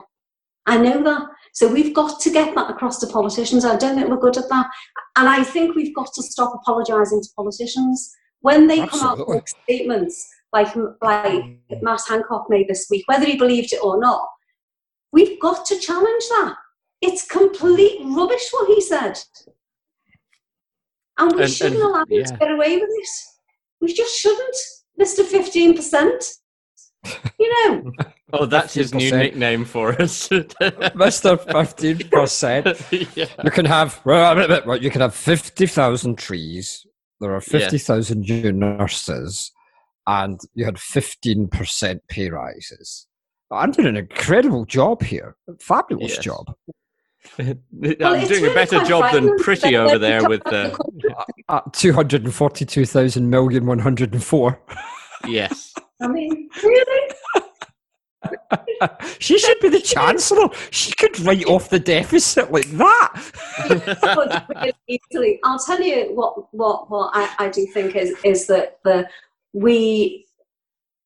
I 0.66 0.78
know 0.78 1.04
that. 1.04 1.24
So 1.54 1.68
we've 1.72 1.96
got 1.96 2.20
to 2.22 2.30
get 2.30 2.54
that 2.54 2.70
across 2.70 3.00
to 3.00 3.08
politicians. 3.08 3.66
I 3.66 3.76
don't 3.76 3.96
think 3.96 4.08
we're 4.08 4.18
good 4.18 4.38
at 4.38 4.50
that. 4.50 4.68
And 5.16 5.28
I 5.28 5.44
think 5.44 5.76
we've 5.76 5.96
got 5.96 6.14
to 6.14 6.24
stop 6.24 6.54
apologising 6.54 7.22
to 7.22 7.30
politicians. 7.36 8.12
When 8.42 8.68
they 8.68 8.82
Absolutely. 8.82 9.00
come 9.00 9.22
out 9.22 9.28
with 9.28 9.50
statements 9.64 10.30
like, 10.54 10.76
like 11.02 11.44
Matt 11.82 12.02
Hancock 12.08 12.46
made 12.50 12.68
this 12.68 12.88
week, 12.90 13.04
whether 13.08 13.26
he 13.26 13.36
believed 13.36 13.74
it 13.74 13.84
or 13.84 14.00
not, 14.00 14.28
we've 15.12 15.40
got 15.42 15.66
to 15.66 15.80
challenge 15.80 16.24
that. 16.30 16.56
It's 17.02 17.26
complete 17.26 18.00
rubbish 18.04 18.50
what 18.52 18.68
he 18.68 18.82
said. 18.82 19.20
And 21.18 21.36
we 21.36 21.44
and, 21.44 21.52
shouldn't 21.52 21.76
and, 21.76 21.84
allow 21.84 22.02
him 22.02 22.08
yeah. 22.10 22.26
to 22.26 22.38
get 22.38 22.52
away 22.52 22.78
with 22.78 22.90
it. 22.90 23.10
We 23.82 23.94
just 23.94 24.18
shouldn't, 24.18 24.56
Mr. 25.00 25.24
15%. 25.24 26.36
You 27.40 27.70
know. 27.70 27.92
oh, 28.34 28.46
that's 28.46 28.74
his 28.74 28.94
new 28.94 29.12
nickname 29.12 29.64
for 29.64 29.90
us. 30.02 30.28
Mr. 30.30 31.38
15%. 31.38 33.16
yeah. 33.16 33.26
You 33.44 33.52
can 33.52 33.66
have, 33.66 34.02
well, 34.04 34.78
you 34.78 34.90
can 34.90 35.02
have 35.02 35.16
50,000 35.16 36.18
trees. 36.18 36.86
There 37.22 37.34
are 37.34 37.42
50,000 37.42 38.28
yeah. 38.28 38.42
new 38.42 38.52
nurses 38.52 39.52
and 40.08 40.40
you 40.56 40.66
had 40.66 40.76
15% 40.76 42.00
pay 42.10 42.30
rises. 42.30 43.08
I'm 43.52 43.72
doing 43.72 43.88
an 43.88 43.98
incredible 43.98 44.66
job 44.66 45.04
here. 45.04 45.36
Fabulous 45.60 46.16
yes. 46.16 46.24
job. 46.24 46.54
I'm 47.40 47.60
well, 47.72 48.28
doing 48.28 48.46
a 48.46 48.54
better 48.54 48.84
job 48.84 49.14
than 49.14 49.38
Priti 49.40 49.78
over 49.78 49.98
there 49.98 50.28
with 50.28 50.46
uh, 50.48 50.76
uh, 51.50 51.62
242,000 51.74 53.30
million 53.30 53.66
104. 53.66 54.62
Yes. 55.28 55.74
I 56.02 56.08
mean, 56.08 56.50
really? 56.64 57.16
she 59.20 59.38
should 59.38 59.60
be 59.60 59.70
the 59.70 59.82
chancellor. 59.82 60.50
She 60.72 60.94
could 60.94 61.20
write 61.22 61.46
off 61.46 61.70
the 61.70 61.80
deficit 61.80 62.52
like 62.52 62.70
that. 62.72 64.74
easily. 64.88 65.40
I'll 65.44 65.60
tell 65.60 65.82
you 65.82 66.12
what 66.14 66.54
what 66.54 66.90
what 66.90 67.12
I, 67.14 67.30
I 67.40 67.50
do 67.50 67.66
think 67.68 67.96
is 67.96 68.16
is 68.24 68.48
that 68.48 68.80
the 68.84 69.08
we 69.54 70.26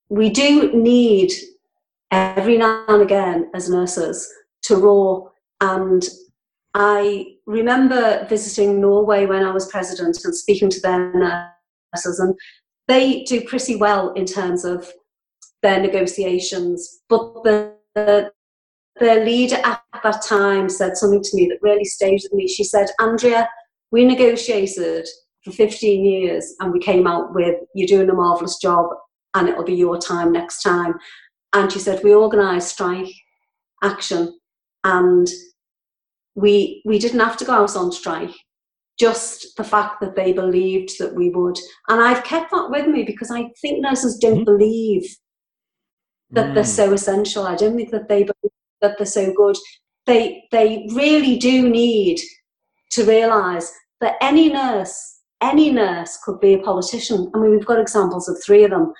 we 0.09 0.29
do 0.29 0.71
need 0.73 1.31
every 2.11 2.57
now 2.57 2.85
and 2.87 3.01
again 3.01 3.49
as 3.53 3.69
nurses 3.69 4.31
to 4.63 4.75
roar 4.75 5.31
and 5.63 6.03
I 6.73 7.35
remember 7.45 8.25
visiting 8.27 8.81
Norway 8.81 9.25
when 9.25 9.45
I 9.45 9.51
was 9.51 9.71
president 9.71 10.17
and 10.25 10.35
speaking 10.35 10.69
to 10.69 10.81
their 10.81 11.13
nurses, 11.13 12.19
and 12.19 12.35
they 12.89 13.23
do 13.23 13.45
pretty 13.45 13.77
well 13.77 14.11
in 14.13 14.25
terms 14.25 14.65
of 14.65 14.91
their 15.61 15.79
negotiations. 15.79 17.01
But 17.07 17.43
the, 17.43 17.75
the 17.95 18.31
their 18.99 19.23
leader 19.23 19.55
at 19.63 19.81
that 20.03 20.21
time 20.21 20.67
said 20.69 20.97
something 20.97 21.23
to 21.23 21.35
me 21.35 21.47
that 21.47 21.59
really 21.61 21.85
stayed 21.85 22.21
with 22.23 22.33
me. 22.33 22.47
She 22.47 22.63
said, 22.63 22.89
Andrea, 22.99 23.49
we 23.91 24.05
negotiated 24.05 25.07
for 25.43 25.51
15 25.51 26.05
years 26.05 26.53
and 26.59 26.71
we 26.73 26.79
came 26.79 27.07
out 27.07 27.33
with, 27.33 27.55
You're 27.73 27.87
doing 27.87 28.09
a 28.09 28.13
marvellous 28.13 28.57
job 28.57 28.87
and 29.33 29.47
it'll 29.47 29.63
be 29.63 29.73
your 29.73 29.97
time 29.97 30.33
next 30.33 30.61
time. 30.61 30.95
And 31.53 31.71
she 31.71 31.79
said, 31.79 32.03
We 32.03 32.13
organised 32.13 32.69
strike 32.69 33.13
action 33.81 34.37
and 34.83 35.27
we 36.35 36.81
we 36.85 36.99
didn't 36.99 37.19
have 37.19 37.37
to 37.37 37.45
go 37.45 37.53
out 37.53 37.75
on 37.75 37.91
strike. 37.91 38.33
Just 38.99 39.57
the 39.57 39.63
fact 39.63 40.01
that 40.01 40.15
they 40.15 40.33
believed 40.33 40.99
that 40.99 41.15
we 41.15 41.29
would. 41.29 41.57
And 41.89 42.01
i've 42.01 42.23
kept 42.23 42.51
that 42.51 42.69
with 42.69 42.87
me 42.87 43.03
because 43.03 43.31
i 43.31 43.49
think 43.61 43.81
nurses 43.81 44.17
don't 44.17 44.41
mm. 44.41 44.45
believe 44.45 45.15
that 46.33 46.47
mm. 46.49 46.53
they're 46.55 46.63
so 46.63 46.93
essential. 46.93 47.45
I 47.45 47.55
don't 47.55 47.75
think 47.75 47.91
that 47.91 48.09
they 48.09 48.23
believe 48.23 48.51
that 48.81 48.97
they're 48.97 49.05
so 49.05 49.31
good. 49.33 49.55
They 50.05 50.43
they 50.51 50.87
really 50.93 51.37
do 51.37 51.69
need 51.69 52.19
to 52.91 53.05
realize 53.05 53.71
that 54.01 54.15
any 54.21 54.51
nurse 54.51 55.21
any 55.41 55.71
nurse 55.71 56.17
could 56.23 56.39
be 56.39 56.53
a 56.53 56.59
politician. 56.59 57.31
I 57.33 57.39
mean 57.39 57.51
we've 57.51 57.65
got 57.65 57.79
examples 57.79 58.27
of 58.27 58.41
three 58.43 58.63
of 58.63 58.71
them 58.71 58.93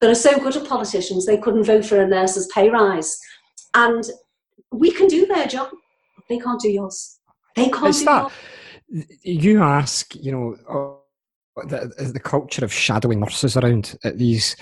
that 0.00 0.10
are 0.10 0.14
so 0.14 0.38
good 0.38 0.56
at 0.56 0.68
politicians 0.68 1.24
they 1.24 1.38
couldn't 1.38 1.64
vote 1.64 1.84
for 1.84 2.00
a 2.00 2.06
nurse's 2.06 2.48
pay 2.54 2.68
rise. 2.70 3.18
And 3.74 4.04
we 4.72 4.90
can 4.90 5.06
do 5.06 5.26
their 5.26 5.46
job 5.46 5.70
they 6.28 6.38
can't 6.38 6.60
do 6.60 6.70
yours. 6.70 7.20
They 7.54 7.68
can't 7.68 7.86
it's 7.86 8.00
do 8.00 8.04
that, 8.06 8.30
yours. 8.88 9.06
You 9.22 9.62
ask, 9.62 10.14
you 10.14 10.32
know, 10.32 10.56
uh, 11.58 11.66
the, 11.66 12.10
the 12.12 12.20
culture 12.20 12.64
of 12.64 12.72
shadowing 12.72 13.20
nurses 13.20 13.56
around 13.56 13.98
at 14.04 14.18
these 14.18 14.56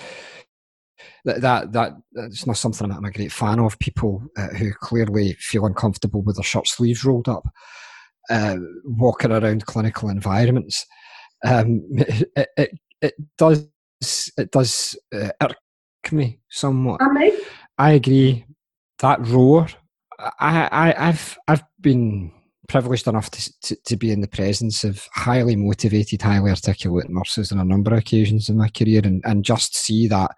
that 1.24 1.40
that 1.40 1.72
that 1.72 1.92
it's 2.14 2.46
not 2.46 2.56
something 2.56 2.90
I'm, 2.90 3.04
a 3.04 3.10
great 3.10 3.32
fan 3.32 3.58
of. 3.58 3.78
People 3.78 4.22
uh, 4.36 4.48
who 4.48 4.72
clearly 4.72 5.34
feel 5.34 5.66
uncomfortable 5.66 6.22
with 6.22 6.36
their 6.36 6.44
shirt 6.44 6.66
sleeves 6.68 7.04
rolled 7.04 7.28
up, 7.28 7.46
uh, 8.30 8.56
walking 8.84 9.32
around 9.32 9.66
clinical 9.66 10.10
environments. 10.10 10.86
Um, 11.44 11.82
it, 11.92 12.48
it, 12.56 12.70
it 13.00 13.14
does 13.38 13.68
it 14.36 14.50
does 14.50 14.96
uh, 15.14 15.30
irk 15.42 15.56
me 16.12 16.40
somewhat. 16.50 17.00
I 17.78 17.92
agree. 17.92 18.46
That 19.00 19.26
roar 19.26 19.66
I, 20.18 20.68
I, 20.70 21.08
I've 21.08 21.38
I've 21.48 21.62
been 21.80 22.32
privileged 22.68 23.06
enough 23.06 23.30
to, 23.30 23.60
to, 23.60 23.76
to, 23.84 23.96
be 23.96 24.10
in 24.10 24.20
the 24.20 24.28
presence 24.28 24.84
of 24.84 25.06
highly 25.12 25.56
motivated, 25.56 26.22
highly 26.22 26.50
articulate 26.50 27.08
nurses 27.08 27.52
on 27.52 27.58
a 27.58 27.64
number 27.64 27.92
of 27.92 27.98
occasions 27.98 28.48
in 28.48 28.56
my 28.56 28.68
career 28.68 29.02
and, 29.04 29.22
and 29.26 29.44
just 29.44 29.76
see 29.76 30.08
that 30.08 30.30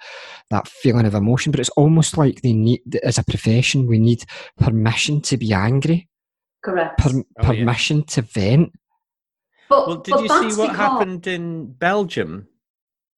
that 0.50 0.66
feeling 0.68 1.06
of 1.06 1.14
emotion. 1.14 1.52
But 1.52 1.60
it's 1.60 1.70
almost 1.70 2.16
like 2.16 2.42
they 2.42 2.52
need, 2.52 2.80
as 3.02 3.18
a 3.18 3.24
profession, 3.24 3.86
we 3.86 3.98
need 3.98 4.24
permission 4.58 5.20
to 5.22 5.36
be 5.36 5.52
angry. 5.52 6.08
Correct. 6.64 6.98
Per, 6.98 7.10
oh, 7.10 7.42
permission 7.42 7.98
yeah. 7.98 8.04
to 8.08 8.22
vent. 8.22 8.72
But, 9.68 9.86
well, 9.86 9.96
did 9.96 10.14
but 10.14 10.22
you 10.22 10.28
see 10.28 10.60
what 10.60 10.70
because... 10.70 10.76
happened 10.76 11.26
in 11.26 11.72
Belgium 11.72 12.48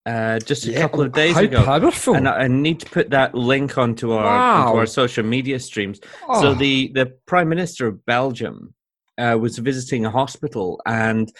uh, 0.08 0.38
just 0.38 0.66
a 0.66 0.72
yeah, 0.72 0.80
couple 0.80 1.02
of 1.02 1.12
days 1.12 1.34
how 1.34 1.42
ago. 1.42 1.64
Powerful. 1.64 2.14
And 2.14 2.26
I, 2.26 2.44
I, 2.44 2.48
need 2.48 2.80
to 2.80 2.86
put 2.88 3.10
that 3.10 3.34
link 3.34 3.76
onto 3.76 4.12
our 4.12 4.24
wow. 4.24 4.68
onto 4.68 4.78
our 4.78 4.86
social 4.86 5.24
media 5.24 5.60
streams. 5.60 6.00
Oh. 6.26 6.40
So 6.40 6.54
the 6.54 6.90
the 6.94 7.06
Prime 7.26 7.48
Minister 7.48 7.86
of 7.86 8.06
Belgium 8.06 8.74
uh, 9.18 9.36
was 9.38 9.58
visiting 9.58 10.06
a 10.06 10.10
hospital, 10.10 10.80
and 10.86 11.30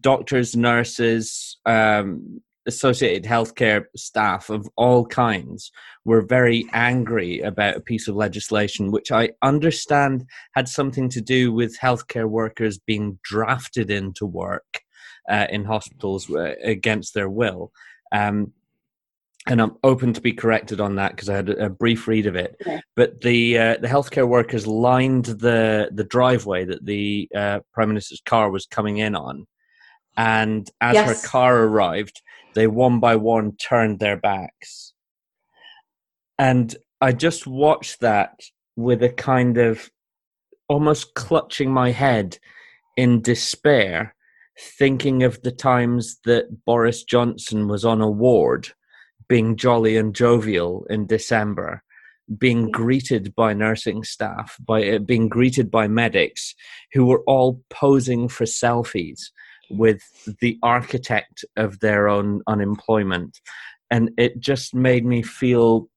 doctors, 0.00 0.54
nurses, 0.54 1.58
um, 1.66 2.40
associated 2.66 3.28
healthcare 3.28 3.86
staff 3.96 4.50
of 4.50 4.68
all 4.76 5.04
kinds 5.04 5.72
were 6.04 6.22
very 6.22 6.64
angry 6.72 7.40
about 7.40 7.76
a 7.76 7.80
piece 7.80 8.06
of 8.06 8.14
legislation 8.14 8.92
which 8.92 9.10
I 9.10 9.30
understand 9.42 10.24
had 10.54 10.68
something 10.68 11.08
to 11.08 11.20
do 11.20 11.52
with 11.52 11.76
healthcare 11.76 12.28
workers 12.28 12.78
being 12.78 13.18
drafted 13.24 13.90
into 13.90 14.26
work 14.26 14.80
uh, 15.28 15.48
in 15.50 15.64
hospitals 15.64 16.30
uh, 16.30 16.54
against 16.62 17.14
their 17.14 17.28
will. 17.28 17.72
Um, 18.12 18.52
and 19.46 19.60
I'm 19.60 19.76
open 19.82 20.12
to 20.12 20.20
be 20.20 20.32
corrected 20.32 20.80
on 20.80 20.96
that 20.96 21.12
because 21.12 21.28
I 21.28 21.34
had 21.34 21.48
a, 21.48 21.68
brief 21.68 22.06
read 22.06 22.26
of 22.26 22.36
it. 22.36 22.56
Okay. 22.60 22.80
But 22.94 23.22
the 23.22 23.58
uh, 23.58 23.76
the 23.78 23.88
healthcare 23.88 24.28
workers 24.28 24.66
lined 24.66 25.24
the 25.24 25.90
the 25.92 26.04
driveway 26.04 26.64
that 26.66 26.84
the 26.84 27.28
uh, 27.34 27.60
prime 27.72 27.88
minister's 27.88 28.22
car 28.24 28.50
was 28.50 28.66
coming 28.66 28.98
in 28.98 29.16
on, 29.16 29.46
and 30.16 30.70
as 30.80 30.94
yes. 30.94 31.22
her 31.22 31.28
car 31.28 31.64
arrived, 31.64 32.22
they 32.54 32.68
one 32.68 33.00
by 33.00 33.16
one 33.16 33.56
turned 33.56 33.98
their 33.98 34.16
backs. 34.16 34.92
And 36.38 36.74
I 37.00 37.12
just 37.12 37.46
watched 37.46 38.00
that 38.00 38.40
with 38.76 39.02
a 39.02 39.08
kind 39.08 39.58
of 39.58 39.90
almost 40.68 41.14
clutching 41.14 41.70
my 41.70 41.90
head 41.90 42.38
in 42.96 43.20
despair 43.20 44.14
thinking 44.58 45.22
of 45.22 45.42
the 45.42 45.52
times 45.52 46.18
that 46.24 46.64
Boris 46.64 47.04
Johnson 47.04 47.68
was 47.68 47.84
on 47.84 48.00
a 48.00 48.10
ward, 48.10 48.68
being 49.28 49.56
jolly 49.56 49.96
and 49.96 50.14
jovial 50.14 50.86
in 50.90 51.06
December, 51.06 51.82
being 52.38 52.70
greeted 52.70 53.34
by 53.34 53.52
nursing 53.52 54.04
staff, 54.04 54.56
by 54.60 54.86
uh, 54.88 54.98
being 54.98 55.28
greeted 55.28 55.70
by 55.70 55.88
medics 55.88 56.54
who 56.92 57.06
were 57.06 57.22
all 57.26 57.62
posing 57.70 58.28
for 58.28 58.44
selfies 58.44 59.20
with 59.70 60.02
the 60.40 60.58
architect 60.62 61.44
of 61.56 61.80
their 61.80 62.08
own 62.08 62.42
unemployment. 62.46 63.40
And 63.90 64.10
it 64.16 64.40
just 64.40 64.74
made 64.74 65.04
me 65.04 65.22
feel 65.22 65.88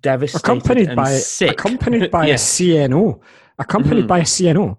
devastated 0.00 0.44
accompanied 0.44 0.96
by 0.96 1.16
sick. 1.16 1.52
accompanied 1.52 2.10
by 2.10 2.26
yeah. 2.26 2.34
a 2.34 2.36
CNO 2.36 3.20
accompanied 3.58 4.00
mm-hmm. 4.00 4.08
by 4.08 4.18
a 4.20 4.22
CNO 4.22 4.76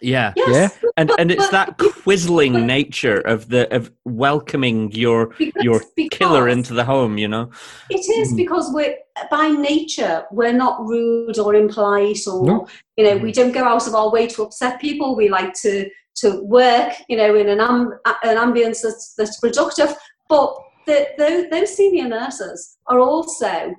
yeah, 0.00 0.32
yes. 0.36 0.78
yeah, 0.82 0.90
and 0.96 1.10
and 1.18 1.30
it's 1.30 1.48
that 1.50 1.78
quisling 1.78 2.64
nature 2.64 3.20
of 3.20 3.48
the 3.48 3.72
of 3.74 3.92
welcoming 4.04 4.92
your 4.92 5.28
because, 5.38 5.62
your 5.62 5.82
killer 6.10 6.48
into 6.48 6.74
the 6.74 6.84
home. 6.84 7.18
You 7.18 7.28
know, 7.28 7.50
it 7.90 8.08
is 8.08 8.32
mm. 8.32 8.36
because 8.36 8.70
we're 8.72 8.96
by 9.30 9.48
nature 9.48 10.24
we're 10.30 10.52
not 10.52 10.84
rude 10.86 11.38
or 11.38 11.54
impolite 11.54 12.26
or 12.26 12.46
no. 12.46 12.68
you 12.96 13.04
know 13.04 13.16
we 13.16 13.32
don't 13.32 13.52
go 13.52 13.64
out 13.64 13.86
of 13.86 13.94
our 13.94 14.10
way 14.10 14.26
to 14.28 14.42
upset 14.42 14.80
people. 14.80 15.16
We 15.16 15.28
like 15.28 15.54
to 15.62 15.88
to 16.16 16.42
work 16.42 16.92
you 17.08 17.16
know 17.16 17.34
in 17.34 17.48
an 17.48 17.60
um, 17.60 17.94
an 18.22 18.36
ambience 18.36 18.82
that's 18.82 19.14
that's 19.14 19.38
productive. 19.40 19.94
But 20.28 20.56
the, 20.86 21.06
the, 21.16 21.48
those 21.50 21.74
senior 21.74 22.08
nurses 22.08 22.78
are 22.86 22.98
also 22.98 23.74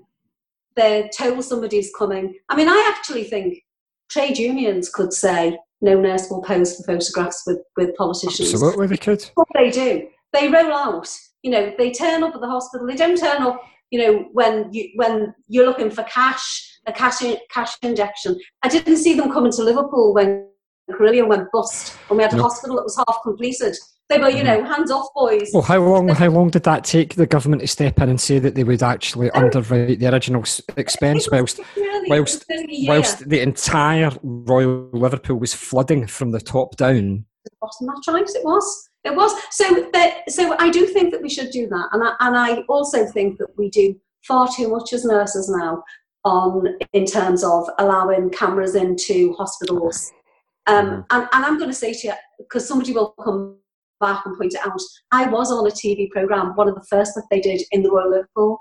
they're 0.75 1.09
told 1.09 1.43
somebody's 1.43 1.91
coming. 1.97 2.35
I 2.47 2.55
mean, 2.55 2.69
I 2.69 2.93
actually 2.95 3.25
think 3.25 3.65
trade 4.09 4.37
unions 4.37 4.89
could 4.89 5.11
say 5.11 5.57
no 5.81 5.99
nurse 5.99 6.29
will 6.29 6.41
pose 6.41 6.75
for 6.75 6.83
photographs 6.83 7.43
with, 7.47 7.59
with 7.77 7.95
politicians. 7.95 8.53
Absolutely, 8.53 8.87
they 8.87 8.97
could. 8.97 9.23
What 9.35 9.47
they 9.53 9.69
do, 9.69 10.07
they 10.33 10.49
roll 10.49 10.73
out. 10.73 11.09
You 11.43 11.51
know, 11.51 11.73
they 11.77 11.91
turn 11.91 12.23
up 12.23 12.35
at 12.35 12.41
the 12.41 12.47
hospital. 12.47 12.85
They 12.85 12.95
don't 12.95 13.17
turn 13.17 13.41
up. 13.41 13.61
You 13.91 13.99
know, 13.99 14.25
when 14.33 14.71
you 14.71 14.89
when 14.95 15.33
you're 15.47 15.65
looking 15.65 15.89
for 15.89 16.03
cash, 16.03 16.79
a 16.85 16.91
cash 16.91 17.21
in, 17.21 17.37
cash 17.49 17.71
injection. 17.81 18.37
I 18.63 18.67
didn't 18.67 18.97
see 18.97 19.15
them 19.15 19.31
coming 19.31 19.51
to 19.53 19.63
Liverpool 19.63 20.13
when 20.13 20.47
Carillion 20.91 21.27
went 21.27 21.51
bust, 21.51 21.97
and 22.09 22.17
we 22.17 22.23
had 22.23 22.33
a 22.33 22.37
no. 22.37 22.43
hospital 22.43 22.75
that 22.77 22.83
was 22.83 22.97
half 22.97 23.19
completed. 23.23 23.75
They 24.09 24.17
were, 24.17 24.29
you 24.29 24.43
know, 24.43 24.63
hands 24.63 24.89
off, 24.89 25.07
boys. 25.13 25.51
Well, 25.53 25.61
how 25.61 25.79
long? 25.79 26.07
How 26.07 26.29
long 26.29 26.49
did 26.49 26.63
that 26.63 26.83
take 26.83 27.13
the 27.13 27.27
government 27.27 27.61
to 27.61 27.67
step 27.67 27.99
in 27.99 28.09
and 28.09 28.19
say 28.19 28.39
that 28.39 28.55
they 28.55 28.63
would 28.63 28.81
actually 28.81 29.29
underwrite 29.31 29.99
the 29.99 30.11
original 30.11 30.43
expense, 30.77 31.29
whilst 31.29 31.59
whilst 32.07 32.45
whilst 32.87 33.29
the 33.29 33.39
entire 33.41 34.11
Royal 34.23 34.89
Liverpool 34.93 35.37
was 35.37 35.53
flooding 35.53 36.07
from 36.07 36.31
the 36.31 36.41
top 36.41 36.75
down? 36.75 37.25
Bottom 37.61 37.87
that 37.87 38.01
times 38.03 38.33
it 38.33 38.43
was. 38.43 38.89
It 39.03 39.15
was. 39.15 39.31
So 39.51 39.89
that, 39.93 40.29
so 40.29 40.55
I 40.57 40.69
do 40.71 40.87
think 40.87 41.11
that 41.11 41.21
we 41.21 41.29
should 41.29 41.51
do 41.51 41.67
that, 41.67 41.89
and 41.91 42.03
I, 42.03 42.13
and 42.19 42.35
I 42.35 42.63
also 42.67 43.05
think 43.05 43.37
that 43.37 43.55
we 43.57 43.69
do 43.69 43.95
far 44.23 44.47
too 44.47 44.69
much 44.69 44.91
as 44.91 45.05
nurses 45.05 45.49
now 45.49 45.83
on 46.25 46.77
in 46.93 47.05
terms 47.05 47.43
of 47.43 47.69
allowing 47.77 48.31
cameras 48.31 48.73
into 48.73 49.33
hospitals. 49.33 50.11
Um, 50.65 50.85
mm-hmm. 50.85 51.01
and, 51.11 51.29
and 51.31 51.45
I'm 51.45 51.57
going 51.57 51.69
to 51.69 51.75
say 51.75 51.93
to 51.93 52.07
you 52.07 52.13
because 52.39 52.67
somebody 52.67 52.91
will 52.91 53.13
come 53.23 53.57
back 53.99 54.25
and 54.25 54.37
point 54.37 54.53
it 54.53 54.65
out. 54.65 54.79
I 55.11 55.27
was 55.27 55.51
on 55.51 55.67
a 55.67 55.71
TV 55.71 56.09
programme, 56.09 56.55
one 56.55 56.67
of 56.67 56.75
the 56.75 56.85
first 56.89 57.15
that 57.15 57.25
they 57.29 57.39
did 57.39 57.61
in 57.71 57.83
the 57.83 57.91
Royal 57.91 58.11
Liverpool, 58.11 58.59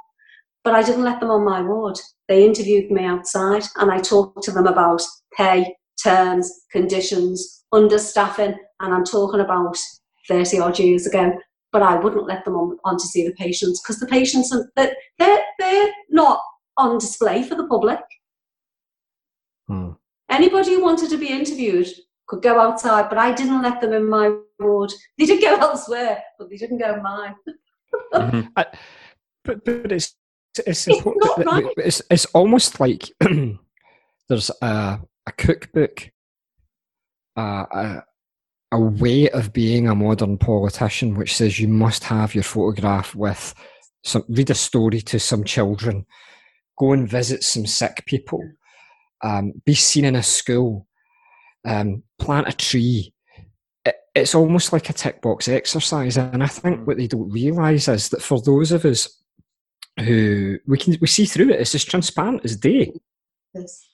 but 0.64 0.74
I 0.74 0.82
didn't 0.82 1.04
let 1.04 1.20
them 1.20 1.30
on 1.30 1.44
my 1.44 1.62
ward. 1.62 1.98
They 2.28 2.44
interviewed 2.44 2.90
me 2.90 3.04
outside 3.04 3.62
and 3.76 3.90
I 3.90 4.00
talked 4.00 4.42
to 4.44 4.52
them 4.52 4.66
about 4.66 5.02
pay, 5.36 5.74
terms, 6.02 6.50
conditions, 6.70 7.64
understaffing, 7.72 8.56
and 8.80 8.94
I'm 8.94 9.04
talking 9.04 9.40
about 9.40 9.76
30 10.28 10.60
odd 10.60 10.78
years 10.78 11.06
ago. 11.06 11.32
But 11.72 11.82
I 11.82 11.96
wouldn't 11.96 12.26
let 12.26 12.44
them 12.44 12.56
on, 12.56 12.78
on 12.84 12.96
to 12.96 13.06
see 13.06 13.26
the 13.26 13.34
patients 13.34 13.80
because 13.82 14.00
the 14.00 14.06
patients 14.06 14.54
are 14.54 14.70
they're, 14.76 15.44
they're, 15.58 15.92
not 16.10 16.40
on 16.78 16.98
display 16.98 17.42
for 17.42 17.54
the 17.54 17.66
public. 17.66 18.00
Hmm. 19.68 19.90
Anybody 20.30 20.74
who 20.74 20.82
wanted 20.82 21.10
to 21.10 21.18
be 21.18 21.28
interviewed 21.28 21.88
could 22.26 22.42
go 22.42 22.58
outside, 22.58 23.08
but 23.08 23.18
I 23.18 23.32
didn't 23.34 23.62
let 23.62 23.80
them 23.80 23.92
in 23.92 24.08
my 24.08 24.34
ward. 24.58 24.92
They 25.18 25.26
did 25.26 25.40
go 25.40 25.56
elsewhere, 25.56 26.22
but 26.38 26.50
they 26.50 26.56
didn't 26.56 26.78
go 26.78 27.00
mine. 27.00 27.34
mm-hmm. 28.14 28.48
I, 28.56 28.66
but 29.44 29.64
but 29.64 29.92
it's 29.92 30.14
it's 30.66 30.88
it's, 30.88 31.06
right. 31.06 31.64
it's, 31.76 32.02
it's 32.10 32.24
almost 32.26 32.80
like 32.80 33.10
there's 34.28 34.50
a, 34.62 35.00
a 35.26 35.32
cookbook, 35.36 36.10
uh, 37.36 37.64
a, 37.70 38.02
a 38.72 38.80
way 38.80 39.28
of 39.30 39.52
being 39.52 39.88
a 39.88 39.94
modern 39.94 40.38
politician, 40.38 41.14
which 41.14 41.36
says 41.36 41.58
you 41.58 41.68
must 41.68 42.04
have 42.04 42.34
your 42.34 42.44
photograph 42.44 43.14
with 43.14 43.54
some, 44.04 44.24
read 44.28 44.50
a 44.50 44.54
story 44.54 45.00
to 45.02 45.18
some 45.18 45.44
children, 45.44 46.06
go 46.78 46.92
and 46.92 47.08
visit 47.08 47.42
some 47.42 47.66
sick 47.66 48.04
people, 48.06 48.42
um, 49.22 49.52
be 49.64 49.74
seen 49.74 50.04
in 50.04 50.16
a 50.16 50.22
school, 50.22 50.86
um, 51.66 52.02
plant 52.18 52.48
a 52.48 52.52
tree. 52.52 53.12
It, 54.18 54.22
it's 54.22 54.34
almost 54.34 54.72
like 54.72 54.90
a 54.90 54.92
tick 54.92 55.22
box 55.22 55.48
exercise, 55.48 56.16
and 56.16 56.42
I 56.42 56.46
think 56.46 56.80
mm. 56.80 56.84
what 56.84 56.96
they 56.96 57.06
don't 57.06 57.30
realise 57.30 57.88
is 57.88 58.08
that 58.10 58.22
for 58.22 58.40
those 58.40 58.72
of 58.72 58.84
us 58.84 59.22
who 59.98 60.58
we 60.66 60.78
can 60.78 60.96
we 61.00 61.06
see 61.06 61.24
through 61.24 61.50
it, 61.50 61.60
it's 61.60 61.74
as 61.74 61.84
transparent 61.84 62.44
as 62.44 62.56
day. 62.56 62.92
Yes. 63.54 63.84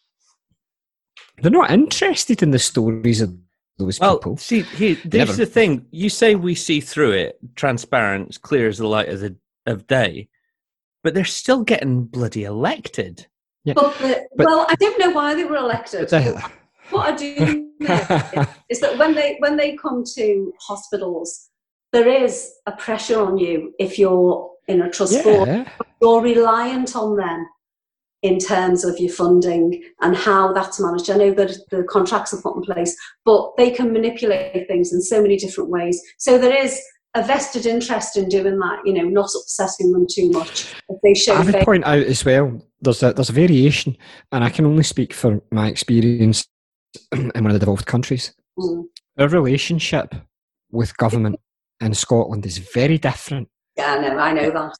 They're 1.39 1.51
not 1.51 1.71
interested 1.71 2.43
in 2.43 2.51
the 2.51 2.59
stories 2.59 3.21
of 3.21 3.37
those 3.79 3.99
well, 3.99 4.19
people. 4.19 4.37
See, 4.37 4.63
here, 4.63 4.97
there's 5.05 5.31
Never. 5.31 5.45
the 5.45 5.47
thing. 5.47 5.87
You 5.91 6.09
say 6.09 6.35
we 6.35 6.55
see 6.55 6.81
through 6.81 7.13
it, 7.13 7.39
transparent, 7.57 8.41
clear 8.43 8.69
as 8.69 8.79
the 8.79 8.87
light 8.87 9.09
of 9.09 9.21
the 9.21 9.37
of 9.67 9.87
day, 9.87 10.29
but 11.03 11.15
they're 11.15 11.25
still 11.25 11.63
getting 11.63 12.05
bloody 12.05 12.45
elected. 12.45 13.27
Yeah. 13.65 13.75
But, 13.75 13.99
the, 13.99 14.29
but 14.37 14.47
well, 14.47 14.67
I 14.69 14.75
don't 14.75 14.99
know 14.99 15.11
why 15.11 15.35
they 15.35 15.45
were 15.45 15.57
elected. 15.57 16.09
What 16.91 17.13
I 17.13 17.17
do 17.17 17.71
know 17.81 18.47
is 18.69 18.81
that 18.81 18.99
when 18.99 19.15
they 19.15 19.37
when 19.39 19.57
they 19.57 19.77
come 19.77 20.05
to 20.15 20.53
hospitals, 20.61 21.51
there 21.93 22.09
is 22.09 22.53
a 22.67 22.73
pressure 22.73 23.21
on 23.21 23.39
you 23.39 23.73
if 23.79 23.99
you're 23.99 24.51
in 24.69 24.83
a 24.83 24.91
trust 24.91 25.15
yeah. 25.15 25.23
board. 25.23 25.67
You're 26.01 26.23
reliant 26.23 26.97
on 26.97 27.17
them 27.17 27.47
in 28.23 28.39
terms 28.39 28.85
of 28.85 28.99
your 28.99 29.13
funding 29.13 29.83
and 30.01 30.17
how 30.17 30.53
that's 30.53 30.81
managed. 30.81 31.11
I 31.11 31.17
know 31.17 31.33
that 31.35 31.59
the 31.71 31.85
contracts 31.85 32.33
are 32.33 32.41
put 32.41 32.57
in 32.57 32.63
place, 32.63 32.97
but 33.25 33.53
they 33.59 33.71
can 33.71 33.93
manipulate 33.93 34.67
things 34.67 34.93
in 34.93 35.03
so 35.03 35.21
many 35.21 35.37
different 35.37 35.71
ways. 35.71 36.01
So 36.19 36.39
there 36.39 36.57
is 36.57 36.81
a 37.15 37.23
vested 37.23 37.67
interest 37.67 38.17
in 38.17 38.29
doing 38.29 38.59
that, 38.59 38.81
you 38.85 38.95
know, 38.95 39.05
not 39.05 39.29
upsetting 39.35 39.93
them 39.93 40.07
too 40.11 40.31
much. 40.31 40.75
If 40.89 41.01
they 41.03 41.15
show 41.15 41.35
I 41.35 41.45
would 41.45 41.65
point 41.65 41.85
out 41.85 42.03
as 42.03 42.25
well, 42.25 42.61
there's 42.81 43.03
a, 43.03 43.13
there's 43.13 43.29
a 43.29 43.35
variation, 43.35 43.97
and 44.33 44.43
I 44.43 44.51
can 44.51 44.67
only 44.67 44.83
speak 44.83 45.13
for 45.13 45.41
my 45.53 45.69
experience 45.69 46.47
in 47.13 47.31
one 47.35 47.47
of 47.47 47.53
the 47.53 47.59
devolved 47.59 47.87
countries. 47.87 48.35
Mm. 48.59 48.85
Our 49.19 49.29
relationship 49.29 50.15
with 50.71 50.97
government 50.97 51.37
in 51.81 51.95
Scotland 51.95 52.47
is 52.47 52.59
very 52.59 52.99
different. 52.99 53.49
Yeah, 53.77 53.95
I 53.95 53.99
know, 53.99 54.19
I 54.19 54.33
know 54.33 54.51
that. 54.51 54.77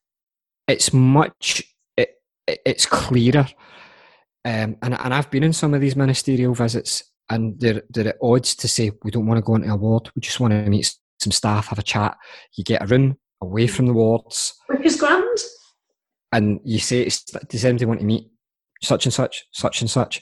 It's 0.69 0.93
much 0.93 1.63
it's 2.47 2.87
clearer. 2.87 3.47
Um, 4.45 4.77
and, 4.83 4.95
and 4.95 5.15
I've 5.15 5.31
been 5.31 5.43
in 5.43 5.53
some 5.53 5.75
of 5.75 5.81
these 5.81 5.97
ministerial 5.97 6.55
visits, 6.55 7.05
and 7.31 7.59
they're, 7.59 7.83
they're 7.91 8.09
at 8.09 8.17
odds 8.23 8.55
to 8.57 8.69
say, 8.69 8.91
we 9.03 9.11
don't 9.11 9.27
want 9.27 9.39
to 9.39 9.43
go 9.43 9.55
into 9.55 9.73
a 9.73 9.77
ward, 9.77 10.11
we 10.15 10.21
just 10.21 10.41
want 10.41 10.53
to 10.53 10.69
meet 10.69 10.95
some 11.21 11.33
staff, 11.33 11.69
have 11.69 11.79
a 11.79 11.83
chat. 11.83 12.17
You 12.57 12.65
get 12.65 12.83
a 12.83 12.87
room 12.87 13.17
away 13.41 13.67
from 13.67 13.87
the 13.87 13.95
wards. 13.95 14.55
Which 14.67 14.85
is 14.85 14.97
grand. 14.97 15.39
And 16.33 16.61
you 16.65 16.79
say, 16.79 17.09
does 17.49 17.65
anybody 17.65 17.87
want 17.87 18.01
to 18.01 18.07
meet 18.07 18.29
such 18.83 19.07
and 19.07 19.15
such, 19.15 19.47
such 19.53 19.81
and 19.81 19.91
such? 19.91 20.21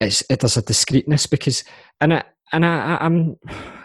It's, 0.00 0.22
it 0.28 0.40
does 0.40 0.56
a 0.56 0.62
discreetness 0.62 1.26
because, 1.26 1.64
and 2.00 2.14
I, 2.14 2.24
and 2.52 2.64
I, 2.64 2.98
I'm 3.00 3.36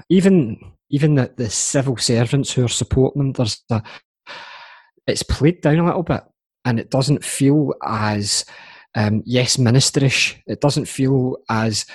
even 0.10 0.60
even 0.90 1.16
the, 1.16 1.32
the 1.38 1.50
civil 1.50 1.98
servants 1.98 2.52
who 2.52 2.66
are 2.66 2.70
supporting 2.70 3.22
them. 3.22 3.32
There's 3.34 3.64
a, 3.70 3.82
it's 5.08 5.24
played 5.24 5.62
down 5.62 5.80
a 5.80 5.86
little 5.86 6.04
bit 6.04 6.24
and 6.66 6.80
it 6.80 6.90
doesn't 6.90 7.24
feel 7.24 7.74
as 7.86 8.46
um, 8.96 9.22
yes 9.26 9.58
ministerish. 9.58 10.36
It 10.48 10.62
doesn't 10.62 10.88
feel 10.88 11.38
as 11.50 11.86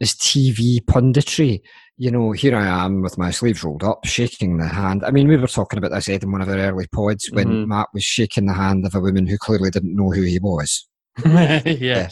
as 0.00 0.14
TV 0.14 0.80
punditry. 0.84 1.60
You 1.96 2.10
know, 2.10 2.32
here 2.32 2.56
I 2.56 2.84
am 2.84 3.02
with 3.02 3.18
my 3.18 3.30
sleeves 3.30 3.62
rolled 3.62 3.84
up, 3.84 4.06
shaking 4.06 4.56
the 4.56 4.66
hand. 4.66 5.04
I 5.04 5.10
mean, 5.10 5.28
we 5.28 5.36
were 5.36 5.46
talking 5.46 5.78
about 5.78 5.90
this 5.90 6.08
Ed 6.08 6.22
in 6.22 6.32
one 6.32 6.40
of 6.40 6.48
our 6.48 6.56
early 6.56 6.86
pods 6.86 7.28
when 7.32 7.48
mm-hmm. 7.48 7.68
Matt 7.68 7.88
was 7.92 8.04
shaking 8.04 8.46
the 8.46 8.54
hand 8.54 8.86
of 8.86 8.94
a 8.94 9.00
woman 9.00 9.26
who 9.26 9.36
clearly 9.36 9.68
didn't 9.70 9.94
know 9.94 10.10
who 10.10 10.22
he 10.22 10.38
was. 10.38 10.88
yes. 11.26 11.66
Yeah. 11.66 12.08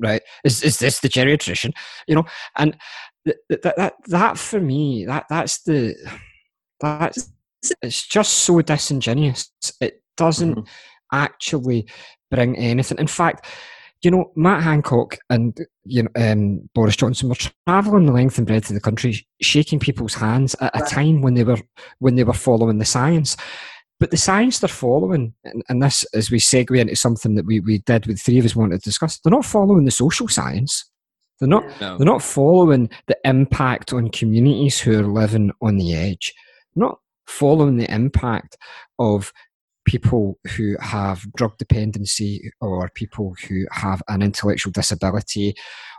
Right. 0.00 0.22
Is 0.44 0.62
is 0.62 0.78
this 0.78 1.00
the 1.00 1.08
geriatrician? 1.08 1.72
You 2.06 2.16
know, 2.16 2.24
and 2.56 2.76
that 3.24 3.36
that 3.48 3.76
that, 3.76 3.94
that 4.06 4.38
for 4.38 4.60
me, 4.60 5.04
that 5.06 5.26
that's 5.28 5.62
the 5.62 5.94
that's 6.80 7.30
it's 7.82 8.06
just 8.06 8.32
so 8.32 8.60
disingenuous. 8.62 9.50
It 9.80 10.02
doesn't 10.16 10.54
mm-hmm. 10.54 11.16
actually 11.16 11.88
bring 12.30 12.56
anything. 12.56 12.98
In 12.98 13.06
fact, 13.06 13.46
you 14.02 14.10
know, 14.10 14.30
Matt 14.36 14.62
Hancock 14.62 15.18
and 15.28 15.58
you 15.84 16.04
know 16.04 16.10
um, 16.16 16.68
Boris 16.74 16.96
Johnson 16.96 17.28
were 17.28 17.36
travelling 17.66 18.06
the 18.06 18.12
length 18.12 18.38
and 18.38 18.46
breadth 18.46 18.70
of 18.70 18.74
the 18.74 18.80
country, 18.80 19.26
shaking 19.42 19.80
people's 19.80 20.14
hands 20.14 20.54
at 20.60 20.80
a 20.80 20.84
time 20.84 21.22
when 21.22 21.34
they 21.34 21.44
were 21.44 21.58
when 21.98 22.14
they 22.14 22.24
were 22.24 22.32
following 22.32 22.78
the 22.78 22.84
science. 22.84 23.36
But 24.00 24.10
the 24.10 24.16
science 24.16 24.60
they're 24.60 24.68
following, 24.68 25.34
and, 25.44 25.62
and 25.68 25.82
this 25.82 26.04
as 26.14 26.30
we 26.30 26.38
segue 26.38 26.78
into 26.78 26.94
something 26.94 27.34
that 27.34 27.46
we, 27.46 27.60
we 27.60 27.78
did 27.78 28.06
with 28.06 28.20
three 28.20 28.38
of 28.38 28.44
us 28.44 28.54
wanted 28.54 28.78
to 28.78 28.88
discuss, 28.88 29.18
they're 29.18 29.30
not 29.30 29.44
following 29.44 29.84
the 29.84 29.90
social 29.90 30.28
science. 30.28 30.88
They're 31.40 31.48
not 31.48 31.64
no. 31.80 31.96
they're 31.96 32.06
not 32.06 32.22
following 32.22 32.90
the 33.06 33.16
impact 33.24 33.92
on 33.92 34.10
communities 34.10 34.80
who 34.80 34.98
are 34.98 35.06
living 35.06 35.52
on 35.60 35.76
the 35.76 35.94
edge. 35.94 36.32
They're 36.74 36.86
not 36.86 36.98
following 37.26 37.76
the 37.76 37.92
impact 37.92 38.56
of 38.98 39.32
people 39.84 40.38
who 40.48 40.76
have 40.80 41.24
drug 41.34 41.56
dependency 41.56 42.50
or 42.60 42.90
people 42.94 43.34
who 43.48 43.64
have 43.70 44.02
an 44.08 44.22
intellectual 44.22 44.70
disability 44.70 45.54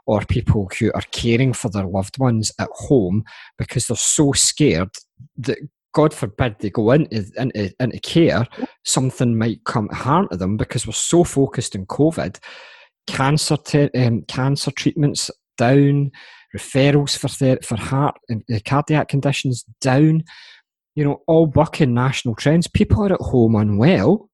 or 0.06 0.22
people 0.26 0.70
who 0.80 0.92
are 0.94 1.04
caring 1.12 1.54
for 1.54 1.70
their 1.70 1.86
loved 1.86 2.20
ones 2.20 2.52
at 2.60 2.70
home 2.72 3.24
because 3.58 3.88
they're 3.88 3.98
so 3.98 4.32
scared 4.32 4.90
that 5.38 5.58
God 6.00 6.14
forbid 6.14 6.56
they 6.60 6.70
go 6.70 6.92
into, 6.92 7.30
into, 7.36 7.74
into 7.78 8.00
care, 8.00 8.48
something 8.86 9.38
might 9.38 9.62
come 9.66 9.90
harm 9.90 10.30
to 10.30 10.38
them 10.38 10.56
because 10.56 10.88
we're 10.88 10.94
so 10.94 11.26
focused 11.26 11.76
on 11.76 11.86
COVID. 11.88 12.40
Cancer, 13.06 13.58
te- 13.58 13.90
um, 13.96 14.22
cancer 14.30 14.72
treatments 14.72 15.30
down, 15.58 16.12
referrals 16.56 17.18
for, 17.18 17.28
ther- 17.28 17.60
for 17.64 17.76
heart 17.76 18.16
and 18.30 18.44
uh, 18.50 18.60
cardiac 18.66 19.10
conditions 19.10 19.66
down 19.82 20.24
you 20.96 21.04
know, 21.04 21.22
all 21.28 21.48
bucking 21.48 21.94
national 21.94 22.36
trends. 22.36 22.68
People 22.68 23.06
are 23.06 23.14
at 23.14 23.22
home 23.22 23.56
unwell. 23.56 24.30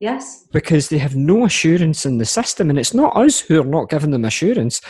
Yes. 0.00 0.46
Because 0.52 0.88
they 0.88 0.98
have 0.98 1.14
no 1.14 1.44
assurance 1.44 2.04
in 2.04 2.18
the 2.18 2.24
system. 2.24 2.70
And 2.70 2.78
it's 2.78 2.94
not 2.94 3.16
us 3.16 3.38
who 3.38 3.60
are 3.60 3.64
not 3.64 3.88
giving 3.88 4.10
them 4.10 4.24
assurance. 4.24 4.80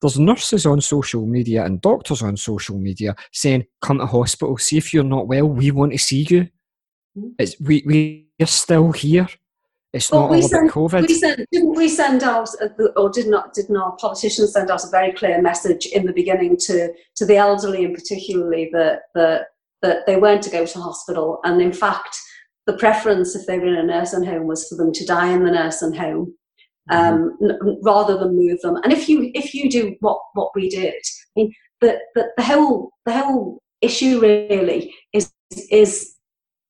There's 0.00 0.18
nurses 0.18 0.66
on 0.66 0.80
social 0.80 1.26
media 1.26 1.64
and 1.64 1.80
doctors 1.80 2.22
on 2.22 2.36
social 2.36 2.78
media 2.78 3.14
saying, 3.32 3.64
come 3.80 3.98
to 3.98 4.06
hospital, 4.06 4.58
see 4.58 4.76
if 4.76 4.92
you're 4.92 5.04
not 5.04 5.26
well, 5.26 5.48
we 5.48 5.70
want 5.70 5.92
to 5.92 5.98
see 5.98 6.26
you. 6.28 6.42
Mm-hmm. 7.16 7.28
It's, 7.38 7.58
we, 7.60 7.82
we 7.86 8.28
are 8.40 8.46
still 8.46 8.92
here. 8.92 9.26
It's 9.92 10.12
not 10.12 10.30
all 10.30 10.42
sent, 10.42 10.64
about 10.64 10.74
COVID. 10.74 11.08
We 11.08 11.14
sent, 11.14 11.48
didn't 11.50 11.74
we 11.74 11.88
send 11.88 12.22
out, 12.22 12.50
or 12.96 13.08
did 13.08 13.28
not, 13.28 13.54
did 13.54 13.70
not 13.70 13.98
politicians 13.98 14.52
send 14.52 14.70
out 14.70 14.84
a 14.84 14.90
very 14.90 15.12
clear 15.12 15.40
message 15.40 15.86
in 15.86 16.04
the 16.04 16.12
beginning 16.12 16.58
to, 16.58 16.92
to 17.14 17.24
the 17.24 17.36
elderly 17.36 17.84
and 17.84 17.94
particularly 17.94 18.68
that, 18.72 19.02
that 19.14 19.46
that 19.82 20.06
they 20.06 20.16
weren't 20.16 20.42
to 20.42 20.50
go 20.50 20.66
to 20.66 20.78
hospital. 20.80 21.40
And 21.44 21.60
in 21.60 21.72
fact, 21.72 22.18
the 22.66 22.76
preference, 22.76 23.34
if 23.34 23.46
they 23.46 23.58
were 23.58 23.66
in 23.66 23.76
a 23.76 23.82
nursing 23.82 24.24
home, 24.24 24.46
was 24.46 24.68
for 24.68 24.76
them 24.76 24.92
to 24.92 25.06
die 25.06 25.32
in 25.32 25.44
the 25.44 25.50
nursing 25.50 25.94
home. 25.94 26.34
Um, 26.88 27.36
mm-hmm. 27.42 27.68
n- 27.68 27.80
rather 27.82 28.16
than 28.16 28.36
move 28.36 28.60
them, 28.60 28.76
and 28.76 28.92
if 28.92 29.08
you 29.08 29.30
if 29.34 29.54
you 29.54 29.68
do 29.68 29.96
what 30.00 30.20
what 30.34 30.52
we 30.54 30.68
did, 30.68 30.94
I 30.94 31.40
mean 31.40 31.52
the, 31.80 31.98
the, 32.14 32.28
the 32.36 32.42
whole 32.44 32.92
the 33.04 33.12
whole 33.12 33.60
issue 33.80 34.20
really 34.20 34.94
is 35.12 35.32
is 35.70 36.14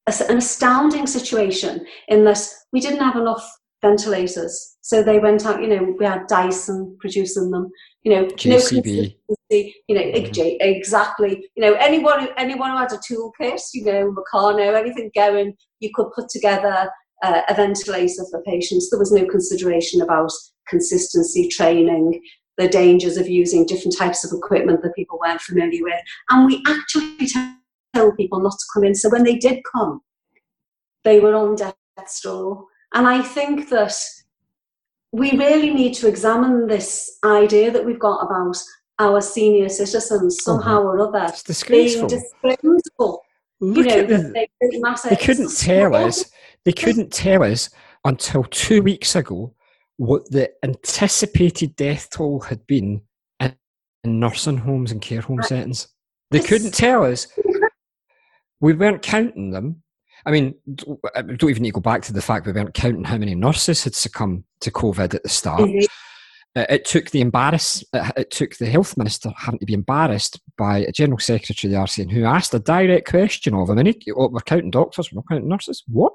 an 0.07 0.39
astounding 0.39 1.07
situation 1.07 1.85
in 2.09 2.25
that 2.25 2.41
we 2.73 2.81
didn't 2.81 3.01
have 3.01 3.17
enough 3.17 3.47
ventilators. 3.83 4.77
So 4.81 5.03
they 5.03 5.19
went 5.19 5.45
out, 5.45 5.61
you 5.61 5.69
know, 5.69 5.95
we 5.99 6.05
had 6.05 6.27
Dyson 6.29 6.97
producing 7.01 7.51
them, 7.51 7.69
you 8.03 8.13
know, 8.13 8.27
JCB. 8.27 9.17
no 9.29 9.37
you 9.51 9.95
know, 9.95 10.03
mm-hmm. 10.03 10.57
exactly. 10.61 11.49
You 11.57 11.63
know, 11.63 11.75
anyone 11.75 12.29
anyone 12.37 12.71
who 12.71 12.79
had 12.79 12.93
a 12.93 12.99
toolkit, 12.99 13.61
you 13.75 13.85
know, 13.85 14.15
Meccano, 14.15 14.75
anything 14.75 15.11
going, 15.15 15.55
you 15.81 15.91
could 15.95 16.11
put 16.15 16.29
together 16.29 16.89
uh, 17.23 17.43
a 17.49 17.55
ventilator 17.55 18.25
for 18.31 18.43
patients. 18.43 18.91
There 18.91 18.99
was 18.99 19.13
no 19.13 19.27
consideration 19.27 20.01
about 20.01 20.33
consistency 20.69 21.49
training, 21.49 22.21
the 22.57 22.69
dangers 22.69 23.17
of 23.17 23.29
using 23.29 23.67
different 23.67 23.97
types 23.97 24.25
of 24.25 24.37
equipment 24.37 24.83
that 24.83 24.95
people 24.95 25.19
weren't 25.21 25.41
familiar 25.41 25.83
with. 25.83 26.01
And 26.31 26.47
we 26.47 26.63
actually 26.67 27.29
tell 27.95 28.13
people 28.13 28.41
not 28.41 28.53
to 28.53 28.67
come 28.73 28.85
in. 28.85 28.95
So 28.95 29.09
when 29.09 29.25
they 29.25 29.37
did 29.37 29.61
come, 29.75 30.01
they 31.05 31.21
were 31.21 31.35
on 31.35 31.57
death's 31.57 32.21
door. 32.21 32.65
And 32.95 33.07
I 33.07 33.23
think 33.23 33.69
that 33.71 33.95
we 35.13 35.33
really 35.33 35.73
need 35.73 35.95
to 35.95 36.09
examine 36.09 36.67
this 36.67 37.19
idea 37.25 37.71
that 37.71 37.85
we've 37.85 37.99
got 37.99 38.25
about 38.25 38.57
our 38.99 39.21
senior 39.21 39.69
citizens 39.69 40.43
somehow 40.43 40.79
uh-huh. 40.79 40.89
or 40.89 41.09
other 41.09 41.27
it's 41.29 41.43
disgraceful. 41.43 42.09
Look 43.61 43.87
you 43.87 43.97
know, 43.97 43.99
at 44.01 44.09
the, 44.09 44.19
they, 44.35 44.49
they 45.09 45.17
couldn't 45.17 45.57
tell 45.57 45.95
us. 45.95 46.31
They 46.65 46.73
couldn't 46.73 47.13
tell 47.13 47.43
us 47.43 47.71
until 48.05 48.45
two 48.45 48.83
weeks 48.83 49.17
ago 49.17 49.55
what 49.97 50.31
the 50.31 50.51
anticipated 50.63 51.75
death 51.77 52.11
toll 52.11 52.41
had 52.41 52.67
been 52.67 53.01
in, 53.41 53.57
in 54.05 54.21
nursing 54.21 54.59
homes 54.59 54.93
and 54.93 55.01
care 55.01 55.21
home 55.21 55.43
settings. 55.43 55.89
They 56.31 56.41
couldn't 56.41 56.75
tell 56.75 57.05
us. 57.05 57.27
We 58.59 58.73
weren't 58.73 59.03
counting 59.03 59.51
them. 59.51 59.83
I 60.25 60.31
mean, 60.31 60.55
I 61.15 61.21
don't 61.21 61.51
even 61.51 61.63
need 61.63 61.69
to 61.69 61.75
go 61.75 61.81
back 61.83 62.01
to 62.05 62.13
the 62.15 62.23
fact 62.23 62.47
we 62.47 62.53
weren't 62.53 62.73
counting 62.73 63.05
how 63.05 63.19
many 63.19 63.35
nurses 63.35 63.85
had 63.85 63.95
succumbed 63.95 64.45
to 64.61 64.71
COVID 64.71 65.13
at 65.13 65.23
the 65.23 65.29
start. 65.29 65.61
Mm-hmm. 65.61 65.85
Uh, 66.57 66.65
it 66.71 66.87
took 66.87 67.11
the 67.11 67.21
embarrass. 67.21 67.85
It 67.93 68.31
took 68.31 68.57
the 68.57 68.67
health 68.67 68.97
minister 68.97 69.31
having 69.37 69.61
to 69.61 69.67
be 69.67 69.75
embarrassed 69.75 70.41
by 70.57 70.79
a 70.79 70.93
general 70.93 71.19
secretary 71.19 71.73
of 71.75 71.79
the 71.79 71.87
RCN 71.87 72.11
who 72.11 72.25
asked 72.25 72.55
a 72.55 72.59
direct 72.59 73.09
question 73.09 73.55
of 73.55 73.69
him. 73.69 73.79
And 73.79 73.89
he, 73.89 74.13
oh, 74.17 74.29
we're 74.29 74.41
counting 74.41 74.71
doctors, 74.71 75.13
we're 75.13 75.19
not 75.19 75.29
counting 75.29 75.49
nurses. 75.49 75.85
What? 75.87 76.15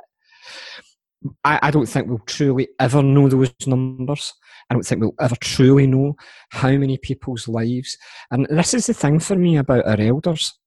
I, 1.43 1.59
I 1.61 1.71
don't 1.71 1.85
think 1.85 2.07
we'll 2.07 2.19
truly 2.25 2.69
ever 2.79 3.03
know 3.03 3.29
those 3.29 3.53
numbers. 3.67 4.33
I 4.69 4.73
don't 4.73 4.83
think 4.83 5.01
we'll 5.01 5.13
ever 5.19 5.35
truly 5.35 5.85
know 5.85 6.15
how 6.49 6.71
many 6.71 6.97
people's 6.97 7.47
lives. 7.47 7.95
And 8.31 8.47
this 8.49 8.73
is 8.73 8.87
the 8.87 8.95
thing 8.95 9.19
for 9.19 9.35
me 9.35 9.57
about 9.57 9.85
our 9.85 10.01
elders. 10.01 10.57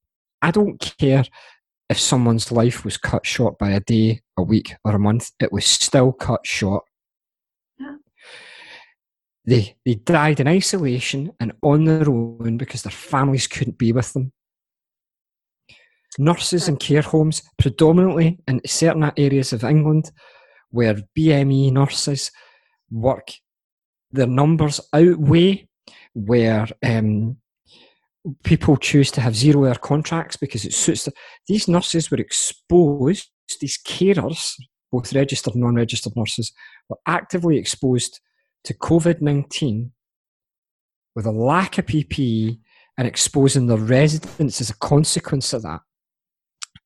I 0.40 0.52
don't 0.52 0.78
care 0.98 1.24
if 1.88 1.98
someone's 1.98 2.52
life 2.52 2.84
was 2.84 2.96
cut 2.96 3.26
short 3.26 3.58
by 3.58 3.70
a 3.70 3.80
day, 3.80 4.22
a 4.36 4.42
week, 4.42 4.74
or 4.84 4.92
a 4.92 4.98
month, 4.98 5.32
it 5.40 5.52
was 5.52 5.64
still 5.64 6.12
cut 6.12 6.46
short. 6.46 6.84
They, 9.46 9.76
they 9.84 9.96
died 9.96 10.40
in 10.40 10.48
isolation 10.48 11.32
and 11.38 11.52
on 11.62 11.84
their 11.84 12.08
own 12.08 12.56
because 12.56 12.82
their 12.82 12.90
families 12.90 13.46
couldn't 13.46 13.78
be 13.78 13.92
with 13.92 14.12
them. 14.12 14.32
Nurses 16.18 16.68
in 16.68 16.76
care 16.76 17.02
homes, 17.02 17.42
predominantly 17.58 18.38
in 18.46 18.60
certain 18.64 19.10
areas 19.16 19.52
of 19.52 19.64
England, 19.64 20.12
where 20.70 20.96
BME 21.18 21.72
nurses 21.72 22.30
work, 22.90 23.32
their 24.12 24.26
numbers 24.26 24.80
outweigh 24.92 25.68
where 26.14 26.66
um, 26.84 27.36
people 28.44 28.76
choose 28.76 29.10
to 29.10 29.20
have 29.20 29.36
zero 29.36 29.66
hour 29.66 29.74
contracts 29.74 30.36
because 30.36 30.64
it 30.64 30.72
suits 30.72 31.04
them. 31.04 31.14
These 31.48 31.68
nurses 31.68 32.10
were 32.10 32.18
exposed, 32.18 33.28
these 33.60 33.78
carers, 33.78 34.54
both 34.90 35.12
registered 35.12 35.54
and 35.54 35.64
non 35.64 35.74
registered 35.74 36.16
nurses, 36.16 36.52
were 36.88 36.98
actively 37.06 37.58
exposed 37.58 38.20
to 38.64 38.74
COVID 38.74 39.20
19 39.20 39.92
with 41.14 41.26
a 41.26 41.30
lack 41.30 41.78
of 41.78 41.86
PPE 41.86 42.58
and 42.98 43.06
exposing 43.06 43.66
their 43.66 43.78
residents 43.78 44.60
as 44.60 44.70
a 44.70 44.78
consequence 44.78 45.52
of 45.52 45.62
that. 45.62 45.80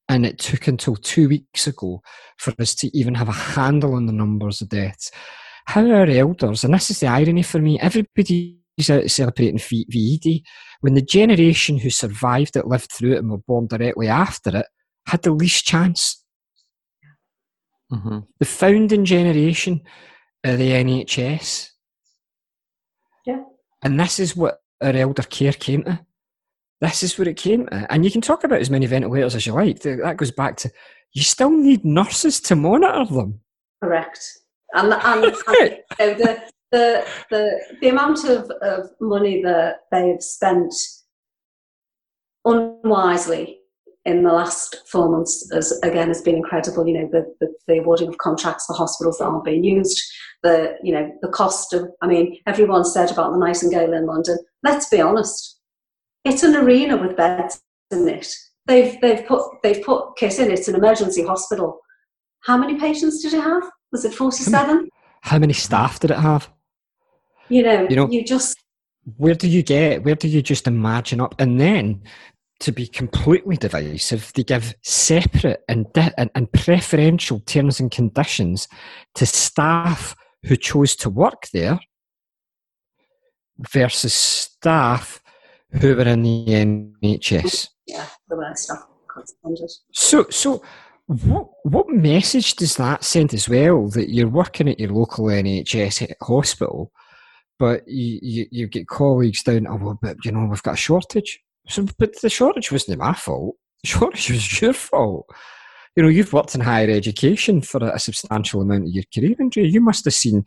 And 0.09 0.25
it 0.25 0.39
took 0.39 0.67
until 0.67 0.97
two 0.97 1.29
weeks 1.29 1.67
ago 1.67 2.03
for 2.39 2.55
us 2.59 2.75
to 2.77 2.97
even 2.97 3.15
have 3.15 3.29
a 3.29 3.33
handle 3.33 3.95
on 3.95 4.07
the 4.07 4.13
numbers 4.13 4.61
of 4.63 4.71
deaths. 4.71 5.11
How 5.67 5.85
are 5.87 5.97
our 5.97 6.07
elders, 6.07 6.65
and 6.65 6.73
this 6.73 6.91
is 6.91 7.01
the 7.01 7.09
irony 7.09 7.43
for 7.43 7.59
me, 7.59 7.79
everybody's 7.79 8.57
out 8.91 9.11
celebrating 9.11 9.59
VE 9.59 10.19
Day, 10.19 10.43
when 10.81 10.95
the 10.95 11.03
generation 11.03 11.77
who 11.77 11.91
survived 11.91 12.57
it, 12.57 12.67
lived 12.67 12.91
through 12.91 13.13
it, 13.13 13.19
and 13.19 13.31
were 13.31 13.39
born 13.39 13.67
directly 13.67 14.09
after 14.09 14.57
it, 14.57 14.67
had 15.07 15.23
the 15.23 15.33
least 15.33 15.67
chance. 15.67 16.25
Mm-hmm. 17.93 18.21
The 18.39 18.47
founding 18.47 19.05
generation 19.05 19.83
of 20.45 20.59
the 20.59 20.71
NHS. 20.71 21.71
Yeah. 23.27 23.43
And 23.83 23.99
this 23.99 24.19
is 24.19 24.37
what 24.37 24.61
our 24.83 24.93
elder 24.93 25.23
care 25.23 25.53
came 25.53 25.85
to. 25.85 26.01
This 26.81 27.03
is 27.03 27.19
what 27.19 27.29
it 27.29 27.37
came 27.37 27.67
to. 27.67 27.93
And 27.93 28.05
you 28.05 28.11
can 28.11 28.21
talk 28.21 28.45
about 28.45 28.61
as 28.61 28.71
many 28.71 28.87
ventilators 28.87 29.35
as 29.35 29.47
you 29.47 29.53
like. 29.53 29.81
That 29.81 30.17
goes 30.17 30.31
back 30.31 30.57
to 30.59 30.71
you 31.13 31.23
still 31.23 31.51
need 31.51 31.85
nurses 31.85 32.41
to 32.43 32.57
monitor 32.57 33.13
them. 33.13 33.41
Correct. 33.83 34.21
And, 34.75 34.93
and, 34.93 35.25
and 35.25 35.37
you 35.49 35.71
know, 35.99 36.15
the, 36.15 36.43
the, 36.71 37.07
the, 37.31 37.61
the 37.81 37.89
amount 37.89 38.25
of, 38.25 38.51
of 38.63 38.91
money 39.01 39.43
that 39.43 39.81
they've 39.91 40.23
spent 40.23 40.73
unwisely 42.45 43.58
in 44.09 44.23
the 44.23 44.33
last 44.33 44.77
four 44.91 45.11
months 45.11 45.49
has 45.53 45.79
again 45.83 46.09
has 46.09 46.23
been 46.23 46.37
incredible. 46.37 46.87
You 46.89 46.95
know, 46.95 47.09
the, 47.13 47.35
the, 47.41 47.55
the, 47.67 47.79
awarding 47.81 48.09
of 48.09 48.17
contracts 48.19 48.65
for 48.67 48.75
hospitals 48.75 49.19
that 49.19 49.27
aren't 49.27 49.45
being 49.45 49.63
used, 49.63 50.03
the 50.43 50.77
you 50.83 50.93
know, 50.95 51.13
the 51.21 51.29
cost 51.29 51.75
of 51.75 51.91
I 52.01 52.07
mean, 52.07 52.39
everyone 52.47 52.85
said 52.87 53.11
about 53.11 53.33
the 53.33 53.39
Nightingale 53.39 53.93
in 53.93 54.07
London. 54.07 54.39
Let's 54.63 54.89
be 54.89 55.01
honest, 55.01 55.61
it's 56.25 56.43
an 56.43 56.57
arena 56.57 56.97
with 56.97 57.17
beds 57.17 57.61
in 57.91 58.09
it. 58.09 58.35
They've 58.67 58.99
they've 59.03 59.27
put 59.27 59.43
they've 59.63 59.85
put 59.85 60.17
kit 60.17 60.39
in. 60.39 60.51
It's 60.51 60.69
an 60.69 60.75
emergency 60.75 61.25
hospital. 61.25 61.81
How 62.41 62.57
many 62.57 62.79
patients 62.79 63.23
did 63.23 63.35
it 63.35 63.43
have? 63.43 63.65
Was 63.93 64.07
it 64.07 64.15
forty 64.15 64.43
seven? 64.43 64.89
How 65.21 65.39
many 65.39 65.53
staff 65.53 66.01
did 66.01 66.13
it 66.13 66.19
have? 66.19 66.51
You 67.51 67.63
know, 67.63 67.87
you 67.91 67.97
know, 67.97 68.09
you 68.11 68.25
just 68.25 68.59
where 69.17 69.35
do 69.35 69.49
you 69.49 69.63
get? 69.63 70.03
Where 70.03 70.15
do 70.15 70.29
you 70.29 70.41
just 70.41 70.67
imagine 70.67 71.21
up? 71.21 71.35
And 71.39 71.61
then 71.61 72.03
to 72.61 72.73
be 72.73 72.87
completely 72.87 73.57
divisive, 73.57 74.33
they 74.35 74.43
give 74.43 74.75
separate 74.83 75.63
and, 75.69 75.93
di- 75.93 76.13
and, 76.19 76.31
and 76.35 76.53
preferential 76.53 77.41
terms 77.41 77.79
and 77.79 77.91
conditions 77.91 78.69
to 79.15 79.27
staff 79.27 80.17
who 80.45 80.57
chose 80.57 80.97
to 80.97 81.11
work 81.11 81.47
there 81.53 81.79
versus 83.59 84.15
staff 84.15 85.23
who 85.81 85.95
were 85.95 86.03
in 86.03 86.23
the 86.23 86.47
NHS. 86.47 87.69
Yeah, 87.87 88.07
the 88.29 88.37
worst 88.37 88.65
stuff. 88.65 88.87
So, 89.93 90.27
so 90.31 90.63
what 91.07 91.49
what 91.65 91.89
message 91.89 92.55
does 92.55 92.77
that 92.77 93.03
send 93.03 93.35
as 93.35 93.49
well 93.49 93.89
that 93.89 94.11
you're 94.11 94.29
working 94.29 94.69
at 94.69 94.79
your 94.79 94.91
local 94.91 95.25
NHS 95.27 96.13
hospital, 96.23 96.93
but 97.59 97.87
you, 97.89 98.19
you, 98.23 98.47
you 98.51 98.67
get 98.69 98.87
colleagues 98.87 99.43
down, 99.43 99.67
oh, 99.67 99.77
well, 99.77 99.99
but 100.01 100.25
you 100.25 100.33
know, 100.33 100.47
we've 100.47 100.63
got 100.63 100.75
a 100.75 100.77
shortage. 100.77 101.41
So, 101.69 101.87
but 101.99 102.21
the 102.21 102.31
shortage 102.31 102.73
wasn't 102.73 102.99
my 102.99 103.15
fault. 103.15 103.57
The 103.83 103.89
shortage 103.89 104.31
was 104.31 104.61
your 104.61 104.73
fault. 104.73 105.27
You 105.97 106.03
know, 106.03 106.09
you've 106.09 106.33
worked 106.33 106.55
in 106.55 106.61
higher 106.61 106.91
education 106.91 107.61
for 107.61 107.83
a, 107.83 107.95
a 107.95 107.99
substantial 107.99 108.63
amount 108.63 108.85
of 108.85 108.91
your 108.91 109.05
career, 109.13 109.35
Andrea. 109.41 109.67
You 109.67 109.81
must 109.81 110.05
have 110.05 110.15
seen 110.15 110.45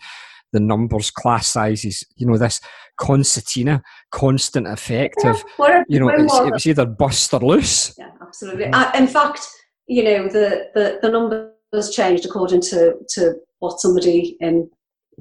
the 0.53 0.59
numbers, 0.59 1.11
class 1.11 1.47
sizes, 1.47 2.03
you 2.15 2.27
know, 2.27 2.37
this 2.37 2.59
concertina, 2.97 3.81
constant 4.11 4.67
effect 4.67 5.17
yeah, 5.23 5.31
of, 5.31 5.43
you 5.87 5.99
know, 5.99 6.09
it 6.09 6.23
was 6.23 6.67
either 6.67 6.85
bust 6.85 7.33
or 7.33 7.39
loose. 7.39 7.95
Yeah, 7.97 8.11
absolutely. 8.21 8.65
Uh, 8.65 8.91
in 8.97 9.07
fact, 9.07 9.47
you 9.87 10.03
know, 10.03 10.27
the, 10.27 10.69
the, 10.73 10.99
the 11.01 11.09
numbers 11.09 11.89
changed 11.91 12.25
according 12.25 12.61
to, 12.61 12.95
to 13.15 13.35
what 13.59 13.79
somebody 13.79 14.37
in, 14.39 14.69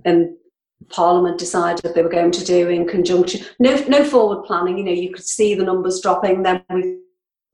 in 0.04 0.36
Parliament 0.88 1.38
decided 1.38 1.94
they 1.94 2.02
were 2.02 2.08
going 2.08 2.30
to 2.32 2.44
do 2.44 2.68
in 2.68 2.88
conjunction. 2.88 3.44
No, 3.58 3.76
no 3.86 4.04
forward 4.04 4.44
planning, 4.44 4.78
you 4.78 4.84
know, 4.84 4.92
you 4.92 5.12
could 5.12 5.24
see 5.24 5.54
the 5.54 5.64
numbers 5.64 6.00
dropping, 6.00 6.42
then 6.42 6.62
we 6.72 6.98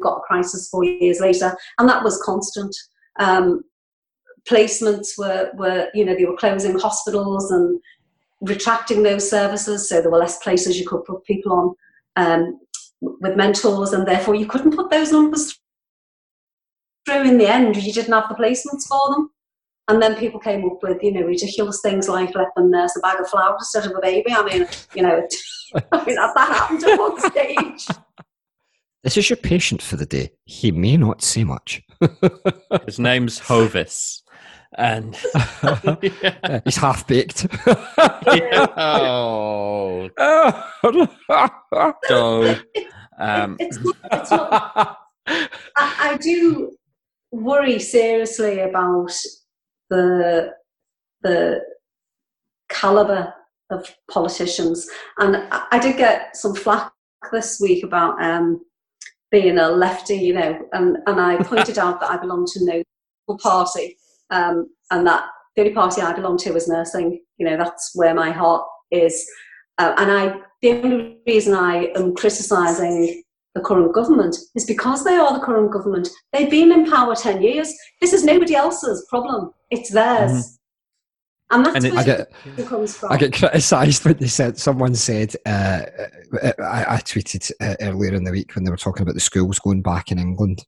got 0.03 0.19
a 0.19 0.21
crisis 0.21 0.69
four 0.69 0.85
years 0.85 1.21
later, 1.21 1.57
and 1.79 1.89
that 1.89 2.05
was 2.05 2.23
constant. 2.23 2.75
Um, 3.19 3.63
placements 4.49 5.19
were, 5.19 5.51
were, 5.55 5.89
you 5.93 6.05
know, 6.05 6.15
they 6.15 6.25
were 6.25 6.37
closing 6.37 6.79
hospitals 6.79 7.51
and 7.51 7.81
retracting 8.41 9.03
those 9.03 9.29
services, 9.29 9.89
so 9.89 10.01
there 10.01 10.11
were 10.11 10.19
less 10.19 10.39
places 10.39 10.79
you 10.79 10.87
could 10.87 11.05
put 11.05 11.25
people 11.25 11.53
on 11.53 11.75
um, 12.17 12.61
with 13.01 13.37
mentors, 13.37 13.93
and 13.93 14.07
therefore 14.07 14.35
you 14.35 14.47
couldn't 14.47 14.77
put 14.77 14.91
those 14.91 15.13
numbers 15.13 15.59
through 17.07 17.23
in 17.23 17.39
the 17.39 17.49
end. 17.49 17.77
You 17.77 17.93
didn't 17.93 18.13
have 18.13 18.29
the 18.29 18.35
placements 18.35 18.87
for 18.87 19.15
them. 19.15 19.31
And 19.89 20.03
then 20.03 20.17
people 20.17 20.41
came 20.41 20.65
up 20.65 20.83
with, 20.83 21.03
you 21.03 21.13
know, 21.13 21.23
ridiculous 21.23 21.81
things 21.81 22.09
like 22.09 22.35
let 22.35 22.49
them 22.57 22.71
nurse 22.71 22.97
a 22.97 23.01
bag 23.01 23.21
of 23.21 23.29
flour 23.29 23.55
instead 23.59 23.87
of 23.87 23.93
a 23.97 24.01
baby. 24.01 24.33
I 24.33 24.43
mean, 24.43 24.67
you 24.95 25.03
know, 25.03 25.27
I 25.93 26.05
mean, 26.05 26.17
that, 26.17 26.33
that 26.35 26.49
happened 26.49 26.85
at 26.85 26.99
one 26.99 27.21
stage. 27.21 27.87
This 29.05 29.17
is 29.17 29.31
your 29.31 29.37
patient 29.37 29.81
for 29.83 29.95
the 29.95 30.05
day. 30.05 30.33
He 30.47 30.73
may 30.73 30.97
not 30.97 31.23
say 31.23 31.45
much. 31.45 31.81
His 32.87 32.99
name's 32.99 33.39
Hovis 33.39 34.25
and 34.77 35.17
yeah. 36.03 36.61
he's 36.65 36.77
half 36.77 37.07
baked. 37.07 37.47
Oh, 38.77 40.11
so 42.09 42.57
um. 43.19 43.57
it's, 43.61 43.79
it's 44.13 44.31
not, 44.31 44.99
I, 45.27 45.47
I 45.77 46.19
do 46.21 46.77
worry 47.31 47.79
seriously 47.79 48.61
about 48.61 49.13
the 49.91 50.53
the 51.23 51.61
caliber 52.69 53.33
of 53.71 53.95
politicians, 54.11 54.87
and 55.19 55.37
I, 55.51 55.79
did 55.79 55.97
get 55.97 56.37
some 56.37 56.55
flack 56.55 56.93
this 57.33 57.59
week 57.61 57.85
about 57.85 58.23
um, 58.23 58.65
being 59.31 59.59
a 59.59 59.69
lefty, 59.69 60.17
you 60.17 60.35
know, 60.35 60.59
and, 60.73 60.99
and 61.07 61.21
I 61.21 61.43
pointed 61.43 61.79
out 61.79 62.01
that 62.01 62.11
I 62.11 62.17
belong 62.17 62.47
to 62.47 62.65
no 62.65 63.37
party 63.43 63.97
um, 64.31 64.69
and 64.91 65.07
that 65.07 65.27
the 65.55 65.63
only 65.63 65.75
party 65.75 66.03
I 66.03 66.13
belong 66.13 66.39
to 66.39 66.55
is 66.55 66.69
nursing. 66.69 67.21
You 67.39 67.47
know, 67.47 67.57
that's 67.57 67.93
where 67.95 68.15
my 68.15 68.31
heart 68.31 68.67
is. 68.91 69.29
Uh, 69.79 69.95
and 69.99 70.13
I, 70.13 70.41
the 70.63 70.71
only 70.73 71.19
reason 71.27 71.55
I 71.55 71.91
am 71.97 72.15
criticising 72.15 73.23
the 73.57 73.63
current 73.63 73.95
government 73.95 74.37
is 74.55 74.67
because 74.67 75.03
they 75.03 75.17
are 75.17 75.33
the 75.33 75.45
current 75.45 75.73
government. 75.73 76.09
They've 76.33 76.51
been 76.51 76.71
in 76.71 76.89
power 76.91 77.15
10 77.17 77.43
years. 77.43 77.73
This 78.03 78.13
is 78.13 78.23
nobody 78.23 78.55
else's 78.55 79.05
problem, 79.09 79.51
it's 79.71 79.91
theirs. 79.91 80.59
And 81.51 81.65
that's 81.65 81.77
And 81.77 81.85
it- 81.87 81.93
where 81.93 82.01
I 82.01 82.05
get- 82.05 82.33
it 82.59 82.67
comes 82.67 82.97
from. 82.97 83.13
I 83.13 83.17
get 83.17 83.33
criticised 83.33 84.05
when 84.05 84.17
they 84.19 84.27
said 84.27 84.59
someone 84.59 84.95
said 84.95 85.35
uh, 85.47 85.83
uh, 86.43 86.53
I, 86.61 86.95
I 86.95 86.97
tweeted 86.99 87.51
uh, 87.61 87.77
earlier 87.81 88.13
in 88.15 88.25
the 88.25 88.33
week 88.33 88.55
when 88.55 88.65
they 88.65 88.71
were 88.71 88.77
talking 88.77 89.03
about 89.03 89.15
the 89.15 89.21
schools 89.21 89.59
going 89.59 89.81
back 89.81 90.11
in 90.13 90.19
England, 90.19 90.65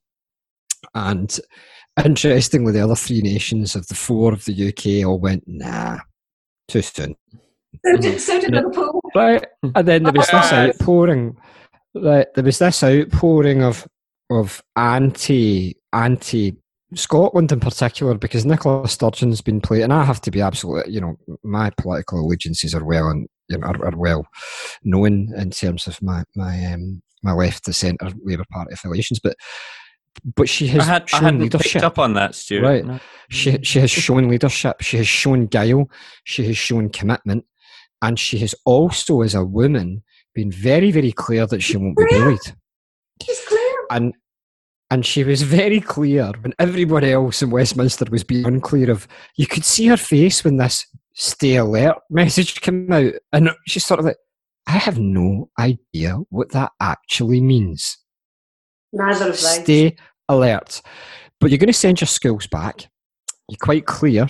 and 0.95 1.37
interestingly, 2.03 2.71
the 2.71 2.83
other 2.83 2.95
three 2.95 3.21
nations 3.21 3.75
of 3.75 3.85
the 3.87 3.93
four 3.95 4.31
of 4.33 4.45
the 4.45 4.69
UK 4.69 5.05
all 5.07 5.19
went 5.19 5.43
nah, 5.45 5.97
too 6.69 6.81
soon. 6.81 7.13
so 7.85 7.97
did, 7.97 8.21
so 8.21 8.39
did 8.39 8.51
Liverpool. 8.51 9.01
Right, 9.13 9.45
and 9.75 9.85
then 9.87 10.03
there 10.03 10.13
was 10.13 10.27
this 10.27 10.49
Yes. 10.51 10.53
outpouring. 10.79 11.37
Right, 11.95 12.27
there 12.35 12.43
was 12.43 12.59
this 12.59 12.83
outpouring 12.83 13.63
of 13.63 13.87
of 14.29 14.61
anti 14.75 15.75
anti 15.91 16.55
Scotland 16.95 17.51
in 17.51 17.59
particular 17.59 18.15
because 18.15 18.45
Nicola 18.45 18.87
Sturgeon's 18.87 19.41
been 19.41 19.61
playing, 19.61 19.83
and 19.83 19.93
I 19.93 20.03
have 20.03 20.21
to 20.21 20.31
be 20.31 20.41
absolutely, 20.41 20.93
you 20.93 21.01
know, 21.01 21.15
my 21.43 21.71
political 21.77 22.19
allegiances 22.19 22.73
are 22.73 22.83
well 22.83 23.09
and 23.09 23.27
you 23.47 23.57
know, 23.57 23.67
are, 23.67 23.85
are 23.85 23.97
well 23.97 24.25
known 24.83 25.33
in 25.35 25.51
terms 25.51 25.87
of 25.87 26.01
my 26.01 26.23
my 26.35 26.65
um, 26.65 27.01
my 27.23 27.33
left 27.33 27.65
to 27.65 27.73
centre 27.73 28.11
Labour 28.23 28.45
Party 28.51 28.73
affiliations, 28.73 29.19
but 29.19 29.35
but 30.35 30.49
she 30.49 30.67
has 30.67 30.81
I, 30.81 30.93
had, 30.93 31.03
I 31.03 31.05
shown 31.05 31.23
hadn't 31.23 31.39
leadership. 31.41 31.71
picked 31.73 31.85
up 31.85 31.99
on 31.99 32.13
that, 32.13 32.35
Stuart. 32.35 32.63
Right. 32.63 32.85
No. 32.85 32.99
She 33.29 33.57
she 33.63 33.79
has 33.79 33.91
shown 33.91 34.27
leadership. 34.27 34.81
She 34.81 34.97
has 34.97 35.07
shown 35.07 35.47
guile. 35.47 35.89
She 36.23 36.45
has 36.45 36.57
shown 36.57 36.89
commitment, 36.89 37.45
and 38.01 38.19
she 38.19 38.39
has 38.39 38.55
also, 38.65 39.21
as 39.21 39.35
a 39.35 39.43
woman, 39.43 40.03
been 40.33 40.51
very 40.51 40.91
very 40.91 41.11
clear 41.11 41.45
that 41.47 41.61
she 41.61 41.77
won't 41.77 41.97
be 41.97 42.05
bullied. 42.09 42.39
She's 43.23 43.45
clear. 43.45 43.75
And 43.91 44.13
and 44.91 45.05
she 45.05 45.23
was 45.23 45.43
very 45.43 45.81
clear 45.81 46.31
when 46.41 46.53
everyone 46.57 47.03
else 47.03 47.41
in 47.41 47.51
Westminster 47.51 48.05
was 48.09 48.23
being 48.23 48.45
unclear 48.45 48.89
of. 48.89 49.07
You 49.37 49.45
could 49.45 49.63
see 49.65 49.87
her 49.87 49.97
face 49.97 50.43
when 50.43 50.57
this 50.57 50.85
"stay 51.13 51.57
alert" 51.57 51.97
message 52.09 52.61
came 52.61 52.91
out, 52.91 53.13
and 53.31 53.51
she's 53.67 53.85
sort 53.85 53.99
of 53.99 54.05
like, 54.07 54.17
"I 54.67 54.71
have 54.71 54.97
no 54.97 55.49
idea 55.59 56.17
what 56.29 56.51
that 56.53 56.71
actually 56.79 57.41
means." 57.41 57.97
Neither 58.91 59.29
of. 59.29 59.35
Stay 59.35 59.95
alert. 60.27 60.81
But 61.39 61.51
you're 61.51 61.59
going 61.59 61.67
to 61.67 61.73
send 61.73 62.01
your 62.01 62.07
schools 62.07 62.47
back. 62.47 62.89
You're 63.47 63.57
quite 63.61 63.85
clear 63.85 64.27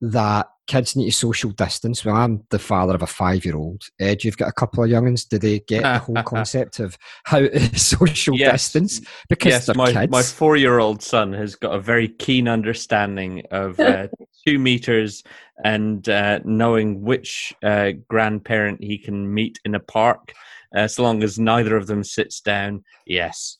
that 0.00 0.48
kids 0.66 0.94
need 0.96 1.06
to 1.06 1.12
social 1.16 1.50
distance. 1.50 2.04
Well, 2.04 2.14
I'm 2.16 2.44
the 2.50 2.58
father 2.58 2.94
of 2.94 3.02
a 3.02 3.06
five 3.06 3.44
year 3.44 3.56
old. 3.56 3.82
Ed, 4.00 4.24
you've 4.24 4.36
got 4.36 4.48
a 4.48 4.52
couple 4.52 4.82
of 4.84 4.90
youngins. 4.90 5.28
Do 5.28 5.38
they 5.38 5.60
get 5.60 5.82
the 5.82 5.98
whole 5.98 6.22
concept 6.24 6.78
of 6.78 6.96
how 7.24 7.40
to 7.40 7.78
social 7.78 8.36
Yes. 8.36 8.52
distance? 8.72 9.00
Because 9.28 9.50
yes, 9.50 9.66
they're 9.66 9.74
my, 9.74 9.92
kids. 9.92 10.10
my 10.10 10.22
four 10.22 10.56
year 10.56 10.78
old 10.78 11.02
son 11.02 11.32
has 11.32 11.54
got 11.56 11.74
a 11.74 11.80
very 11.80 12.08
keen 12.08 12.48
understanding 12.48 13.42
of 13.50 13.78
uh, 13.80 14.08
two 14.46 14.58
meters 14.58 15.22
and 15.64 16.08
uh, 16.08 16.40
knowing 16.44 17.02
which 17.02 17.52
uh, 17.62 17.90
grandparent 18.08 18.82
he 18.82 18.98
can 18.98 19.32
meet 19.32 19.58
in 19.64 19.74
a 19.74 19.80
park, 19.80 20.32
as 20.74 20.98
long 20.98 21.22
as 21.22 21.38
neither 21.38 21.76
of 21.76 21.86
them 21.86 22.02
sits 22.02 22.40
down. 22.40 22.82
Yes, 23.06 23.58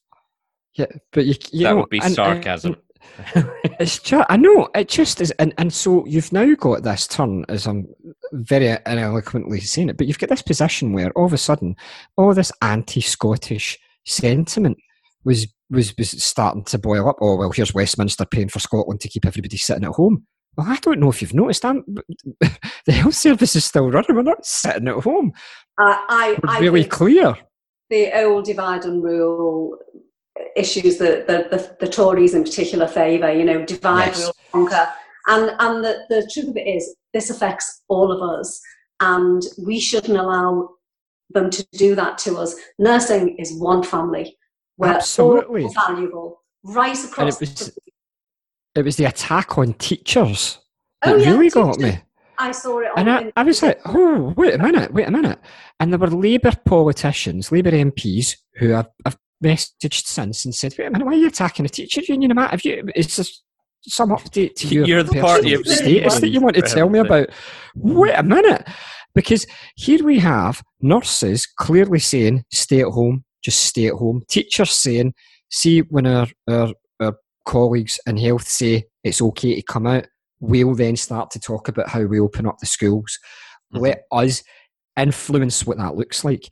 yeah, 0.75 0.87
but 1.13 1.27
you, 1.27 1.35
you 1.53 1.65
that 1.65 1.71
know, 1.71 1.77
would 1.81 1.91
be 1.91 1.99
and- 1.99 2.07
and- 2.07 2.15
sarcasm. 2.15 2.77
It's 3.81 3.99
just, 3.99 4.27
I 4.29 4.37
know 4.37 4.69
it 4.75 4.89
just 4.89 5.21
is, 5.21 5.31
and, 5.33 5.53
and 5.59 5.73
so 5.73 6.07
you've 6.07 6.33
now 6.33 6.55
got 6.55 6.83
this 6.83 7.07
turn, 7.07 7.45
as 7.49 7.67
I'm 7.67 7.89
very 8.33 8.77
ineloquently 8.87 9.61
saying 9.61 9.89
it, 9.89 9.97
but 9.97 10.07
you've 10.07 10.19
got 10.19 10.29
this 10.29 10.43
position 10.43 10.93
where 10.93 11.11
all 11.13 11.27
of 11.27 11.33
a 11.33 11.39
sudden, 11.39 11.75
all 12.17 12.33
this 12.35 12.53
anti-Scottish 12.63 13.79
sentiment 14.05 14.79
was 15.25 15.47
was 15.71 15.97
was 15.97 16.11
starting 16.23 16.65
to 16.65 16.79
boil 16.79 17.09
up. 17.09 17.17
Oh 17.21 17.37
well, 17.37 17.51
here's 17.51 17.75
Westminster 17.75 18.25
paying 18.25 18.49
for 18.49 18.61
Scotland 18.61 19.01
to 19.01 19.09
keep 19.09 19.25
everybody 19.27 19.57
sitting 19.57 19.85
at 19.85 19.93
home. 19.93 20.27
Well, 20.57 20.67
I 20.69 20.77
don't 20.77 21.01
know 21.01 21.09
if 21.09 21.23
you've 21.23 21.35
noticed, 21.35 21.65
I'm, 21.65 21.83
the 22.41 22.93
health 22.93 23.15
service 23.15 23.57
is 23.57 23.65
still 23.65 23.91
running. 23.91 24.15
We're 24.15 24.23
not 24.23 24.45
sitting 24.45 24.87
at 24.89 25.03
home. 25.03 25.33
I, 25.79 26.37
I, 26.47 26.57
I 26.57 26.61
really 26.61 26.85
clear. 26.85 27.37
the 27.89 28.23
old 28.23 28.45
divide 28.45 28.85
and 28.85 29.03
rule 29.03 29.79
issues 30.57 30.99
that 30.99 31.27
the, 31.27 31.47
the, 31.51 31.77
the 31.85 31.91
Tories 31.91 32.35
in 32.35 32.43
particular 32.45 32.87
favour, 32.87 33.33
you 33.33 33.45
know, 33.45 33.65
divide, 33.65 34.07
Yes. 34.09 34.23
rule, 34.25 34.33
conquer. 34.53 34.89
And, 35.27 35.51
and 35.61 35.85
the, 35.85 36.05
the 36.09 36.29
truth 36.33 36.49
of 36.49 36.57
it 36.57 36.67
is, 36.67 36.95
this 37.15 37.31
affects 37.31 37.83
all 37.89 38.11
of 38.11 38.23
us, 38.39 38.61
and 39.01 39.43
we 39.65 39.79
shouldn't 39.79 40.19
allow 40.19 40.71
them 41.31 41.51
to 41.51 41.67
do 41.73 41.95
that 41.95 42.19
to 42.19 42.37
us. 42.39 42.55
Nursing 42.79 43.37
is 43.39 43.53
one 43.59 43.83
family. 43.83 44.37
We're 44.79 44.89
Absolutely. 44.89 45.65
all 45.65 45.73
valuable, 45.87 46.43
right 46.65 47.03
across 47.05 47.41
it 47.41 47.49
was- 47.49 47.55
the 47.67 47.73
It 48.81 48.85
was 48.85 48.97
the 48.97 49.05
attack 49.05 49.59
on 49.59 49.75
teachers 49.75 50.59
that 51.03 51.15
Oh, 51.15 51.17
yeah, 51.19 51.31
really 51.33 51.51
got 51.51 51.75
teachers. 51.75 51.93
me. 51.95 52.01
I 52.39 52.51
saw 52.51 52.81
it 52.81 52.87
on 52.97 53.07
And 53.07 53.11
I, 53.11 53.33
I 53.37 53.45
was 53.45 53.63
like, 53.63 53.79
oh, 53.85 54.33
wait 54.37 54.55
a 54.55 54.59
minute, 54.59 54.93
wait 54.93 55.07
a 55.07 55.11
minute. 55.11 55.39
And 55.79 55.93
there 55.93 55.99
were 55.99 56.09
Labour 56.09 56.53
politicians, 56.65 57.53
Labour 57.53 57.71
MPs, 57.71 58.37
who 58.55 58.75
I've, 58.75 58.87
I've 59.05 59.17
messaged 59.43 60.07
since 60.07 60.45
and 60.45 60.55
said, 60.55 60.75
wait 60.79 60.87
a 60.87 60.91
minute, 60.91 61.05
why 61.05 61.13
are 61.13 61.17
you 61.17 61.27
attacking 61.27 61.67
a 61.67 61.69
teacher 61.69 62.01
union? 62.01 62.35
Matt? 62.35 62.51
Have 62.51 62.65
you, 62.65 62.85
is 62.95 63.17
there 63.17 63.27
some 63.83 64.11
update 64.11 64.55
to 64.57 64.69
your 64.69 64.87
You're 64.87 65.03
the 65.03 65.21
party 65.21 65.55
of 65.55 65.67
status 65.67 66.21
that 66.21 66.29
you 66.29 66.41
want 66.41 66.57
to 66.57 66.63
tell 66.63 66.89
me 66.89 67.01
about? 67.01 67.31
Wait 67.75 68.15
a 68.15 68.23
minute. 68.23 68.67
Because 69.15 69.47
here 69.77 70.03
we 70.05 70.19
have 70.21 70.63
nurses 70.81 71.47
clearly 71.47 71.99
saying, 71.99 72.45
stay 72.51 72.81
at 72.81 72.89
home, 72.89 73.25
just 73.45 73.63
stay 73.65 73.89
at 73.89 73.95
home. 73.95 74.23
Teachers 74.29 74.71
saying, 74.71 75.15
see 75.51 75.81
when 75.81 76.07
our, 76.07 76.27
our, 76.49 76.73
our 77.01 77.15
colleagues 77.45 77.99
in 78.07 78.17
health 78.17 78.49
say 78.49 78.85
it's 79.05 79.21
okay 79.21 79.57
to 79.57 79.63
come 79.63 79.87
out, 79.87 80.07
we'll 80.41 80.75
then 80.75 80.97
start 80.97 81.31
to 81.33 81.39
talk 81.39 81.69
about 81.69 81.89
how 81.89 82.03
we 82.03 82.19
open 82.19 82.47
up 82.47 82.59
the 82.59 82.67
schools. 82.67 83.19
Mhm. 83.75 83.81
Let 83.81 84.03
us 84.11 84.43
influence 84.97 85.67
what 85.67 85.79
that 85.79 85.95
looks 85.95 86.25
like. 86.25 86.49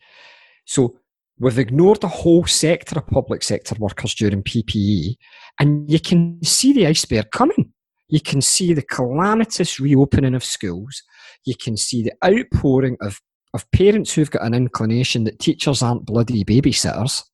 So 0.67 0.99
we've 1.41 1.59
ignored 1.59 2.05
a 2.05 2.09
whole 2.09 2.45
sector 2.47 2.99
of 2.99 3.07
public 3.07 3.43
sector 3.43 3.75
workers 3.79 4.15
during 4.15 4.43
PPE, 4.43 5.17
and 5.59 5.91
you 5.91 5.99
can 5.99 6.43
see 6.45 6.73
the 6.73 6.87
iceberg 6.87 7.31
coming. 7.33 7.73
You 8.09 8.21
can 8.21 8.41
see 8.41 8.75
the 8.75 8.83
calamitous 8.83 9.81
reopening 9.81 10.35
of 10.35 10.45
schools. 10.45 11.03
You 11.45 11.55
can 11.55 11.77
see 11.77 12.03
the 12.03 12.13
outpouring 12.25 12.97
of, 13.01 13.21
of 13.55 13.71
parents 13.71 14.13
who've 14.13 14.31
got 14.31 14.45
an 14.45 14.55
inclination 14.55 15.25
that 15.25 15.39
teachers 15.39 15.83
aren't 15.83 16.07
bloody 16.07 16.45
babysitters. 16.45 17.25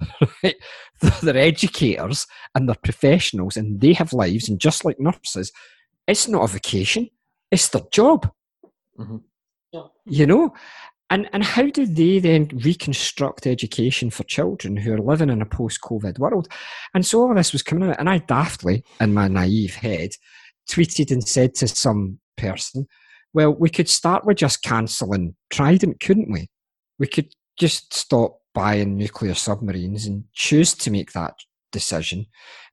Right? 0.44 0.54
They're 1.22 1.36
educators 1.36 2.24
and 2.54 2.68
they're 2.68 2.76
professionals 2.84 3.56
and 3.56 3.80
they 3.80 3.92
have 3.94 4.12
lives. 4.12 4.48
And 4.48 4.60
just 4.60 4.84
like 4.84 5.00
nurses, 5.00 5.50
it's 6.06 6.28
not 6.28 6.44
a 6.44 6.52
vacation, 6.52 7.08
it's 7.50 7.68
their 7.68 7.82
job. 7.92 8.30
Mhm. 8.96 9.22
Yeah. 9.72 9.86
You 10.06 10.26
know? 10.26 10.54
And, 11.10 11.28
and 11.32 11.42
how 11.42 11.66
do 11.68 11.86
they 11.86 12.18
then 12.18 12.48
reconstruct 12.52 13.46
education 13.46 14.10
for 14.10 14.24
children 14.24 14.76
who 14.76 14.92
are 14.92 14.98
living 14.98 15.30
in 15.30 15.40
a 15.40 15.46
post 15.46 15.80
COVID 15.80 16.18
world? 16.18 16.48
And 16.94 17.06
so 17.06 17.20
all 17.20 17.30
of 17.30 17.36
this 17.36 17.52
was 17.52 17.62
coming 17.62 17.88
out, 17.88 17.98
and 17.98 18.10
I 18.10 18.18
daftly, 18.20 18.82
in 19.00 19.14
my 19.14 19.28
naive 19.28 19.74
head, 19.74 20.10
tweeted 20.68 21.10
and 21.10 21.26
said 21.26 21.54
to 21.56 21.68
some 21.68 22.18
person, 22.36 22.86
Well, 23.32 23.54
we 23.54 23.70
could 23.70 23.88
start 23.88 24.26
with 24.26 24.36
just 24.36 24.62
cancelling 24.62 25.34
Trident, 25.50 26.00
couldn't 26.00 26.30
we? 26.30 26.50
We 26.98 27.06
could 27.06 27.32
just 27.58 27.94
stop 27.94 28.40
buying 28.54 28.96
nuclear 28.96 29.34
submarines 29.34 30.06
and 30.06 30.24
choose 30.34 30.74
to 30.74 30.90
make 30.90 31.12
that 31.12 31.34
decision. 31.72 32.26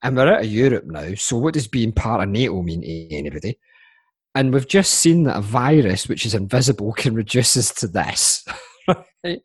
And 0.04 0.16
we're 0.16 0.34
out 0.34 0.42
of 0.42 0.48
Europe 0.48 0.86
now, 0.88 1.16
so 1.16 1.38
what 1.38 1.54
does 1.54 1.68
being 1.68 1.94
part 1.94 2.22
of 2.22 2.30
NATO 2.30 2.62
mean 2.62 2.82
to 2.82 3.16
anybody? 3.16 3.60
And 4.36 4.54
we've 4.54 4.68
just 4.68 4.96
seen 4.96 5.24
that 5.24 5.38
a 5.38 5.42
virus 5.42 6.10
which 6.10 6.26
is 6.26 6.36
invisible 6.36 6.92
can 6.92 7.16
reduce 7.16 7.56
us 7.56 7.74
to 7.76 7.88
this. 7.88 8.46
right? 9.24 9.42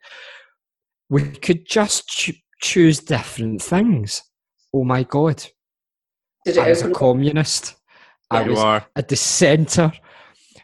We 1.08 1.22
could 1.30 1.66
just 1.66 2.08
ch- 2.08 2.42
choose 2.60 2.98
different 2.98 3.62
things. 3.62 4.22
Oh 4.74 4.84
my 4.84 5.04
God. 5.04 5.44
Did 6.44 6.56
it 6.56 6.60
I 6.60 6.68
was 6.70 6.82
a 6.82 6.90
communist. 6.90 7.76
Yeah. 8.32 8.44
You 8.44 8.50
was 8.50 8.58
are. 8.58 8.86
a 8.96 9.02
dissenter. 9.02 9.92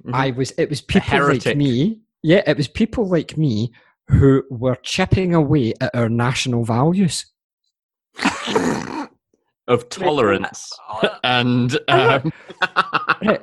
Mhm. 0.05 0.15
I 0.15 0.31
was 0.33 0.53
it 0.59 0.69
was 0.71 0.81
people 0.81 1.29
like 1.29 1.57
me. 1.57 2.01
Yeah, 2.23 2.43
it 2.47 2.57
was 2.57 2.69
people 2.69 3.09
like 3.09 3.37
me 3.37 3.73
who 4.09 4.43
were 4.51 4.77
chipping 4.83 5.35
away 5.35 5.75
at 5.81 5.95
our 5.95 6.09
national 6.09 6.65
values. 6.65 7.27
of 9.69 9.89
tolerance 9.89 10.73
and 11.25 11.79
um, 11.89 12.33
Right. 13.23 13.41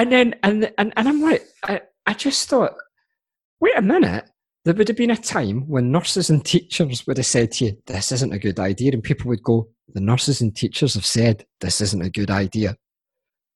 And 0.00 0.10
then 0.10 0.34
and 0.42 0.72
and, 0.78 0.94
and 0.96 1.08
I'm 1.08 1.20
like, 1.20 1.46
I, 1.64 1.82
I 2.06 2.14
just 2.14 2.48
thought, 2.48 2.72
wait 3.60 3.76
a 3.76 3.82
minute. 3.82 4.24
There 4.64 4.72
would 4.74 4.88
have 4.88 4.96
been 4.96 5.10
a 5.10 5.16
time 5.16 5.68
when 5.68 5.90
nurses 5.92 6.30
and 6.30 6.42
teachers 6.44 7.06
would 7.06 7.18
have 7.18 7.26
said 7.26 7.52
to 7.52 7.66
you, 7.66 7.76
This 7.86 8.10
isn't 8.12 8.32
a 8.32 8.38
good 8.38 8.58
idea. 8.58 8.92
And 8.92 9.02
people 9.02 9.28
would 9.28 9.42
go, 9.42 9.68
The 9.92 10.00
nurses 10.00 10.40
and 10.40 10.56
teachers 10.56 10.94
have 10.94 11.04
said 11.04 11.44
this 11.60 11.82
isn't 11.82 12.00
a 12.02 12.08
good 12.08 12.30
idea. 12.30 12.76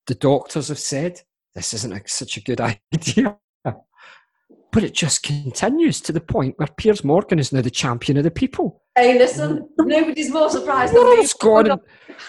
The 0.05 0.13
doctors 0.15 0.67
have 0.67 0.77
said 0.77 1.19
this 1.55 1.73
isn't 1.73 1.93
a, 1.93 2.01
such 2.05 2.37
a 2.37 2.41
good 2.41 2.61
idea. 2.93 3.37
But 3.63 4.83
it 4.83 4.93
just 4.93 5.23
continues 5.23 5.99
to 6.01 6.11
the 6.11 6.21
point 6.21 6.59
where 6.59 6.67
Piers 6.77 7.03
Morgan 7.03 7.39
is 7.39 7.51
now 7.53 7.61
the 7.61 7.71
champion 7.71 8.17
of 8.17 8.23
the 8.23 8.29
people. 8.31 8.83
Hey, 8.95 9.17
listen, 9.17 9.67
nobody's 9.79 10.29
more 10.29 10.49
surprised 10.51 10.93
The 10.93 10.99
than 10.99 11.09
me. 11.09 11.15
world's 11.15 11.33
gone. 11.33 11.79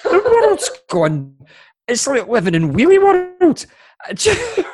The 0.04 0.40
world's 0.42 0.70
gone. 0.88 1.34
It's 1.88 2.06
like 2.06 2.28
living 2.28 2.54
in 2.54 2.72
Wheelie 2.72 3.02
World. 3.40 3.66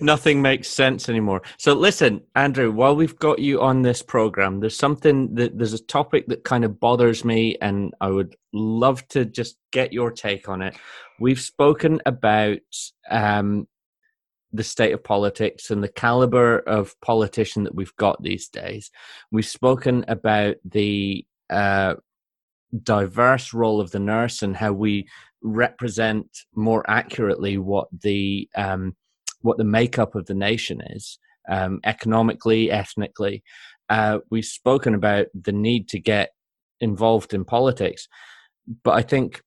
Nothing 0.00 0.42
makes 0.42 0.68
sense 0.68 1.08
anymore. 1.08 1.42
So 1.56 1.72
listen, 1.72 2.22
Andrea, 2.34 2.70
while 2.70 2.96
we've 2.96 3.18
got 3.18 3.38
you 3.38 3.60
on 3.60 3.82
this 3.82 4.02
program, 4.02 4.60
there's 4.60 4.76
something 4.76 5.34
that 5.34 5.56
there's 5.56 5.72
a 5.72 5.84
topic 5.84 6.26
that 6.28 6.44
kind 6.44 6.64
of 6.64 6.80
bothers 6.80 7.24
me, 7.24 7.56
and 7.60 7.94
I 8.00 8.08
would 8.08 8.36
love 8.52 9.06
to 9.08 9.24
just 9.24 9.56
get 9.72 9.92
your 9.92 10.10
take 10.10 10.48
on 10.48 10.62
it. 10.62 10.76
We've 11.20 11.40
spoken 11.40 12.00
about 12.06 12.58
um, 13.10 13.68
the 14.52 14.64
state 14.64 14.92
of 14.92 15.04
politics 15.04 15.70
and 15.70 15.82
the 15.82 15.88
caliber 15.88 16.58
of 16.60 16.98
politician 17.00 17.64
that 17.64 17.74
we've 17.74 17.94
got 17.96 18.22
these 18.22 18.48
days. 18.48 18.90
We've 19.30 19.46
spoken 19.46 20.04
about 20.08 20.56
the 20.64 21.26
uh, 21.50 21.94
diverse 22.82 23.52
role 23.52 23.80
of 23.80 23.90
the 23.90 23.98
nurse 23.98 24.42
and 24.42 24.56
how 24.56 24.72
we 24.72 25.08
represent 25.42 26.26
more 26.54 26.88
accurately 26.90 27.58
what 27.58 27.88
the 28.02 28.48
um, 28.56 28.96
what 29.42 29.58
the 29.58 29.64
makeup 29.64 30.14
of 30.14 30.26
the 30.26 30.34
nation 30.34 30.80
is 30.90 31.18
um, 31.48 31.80
economically, 31.84 32.70
ethnically. 32.70 33.42
Uh, 33.88 34.18
we've 34.30 34.44
spoken 34.44 34.94
about 34.94 35.26
the 35.34 35.52
need 35.52 35.88
to 35.88 36.00
get 36.00 36.30
involved 36.80 37.32
in 37.32 37.44
politics, 37.44 38.08
but 38.84 38.92
I 38.92 39.02
think 39.02 39.42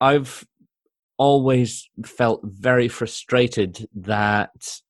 I've 0.00 0.44
always 1.18 1.88
felt 2.04 2.40
very 2.44 2.88
frustrated 2.88 3.86
that 3.94 4.80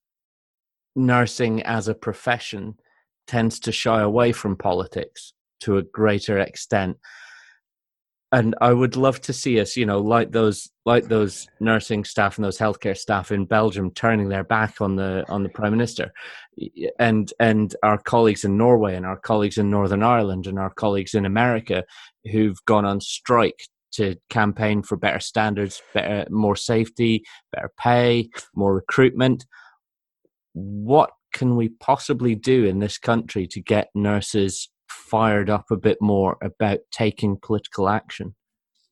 nursing 0.94 1.62
as 1.62 1.88
a 1.88 1.94
profession 1.94 2.74
tends 3.26 3.59
to 3.61 3.72
shy 3.72 4.01
away 4.01 4.32
from 4.32 4.57
politics 4.57 5.32
to 5.61 5.76
a 5.76 5.82
greater 5.82 6.38
extent 6.38 6.96
and 8.33 8.55
I 8.61 8.72
would 8.72 8.97
love 8.97 9.20
to 9.22 9.33
see 9.33 9.61
us, 9.61 9.76
you 9.76 9.85
know, 9.85 9.99
like 9.99 10.31
those 10.31 10.68
like 10.87 11.09
those 11.09 11.49
nursing 11.59 12.05
staff 12.05 12.39
and 12.39 12.45
those 12.45 12.59
healthcare 12.59 12.97
staff 12.97 13.33
in 13.33 13.45
Belgium 13.45 13.91
turning 13.91 14.28
their 14.28 14.45
back 14.45 14.81
on 14.81 14.95
the 14.97 15.24
on 15.28 15.43
the 15.43 15.49
prime 15.49 15.72
minister, 15.72 16.12
and 16.99 17.33
and 17.41 17.74
our 17.83 17.99
colleagues 17.99 18.45
in 18.45 18.57
Norway 18.57 18.95
and 18.95 19.05
our 19.05 19.18
colleagues 19.18 19.59
in 19.59 19.68
Northern 19.68 20.05
Ireland 20.05 20.47
and 20.47 20.59
our 20.59 20.70
colleagues 20.70 21.14
in 21.14 21.24
America 21.26 21.85
who've 22.31 22.64
gone 22.66 22.85
on 22.85 23.01
strike 23.01 23.66
to 23.93 24.14
campaign 24.28 24.83
for 24.83 24.97
better 24.97 25.18
standards, 25.18 25.83
better 25.93 26.24
more 26.31 26.55
safety, 26.55 27.24
better 27.53 27.72
pay, 27.76 28.31
more 28.55 28.72
recruitment. 28.72 29.45
What 30.53 31.11
can 31.33 31.57
we 31.57 31.70
possibly 31.81 32.37
do 32.37 32.64
in 32.64 32.78
this 32.78 32.99
country 32.99 33.49
to 33.49 33.61
get 33.61 33.89
nurses 33.95 34.68
fired 34.91 35.49
up 35.49 35.70
a 35.70 35.76
bit 35.76 35.99
more 36.01 36.36
about 36.43 36.80
taking 36.91 37.38
political 37.41 37.88
action? 37.88 38.34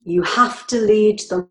You 0.03 0.23
have 0.23 0.67
to 0.69 0.81
lead 0.81 1.21
them. 1.29 1.49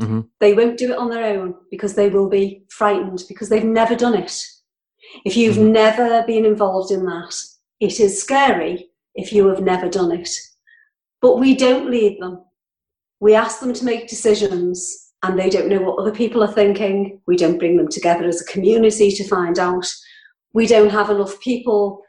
Mm-hmm. 0.00 0.20
They 0.40 0.54
won't 0.54 0.78
do 0.78 0.92
it 0.92 0.98
on 0.98 1.10
their 1.10 1.38
own 1.38 1.54
because 1.70 1.94
they 1.94 2.08
will 2.08 2.28
be 2.28 2.64
frightened 2.70 3.24
because 3.28 3.48
they've 3.48 3.64
never 3.64 3.94
done 3.94 4.14
it. 4.14 4.44
If 5.24 5.36
you've 5.36 5.56
mm-hmm. 5.56 5.72
never 5.72 6.24
been 6.26 6.44
involved 6.44 6.90
in 6.90 7.04
that, 7.06 7.34
it 7.80 8.00
is 8.00 8.20
scary 8.20 8.90
if 9.14 9.32
you 9.32 9.48
have 9.48 9.62
never 9.62 9.88
done 9.88 10.12
it. 10.12 10.30
But 11.20 11.38
we 11.38 11.54
don't 11.54 11.90
lead 11.90 12.20
them. 12.20 12.44
We 13.20 13.34
ask 13.34 13.60
them 13.60 13.72
to 13.72 13.84
make 13.84 14.08
decisions 14.08 15.12
and 15.22 15.38
they 15.38 15.50
don't 15.50 15.68
know 15.68 15.80
what 15.80 15.98
other 15.98 16.12
people 16.12 16.44
are 16.44 16.52
thinking. 16.52 17.20
We 17.26 17.36
don't 17.36 17.58
bring 17.58 17.76
them 17.76 17.88
together 17.88 18.26
as 18.26 18.40
a 18.40 18.52
community 18.52 19.10
to 19.10 19.26
find 19.26 19.58
out. 19.58 19.86
We 20.52 20.66
don't 20.66 20.90
have 20.90 21.10
enough 21.10 21.40
people 21.40 22.02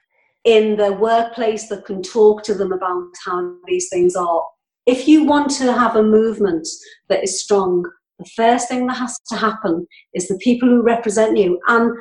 in 0.49 0.77
the 0.77 0.91
workplace 0.93 1.69
that 1.69 1.85
can 1.85 2.01
talk 2.01 2.41
to 2.41 2.55
them 2.55 2.71
about 2.71 3.03
how 3.23 3.55
these 3.67 3.87
things 3.87 4.15
are. 4.15 4.43
If 4.87 5.07
you 5.07 5.23
want 5.23 5.51
to 5.51 5.71
have 5.71 5.95
a 5.95 6.01
movement 6.01 6.67
that 7.07 7.23
is 7.23 7.39
strong, 7.39 7.85
the 8.17 8.27
first 8.35 8.67
thing 8.67 8.87
that 8.87 8.97
has 8.97 9.15
to 9.29 9.35
happen 9.35 9.85
is 10.15 10.27
the 10.27 10.39
people 10.39 10.67
who 10.67 10.81
represent 10.81 11.37
you. 11.37 11.59
And 11.67 11.95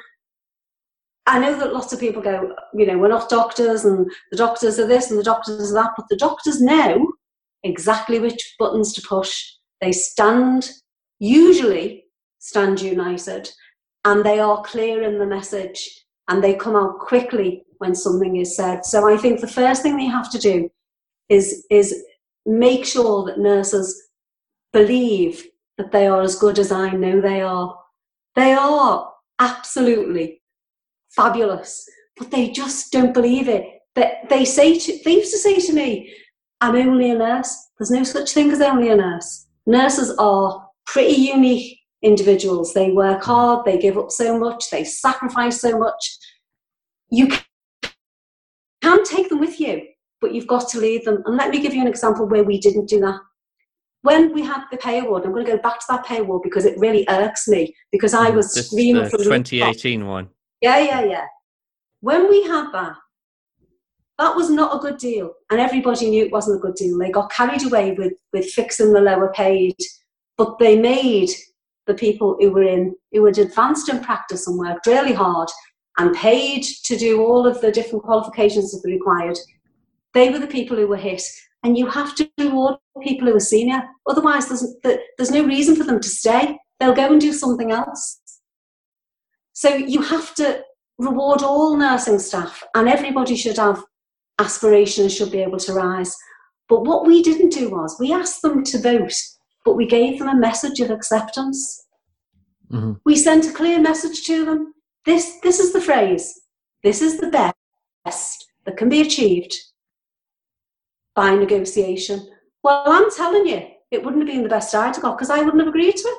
I 1.27 1.39
know 1.39 1.59
that 1.59 1.75
lots 1.75 1.93
of 1.93 2.01
people 2.01 2.23
go, 2.23 2.55
you 2.73 2.87
know, 2.87 2.97
we're 2.97 3.09
not 3.09 3.29
doctors 3.29 3.85
and 3.85 4.11
the 4.31 4.39
doctors 4.39 4.79
are 4.79 4.87
this 4.87 5.11
and 5.11 5.21
the 5.21 5.25
doctors 5.25 5.71
are 5.71 5.83
that, 5.83 5.93
but 5.95 6.07
the 6.09 6.17
doctors 6.17 6.59
know 6.59 7.07
exactly 7.65 8.19
which 8.19 8.55
buttons 8.59 8.95
to 8.95 9.03
push. 9.03 9.45
They 9.83 9.93
stand, 9.93 10.71
usually 11.19 12.05
stand 12.39 12.81
united, 12.81 13.51
and 14.07 14.25
they 14.25 14.41
are 14.41 14.63
clear 14.63 15.03
in 15.03 15.19
the 15.19 15.27
message 15.27 16.07
and 16.29 16.43
they 16.43 16.55
come 16.55 16.77
out 16.77 16.99
quickly 16.99 17.65
when 17.79 17.95
something 17.95 18.37
is 18.37 18.57
said. 18.57 18.85
So 18.85 19.09
I 19.13 19.17
think 19.17 19.41
the 19.41 19.49
first 19.49 19.83
thing 19.83 19.97
they 19.97 20.07
have 20.07 20.31
to 20.33 20.39
do 20.39 20.71
is 21.29 21.67
is 21.71 22.05
make 22.47 22.85
sure 22.85 23.25
that 23.27 23.39
nurses 23.39 24.11
believe 24.73 25.47
that 25.77 25.93
they 25.93 26.07
are 26.07 26.23
as 26.23 26.37
good 26.37 26.59
as 26.59 26.73
I 26.73 26.91
know 26.91 27.21
they 27.21 27.41
are. 27.41 27.79
They 28.35 28.53
are 28.53 29.11
absolutely 29.39 30.43
fabulous, 31.11 31.89
but 32.17 32.31
they 32.31 32.51
just 32.51 32.93
don't 32.93 33.15
believe 33.15 33.49
it. 33.49 33.65
That 33.95 34.29
they 34.29 34.45
say 34.45 34.79
to, 34.79 34.99
they 35.05 35.17
used 35.17 35.33
to 35.33 35.39
say 35.39 35.59
to 35.59 35.73
me, 35.73 36.13
"I'm 36.61 36.77
only 36.77 37.11
a 37.11 37.19
nurse." 37.19 37.53
There's 37.79 37.91
no 37.91 38.05
such 38.05 38.33
thing 38.33 38.51
as 38.51 38.61
only 38.61 38.89
a 38.91 38.97
nurse. 38.97 39.47
Nurses 39.67 40.11
are 40.19 40.69
pretty 40.87 41.15
unique 41.15 41.78
individuals. 42.03 42.75
They 42.75 42.91
work 42.93 43.23
hard, 43.23 43.65
they 43.65 43.79
give 43.79 43.99
up 43.99 44.11
so 44.11 44.39
much, 44.39 44.71
they 44.71 44.85
sacrifice 44.85 45.61
so 45.61 45.79
much. 45.79 46.19
You 47.11 47.29
can 48.83 49.05
take 49.05 49.29
them 49.29 49.41
with 49.41 49.61
you, 49.61 49.83
but 50.21 50.35
you've 50.35 50.47
got 50.47 50.69
to 50.71 50.79
lead 50.79 51.05
them. 51.05 51.23
And 51.27 51.37
let 51.37 51.51
me 51.51 51.61
give 51.61 51.75
you 51.75 51.81
an 51.81 51.89
example 51.89 52.27
where 52.27 52.45
we 52.45 52.59
didn't 52.61 52.89
do 52.89 53.01
that. 53.01 53.21
When 54.03 54.33
we 54.33 54.43
had 54.43 54.65
the 54.71 54.77
pay 54.77 55.01
award, 55.01 55.25
I'm 55.25 55.33
going 55.33 55.45
to 55.45 55.53
go 55.53 55.59
back 55.59 55.81
to 55.81 55.87
that 55.91 56.07
pay 56.07 56.19
award 56.19 56.43
because 56.45 56.65
it 56.65 56.79
really 56.79 57.05
irks 57.09 57.49
me 57.49 57.75
because 57.91 58.15
I 58.15 58.31
mm, 58.31 58.35
was 58.35 58.55
this, 58.55 58.71
screaming 58.71 59.05
the 59.05 59.11
from 59.11 59.25
2018 59.25 60.07
one. 60.07 60.29
Yeah, 60.61 60.79
yeah, 60.79 61.05
yeah. 61.05 61.27
When 62.01 62.29
we 62.29 62.45
had 62.45 62.71
that, 62.73 62.95
that 64.19 64.37
was 64.37 64.51
not 64.51 64.75
a 64.75 64.79
good 64.79 64.99
deal, 64.99 65.33
and 65.51 65.61
everybody 65.61 66.11
knew 66.11 66.25
it 66.25 66.33
wasn't 66.33 66.59
a 66.59 66.61
good 66.61 66.75
deal. 66.75 66.99
They 66.99 67.11
got 67.11 67.31
carried 67.31 67.65
away 67.65 67.93
with 67.93 68.15
with 68.33 68.51
fixing 68.51 68.93
the 68.93 69.01
lower 69.01 69.33
paid, 69.33 69.77
but 70.37 70.59
they 70.59 70.79
made 70.79 71.31
the 71.89 71.95
people 71.95 72.37
who 72.39 72.53
were 72.53 72.63
in 72.63 72.95
who 73.13 73.25
had 73.25 73.39
advanced 73.39 73.89
in 73.89 73.99
practice 74.01 74.47
and 74.47 74.57
worked 74.59 74.87
really 74.87 75.13
hard 75.13 75.49
and 75.99 76.15
paid 76.15 76.63
to 76.85 76.97
do 76.97 77.21
all 77.21 77.45
of 77.47 77.61
the 77.61 77.73
different 77.73 78.05
qualifications 78.05 78.71
that 78.71 78.81
were 78.85 78.95
required, 78.95 79.37
they 80.15 80.31
were 80.31 80.39
the 80.39 80.47
people 80.47 80.77
who 80.77 80.87
were 80.87 80.97
hit. 80.97 81.23
And 81.65 81.77
you 81.77 81.89
have 81.89 82.15
to 82.15 82.31
reward 82.39 82.77
people 83.03 83.27
who 83.27 83.35
are 83.35 83.41
senior. 83.41 83.83
Otherwise, 84.07 84.47
there's, 84.47 84.65
there's 85.17 85.33
no 85.33 85.45
reason 85.45 85.75
for 85.75 85.83
them 85.83 86.01
to 86.01 86.09
stay. 86.09 86.57
They'll 86.79 86.95
go 86.95 87.11
and 87.11 87.21
do 87.21 87.33
something 87.33 87.73
else. 87.73 88.21
So 89.55 89.75
you 89.75 90.03
have 90.03 90.37
to 90.37 90.63
reward 90.99 91.43
all 91.43 91.77
nursing 91.77 92.21
staff, 92.21 92.63
and 92.77 92.89
everybody 92.89 93.35
should 93.35 93.57
have 93.57 93.83
aspirations, 94.39 94.99
and 94.99 95.13
should 95.13 95.33
be 95.33 95.43
able 95.43 95.59
to 95.59 95.73
rise. 95.73 96.15
But 96.69 96.85
what 96.85 97.07
we 97.07 97.23
didn't 97.23 97.53
do 97.53 97.71
was 97.71 97.97
we 97.99 98.13
asked 98.13 98.43
them 98.43 98.63
to 98.63 98.81
vote, 98.81 99.15
but 99.65 99.75
we 99.75 99.87
gave 99.87 100.19
them 100.19 100.29
a 100.29 100.37
message 100.37 100.81
of 100.81 100.91
acceptance. 100.91 101.87
Mm-hmm. 102.71 102.93
We 103.05 103.17
sent 103.17 103.47
a 103.47 103.53
clear 103.53 103.81
message 103.81 104.25
to 104.27 104.45
them 104.45 104.75
this, 105.05 105.39
this 105.43 105.59
is 105.59 105.73
the 105.73 105.81
phrase. 105.81 106.39
This 106.83 107.01
is 107.01 107.19
the 107.19 107.53
best 108.05 108.47
that 108.67 108.77
can 108.77 108.89
be 108.89 109.01
achieved 109.01 109.57
by 111.15 111.35
negotiation. 111.35 112.29
Well, 112.63 112.83
I'm 112.87 113.11
telling 113.11 113.47
you, 113.47 113.67
it 113.91 114.05
wouldn't 114.05 114.23
have 114.23 114.33
been 114.33 114.43
the 114.43 114.51
best 114.51 114.75
I'd 114.75 115.01
got 115.01 115.17
because 115.17 115.31
I 115.31 115.39
wouldn't 115.39 115.61
have 115.61 115.69
agreed 115.69 115.97
to 115.97 116.09
it. 116.09 116.19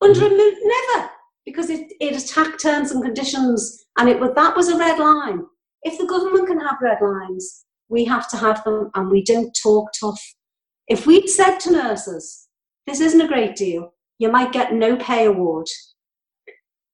Under 0.00 0.26
a 0.26 0.28
move, 0.28 0.54
never, 0.62 1.10
because 1.44 1.70
it, 1.70 1.92
it 2.00 2.22
attacked 2.22 2.60
terms 2.60 2.92
and 2.92 3.02
conditions, 3.02 3.86
and 3.98 4.08
it 4.08 4.20
that 4.20 4.54
was 4.54 4.68
a 4.68 4.76
red 4.76 4.98
line. 4.98 5.44
If 5.82 5.98
the 5.98 6.06
government 6.06 6.46
can 6.46 6.60
have 6.60 6.76
red 6.80 6.98
lines, 7.00 7.64
we 7.88 8.04
have 8.04 8.28
to 8.28 8.36
have 8.36 8.62
them, 8.62 8.90
and 8.94 9.10
we 9.10 9.24
don't 9.24 9.56
talk 9.60 9.88
tough. 9.98 10.20
If 10.86 11.06
we'd 11.06 11.28
said 11.28 11.58
to 11.60 11.72
nurses, 11.72 12.47
"This 12.88 13.00
isn't 13.00 13.20
a 13.20 13.28
great 13.28 13.56
deal. 13.56 13.94
You 14.18 14.32
might 14.32 14.52
get 14.52 14.72
no 14.72 14.96
pay 14.96 15.26
award 15.26 15.68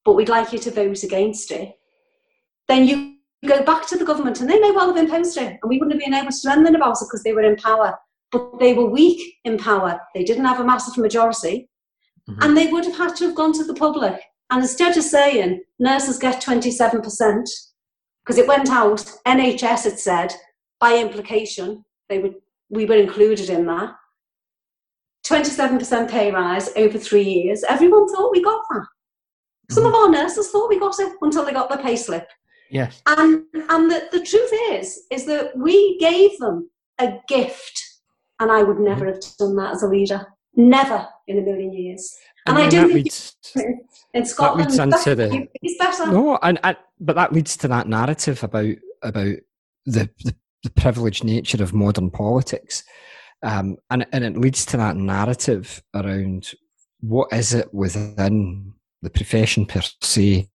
but 0.05 0.15
we'd 0.15 0.29
like 0.29 0.53
you 0.53 0.59
to 0.59 0.71
vote 0.71 1.03
against 1.03 1.51
it, 1.51 1.73
then 2.69 2.87
you 2.87 3.17
go 3.47 3.63
back 3.63 3.87
to 3.87 3.97
the 3.97 4.05
government 4.05 4.41
and 4.41 4.49
they 4.49 4.59
may 4.59 4.71
well 4.71 4.87
have 4.87 4.97
imposed 4.97 5.37
it 5.37 5.59
and 5.63 5.69
we 5.69 5.79
wouldn't 5.79 5.93
have 5.93 6.05
been 6.05 6.19
able 6.19 6.31
to 6.31 6.41
do 6.41 6.51
anything 6.51 6.75
about 6.75 6.97
it 7.01 7.07
because 7.07 7.23
they 7.23 7.33
were 7.33 7.43
in 7.43 7.57
power. 7.57 7.99
But 8.33 8.59
they 8.59 8.75
were 8.75 8.87
weak 8.87 9.37
in 9.45 9.59
power. 9.59 10.01
They 10.15 10.25
didn't 10.25 10.45
have 10.45 10.61
a 10.61 10.65
massive 10.65 10.97
majority. 10.99 11.69
Mm-hmm. 12.29 12.43
And 12.43 12.57
they 12.57 12.69
would 12.69 12.85
have 12.85 12.97
had 12.97 13.17
to 13.17 13.27
have 13.27 13.35
gone 13.35 13.53
to 13.55 13.65
the 13.65 13.75
public. 13.75 14.21
And 14.51 14.63
instead 14.63 14.97
of 14.97 15.05
saying 15.05 15.63
nurses 15.79 16.19
get 16.19 16.43
27%, 16.43 17.03
because 18.25 18.39
it 18.39 18.49
went 18.49 18.71
out, 18.71 19.05
NHS 19.27 19.85
had 19.85 19.99
said, 19.99 20.35
by 20.81 20.99
implication, 20.99 21.85
they 22.09 22.19
would, 22.19 22.35
we 22.71 22.87
were 22.87 22.97
included 22.97 23.51
in 23.51 23.67
that. 23.67 23.95
27% 25.27 26.11
pay 26.11 26.31
rise 26.31 26.71
over 26.77 26.99
three 26.99 27.23
years. 27.23 27.65
Everyone 27.65 28.07
thought 28.09 28.33
we 28.33 28.43
got 28.43 28.63
that. 28.71 28.87
Some 29.71 29.85
mm-hmm. 29.85 29.95
of 29.95 29.95
our 29.95 30.11
nurses 30.11 30.51
thought 30.51 30.69
we 30.69 30.79
got 30.79 30.99
it 30.99 31.13
until 31.23 31.45
they 31.45 31.53
got 31.53 31.71
the 31.71 31.79
pay 31.79 31.97
slip. 31.97 32.29
Yes. 32.71 33.03
And 33.07 33.45
and 33.55 33.91
the, 33.91 34.09
the 34.13 34.25
truth 34.25 34.51
is, 34.71 35.05
is 35.11 35.27
that 35.27 35.57
we 35.57 35.99
gave 35.99 36.39
them 36.39 36.71
a 36.99 37.19
gift. 37.29 37.83
And 38.41 38.51
I 38.51 38.63
would 38.63 38.81
never 38.81 39.07
mm-hmm. 39.07 39.15
have 39.15 39.37
done 39.39 39.57
that 39.57 39.75
as 39.75 39.83
a 39.83 39.89
leader. 39.89 40.27
Never 40.57 41.07
in 41.27 41.39
a 41.39 41.43
million 41.43 41.73
years. 41.73 42.15
And, 42.47 42.59
and 42.59 42.67
I 42.67 42.71
don't 42.71 42.93
think 42.93 43.09
in 44.13 44.27
Scotland. 44.27 44.71
That 44.71 44.87
leads 44.87 45.07
into 45.07 45.15
the, 45.15 45.49
he's 45.63 45.79
better. 45.79 46.07
No, 46.07 46.39
and, 46.43 46.61
and 46.63 46.77
but 47.01 47.17
that 47.17 47.33
leads 47.33 47.57
to 47.59 47.69
that 47.69 47.89
narrative 47.89 48.43
about 48.45 48.77
about 49.03 49.37
the, 49.87 50.11
the, 50.25 50.35
the 50.63 50.71
privileged 50.71 51.25
nature 51.25 51.63
of 51.63 51.75
modern 51.75 52.11
politics, 52.11 52.85
um, 53.45 53.77
and 53.91 54.07
and 54.13 54.25
it 54.25 54.37
leads 54.37 54.65
to 54.67 54.77
that 54.79 54.97
narrative 54.97 55.83
around 55.95 56.51
what 57.01 57.33
is 57.33 57.53
it 57.55 57.73
within 57.73 58.73
the 59.03 59.11
profession 59.11 59.67
per 59.67 59.83
se 60.01 60.49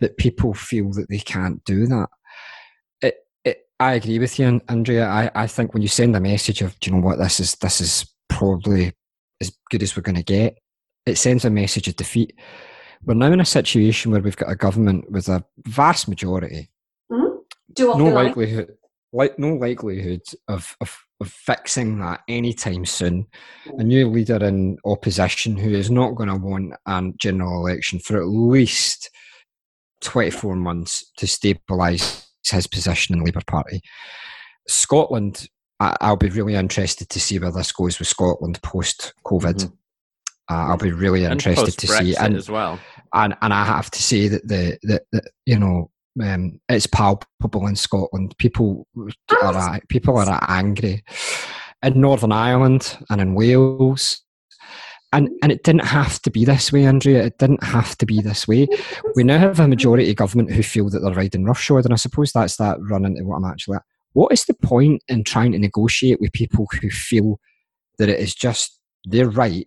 that 0.00 0.16
people 0.16 0.54
feel 0.54 0.90
that 0.92 1.08
they 1.10 1.18
can't 1.18 1.62
do 1.64 1.86
that. 1.86 2.08
It, 3.02 3.16
it, 3.44 3.58
I 3.78 3.94
agree 3.94 4.18
with 4.18 4.38
you, 4.38 4.60
Andrea. 4.68 5.06
I, 5.06 5.30
I 5.34 5.46
think 5.46 5.74
when 5.74 5.82
you 5.82 5.88
send 5.88 6.16
a 6.16 6.20
message 6.20 6.62
of, 6.62 6.78
do 6.80 6.90
you 6.90 6.96
know 6.96 7.02
what, 7.02 7.18
this 7.18 7.40
is 7.40 7.54
this 7.56 7.80
is 7.80 8.06
probably 8.28 8.92
as 9.40 9.52
good 9.70 9.82
as 9.82 9.96
we're 9.96 10.02
going 10.02 10.16
to 10.16 10.22
get, 10.22 10.58
it 11.04 11.18
sends 11.18 11.44
a 11.44 11.50
message 11.50 11.88
of 11.88 11.96
defeat. 11.96 12.34
We're 13.04 13.14
now 13.14 13.32
in 13.32 13.40
a 13.40 13.44
situation 13.44 14.10
where 14.10 14.20
we've 14.20 14.36
got 14.36 14.50
a 14.50 14.56
government 14.56 15.10
with 15.10 15.28
a 15.28 15.44
vast 15.66 16.08
majority, 16.08 16.70
Mm-hmm. 17.10 17.98
no 17.98 18.06
likelihood, 18.06 18.76
like 19.12 19.38
no 19.38 19.54
likelihood 19.54 20.22
of, 20.48 20.76
of 20.80 21.04
of 21.20 21.30
fixing 21.30 21.98
that 21.98 22.20
anytime 22.28 22.84
soon. 22.84 23.26
A 23.78 23.82
new 23.82 24.08
leader 24.08 24.42
in 24.44 24.78
opposition 24.84 25.56
who 25.56 25.70
is 25.70 25.90
not 25.90 26.14
going 26.14 26.28
to 26.28 26.36
want 26.36 26.74
a 26.86 27.12
general 27.18 27.66
election 27.66 27.98
for 27.98 28.18
at 28.20 28.28
least 28.28 29.10
24 30.02 30.54
months 30.54 31.10
to 31.16 31.26
stabilise 31.26 32.26
his 32.44 32.66
position 32.66 33.14
in 33.14 33.20
the 33.20 33.26
Labour 33.26 33.42
Party. 33.46 33.80
Scotland, 34.68 35.48
I, 35.80 36.10
will 36.10 36.16
be 36.16 36.30
really 36.30 36.54
interested 36.54 37.08
to 37.08 37.20
see 37.20 37.38
where 37.38 37.52
this 37.52 37.72
goes 37.72 37.98
with 37.98 38.08
Scotland 38.08 38.60
post 38.62 39.12
COVID. 39.24 39.54
Mm-hmm. 39.54 39.74
Uh, 40.50 40.68
I'll 40.68 40.78
be 40.78 40.92
really 40.92 41.24
interested 41.24 41.76
to 41.78 41.86
see, 41.86 42.16
and 42.16 42.34
as 42.34 42.48
well, 42.48 42.78
and 43.12 43.36
and 43.42 43.52
I 43.52 43.64
have 43.66 43.90
to 43.90 44.02
say 44.02 44.28
that 44.28 44.48
the 44.48 44.78
the, 44.82 45.02
the 45.12 45.22
you 45.44 45.58
know 45.58 45.90
um, 46.22 46.60
it's 46.68 46.86
palpable 46.86 47.66
in 47.66 47.76
Scotland. 47.76 48.36
People 48.38 48.86
are 49.42 49.80
people 49.88 50.18
are 50.18 50.44
angry 50.48 51.04
in 51.82 52.00
Northern 52.00 52.32
Ireland 52.32 52.98
and 53.10 53.20
in 53.20 53.34
Wales. 53.34 54.22
And 55.12 55.30
and 55.42 55.50
it 55.50 55.64
didn't 55.64 55.86
have 55.86 56.20
to 56.22 56.30
be 56.30 56.44
this 56.44 56.70
way, 56.70 56.84
Andrea. 56.84 57.24
It 57.24 57.38
didn't 57.38 57.64
have 57.64 57.96
to 57.98 58.06
be 58.06 58.20
this 58.20 58.46
way. 58.46 58.68
We 59.14 59.24
now 59.24 59.38
have 59.38 59.58
a 59.58 59.66
majority 59.66 60.12
government 60.14 60.52
who 60.52 60.62
feel 60.62 60.90
that 60.90 60.98
they're 60.98 61.14
riding 61.14 61.44
roughshod, 61.44 61.84
and 61.86 61.94
I 61.94 61.96
suppose 61.96 62.32
that's 62.32 62.56
that 62.56 62.76
run 62.80 63.06
into 63.06 63.24
what 63.24 63.36
I'm 63.36 63.44
actually 63.46 63.76
at. 63.76 63.84
What 64.12 64.32
is 64.32 64.44
the 64.44 64.54
point 64.54 65.02
in 65.08 65.24
trying 65.24 65.52
to 65.52 65.58
negotiate 65.58 66.20
with 66.20 66.32
people 66.32 66.66
who 66.80 66.90
feel 66.90 67.40
that 67.98 68.10
it 68.10 68.20
is 68.20 68.34
just 68.34 68.78
their 69.06 69.30
right, 69.30 69.66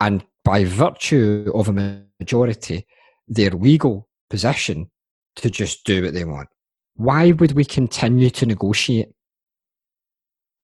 and 0.00 0.24
by 0.44 0.64
virtue 0.64 1.50
of 1.52 1.68
a 1.68 2.02
majority, 2.20 2.86
they're 3.26 3.50
legal 3.50 4.08
position 4.30 4.90
to 5.36 5.50
just 5.50 5.84
do 5.84 6.02
what 6.04 6.14
they 6.14 6.24
want? 6.24 6.48
Why 6.94 7.32
would 7.32 7.52
we 7.52 7.64
continue 7.64 8.30
to 8.30 8.46
negotiate? 8.46 9.10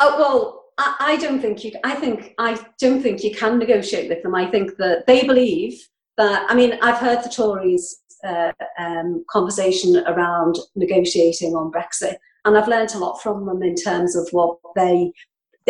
Oh 0.01 0.19
well, 0.19 0.65
I, 0.79 1.13
I 1.13 1.17
don't 1.17 1.41
think 1.41 1.65
you. 1.65 1.73
I 1.85 1.95
think 1.95 2.35
I 2.39 2.59
don't 2.81 3.03
think 3.03 3.23
you 3.23 3.35
can 3.35 3.59
negotiate 3.59 4.09
with 4.09 4.23
them. 4.23 4.35
I 4.35 4.51
think 4.51 4.77
that 4.79 5.07
they 5.07 5.27
believe 5.27 5.89
that. 6.17 6.47
I 6.49 6.55
mean, 6.55 6.79
I've 6.83 6.99
heard 6.99 7.23
the 7.23 7.29
Tories' 7.29 7.99
uh, 8.25 8.53
um, 8.79 9.25
conversation 9.31 10.03
around 10.07 10.59
negotiating 10.75 11.55
on 11.55 11.71
Brexit, 11.71 12.17
and 12.45 12.57
I've 12.57 12.69
learned 12.69 12.95
a 12.95 12.99
lot 12.99 13.21
from 13.23 13.47
them 13.47 13.63
in 13.63 13.75
terms 13.75 14.17
of 14.17 14.29
what 14.33 14.59
they. 14.75 15.13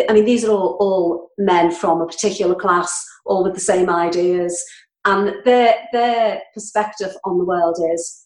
I 0.09 0.13
mean, 0.13 0.25
these 0.25 0.43
are 0.43 0.51
all, 0.51 0.77
all 0.79 1.29
men 1.37 1.69
from 1.71 2.01
a 2.01 2.07
particular 2.07 2.55
class, 2.55 3.05
all 3.25 3.43
with 3.43 3.53
the 3.53 3.59
same 3.59 3.91
ideas, 3.91 4.59
and 5.05 5.35
their 5.45 5.75
their 5.91 6.41
perspective 6.53 7.11
on 7.25 7.37
the 7.37 7.45
world 7.45 7.77
is 7.93 8.25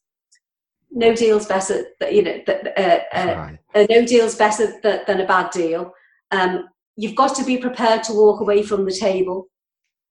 no 0.92 1.14
deal's 1.14 1.46
better. 1.46 1.86
You 2.10 2.24
know, 2.24 2.40
uh, 2.48 3.00
uh, 3.14 3.52
uh, 3.76 3.88
no 3.90 4.06
deal's 4.06 4.36
better 4.36 4.74
than 4.82 5.22
a 5.22 5.28
bad 5.28 5.52
deal. 5.52 5.94
Um, 6.32 6.68
you've 6.96 7.16
got 7.16 7.36
to 7.36 7.46
be 7.46 7.58
prepared 7.58 8.04
to 8.04 8.14
walk 8.14 8.42
away 8.42 8.64
from 8.64 8.86
the 8.86 8.92
table. 8.92 9.48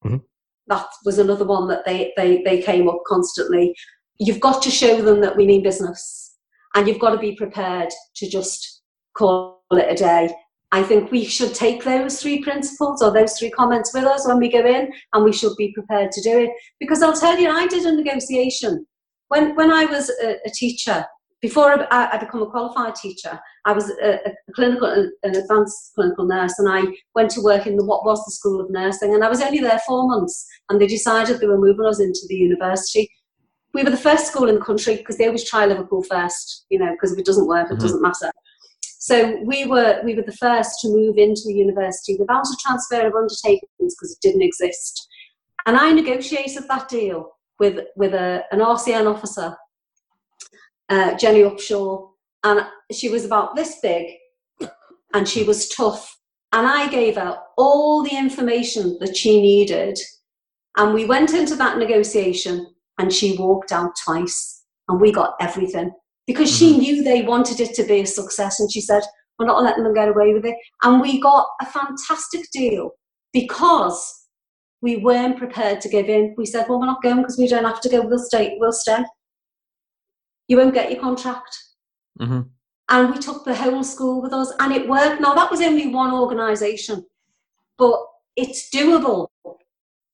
Mm-hmm. 0.04 0.18
That 0.68 0.86
was 1.04 1.18
another 1.18 1.44
one 1.44 1.68
that 1.68 1.84
they, 1.84 2.12
they, 2.16 2.42
they 2.42 2.60
came 2.60 2.88
up 2.88 3.02
constantly. 3.06 3.74
You've 4.18 4.40
got 4.40 4.62
to 4.62 4.70
show 4.70 5.00
them 5.02 5.20
that 5.20 5.36
we 5.36 5.46
mean 5.46 5.62
business, 5.62 6.36
and 6.74 6.88
you've 6.88 6.98
got 6.98 7.10
to 7.10 7.18
be 7.18 7.36
prepared 7.36 7.90
to 8.16 8.28
just 8.28 8.82
call 9.16 9.62
it 9.72 9.92
a 9.92 9.94
day. 9.94 10.34
I 10.76 10.82
think 10.82 11.10
we 11.10 11.24
should 11.24 11.54
take 11.54 11.84
those 11.84 12.20
three 12.20 12.42
principles 12.42 13.02
or 13.02 13.10
those 13.10 13.38
three 13.38 13.50
comments 13.50 13.94
with 13.94 14.04
us 14.04 14.26
when 14.28 14.38
we 14.38 14.50
go 14.50 14.64
in, 14.64 14.92
and 15.12 15.24
we 15.24 15.32
should 15.32 15.56
be 15.56 15.72
prepared 15.72 16.12
to 16.12 16.22
do 16.22 16.38
it. 16.38 16.50
Because 16.78 17.02
I'll 17.02 17.16
tell 17.16 17.38
you, 17.38 17.48
I 17.48 17.66
did 17.66 17.84
a 17.86 17.96
negotiation 17.96 18.86
when 19.28 19.54
when 19.56 19.72
I 19.72 19.86
was 19.86 20.10
a, 20.22 20.36
a 20.44 20.50
teacher 20.50 21.04
before 21.42 21.86
I, 21.92 22.10
I 22.12 22.18
become 22.18 22.42
a 22.42 22.50
qualified 22.50 22.94
teacher, 22.94 23.38
I 23.66 23.72
was 23.72 23.90
a, 24.02 24.14
a, 24.26 24.52
clinical, 24.54 24.88
an 25.22 25.36
advanced 25.36 25.92
clinical 25.94 26.26
nurse, 26.26 26.58
and 26.58 26.68
I 26.68 26.82
went 27.14 27.30
to 27.32 27.42
work 27.42 27.66
in 27.66 27.76
the, 27.76 27.84
what 27.84 28.04
was 28.04 28.24
the 28.24 28.32
School 28.32 28.60
of 28.60 28.70
Nursing, 28.70 29.14
and 29.14 29.22
I 29.22 29.28
was 29.28 29.42
only 29.42 29.60
there 29.60 29.80
four 29.86 30.08
months, 30.08 30.46
and 30.68 30.80
they 30.80 30.86
decided 30.86 31.38
they 31.38 31.46
were 31.46 31.58
moving 31.58 31.86
us 31.86 32.00
into 32.00 32.20
the 32.28 32.36
university. 32.36 33.08
We 33.74 33.82
were 33.82 33.90
the 33.90 33.96
first 34.08 34.26
school 34.26 34.48
in 34.48 34.54
the 34.56 34.64
country 34.64 34.96
because 34.96 35.18
they 35.18 35.26
always 35.26 35.48
try 35.48 35.66
Liverpool 35.66 36.02
first, 36.02 36.64
you 36.70 36.78
know, 36.78 36.90
because 36.92 37.12
if 37.12 37.18
it 37.18 37.26
doesn't 37.26 37.46
work, 37.46 37.66
it 37.66 37.74
mm-hmm. 37.74 37.82
doesn't 37.82 38.02
matter. 38.02 38.32
So 39.06 39.40
we 39.44 39.64
were 39.66 40.00
we 40.02 40.16
were 40.16 40.22
the 40.22 40.32
first 40.32 40.80
to 40.80 40.88
move 40.88 41.16
into 41.16 41.42
the 41.46 41.54
university 41.54 42.16
without 42.18 42.44
a 42.44 42.56
transfer 42.60 43.06
of 43.06 43.14
undertakings 43.14 43.94
because 43.94 44.10
it 44.10 44.18
didn't 44.20 44.42
exist, 44.42 45.06
and 45.64 45.76
I 45.76 45.92
negotiated 45.92 46.64
that 46.66 46.88
deal 46.88 47.36
with 47.60 47.78
with 47.94 48.14
a, 48.14 48.42
an 48.50 48.58
RCN 48.58 49.06
officer 49.08 49.56
uh, 50.88 51.16
Jenny 51.16 51.42
Upshaw, 51.42 52.08
and 52.42 52.66
she 52.90 53.08
was 53.08 53.24
about 53.24 53.54
this 53.54 53.78
big, 53.80 54.06
and 55.14 55.28
she 55.28 55.44
was 55.44 55.68
tough. 55.68 56.18
And 56.52 56.66
I 56.66 56.88
gave 56.88 57.14
her 57.14 57.38
all 57.56 58.02
the 58.02 58.16
information 58.16 58.98
that 58.98 59.16
she 59.16 59.40
needed, 59.40 60.00
and 60.78 60.92
we 60.92 61.04
went 61.04 61.32
into 61.32 61.54
that 61.54 61.78
negotiation, 61.78 62.74
and 62.98 63.12
she 63.12 63.36
walked 63.36 63.70
out 63.70 63.92
twice, 64.04 64.64
and 64.88 65.00
we 65.00 65.12
got 65.12 65.36
everything 65.38 65.92
because 66.26 66.50
mm-hmm. 66.50 66.58
she 66.58 66.78
knew 66.78 67.02
they 67.02 67.22
wanted 67.22 67.60
it 67.60 67.74
to 67.74 67.84
be 67.84 68.00
a 68.00 68.06
success, 68.06 68.60
and 68.60 68.70
she 68.70 68.80
said, 68.80 69.02
"We're 69.38 69.46
not 69.46 69.62
letting 69.62 69.84
them 69.84 69.94
get 69.94 70.08
away 70.08 70.32
with 70.32 70.44
it," 70.44 70.56
and 70.82 71.00
we 71.00 71.20
got 71.20 71.46
a 71.60 71.66
fantastic 71.66 72.50
deal 72.52 72.90
because 73.32 74.28
we 74.82 74.96
weren't 74.98 75.38
prepared 75.38 75.80
to 75.80 75.88
give 75.88 76.08
in. 76.08 76.34
We 76.36 76.46
said, 76.46 76.66
"Well, 76.68 76.80
we're 76.80 76.86
not 76.86 77.02
going 77.02 77.18
because 77.18 77.38
we 77.38 77.48
don't 77.48 77.64
have 77.64 77.80
to 77.80 77.88
go. 77.88 78.02
We'll 78.02 78.18
stay. 78.18 78.56
We'll 78.58 78.72
stay." 78.72 79.04
you 80.48 80.56
won't 80.56 80.74
get 80.74 80.90
your 80.90 81.00
contract. 81.00 81.56
Mm-hmm. 82.20 82.42
And 82.88 83.12
we 83.12 83.18
took 83.18 83.44
the 83.44 83.54
whole 83.54 83.82
school 83.82 84.22
with 84.22 84.32
us, 84.32 84.52
and 84.60 84.72
it 84.72 84.88
worked. 84.88 85.20
Now, 85.20 85.34
that 85.34 85.50
was 85.50 85.60
only 85.60 85.88
one 85.88 86.12
organisation, 86.12 87.04
but 87.78 88.00
it's 88.36 88.70
doable 88.70 89.28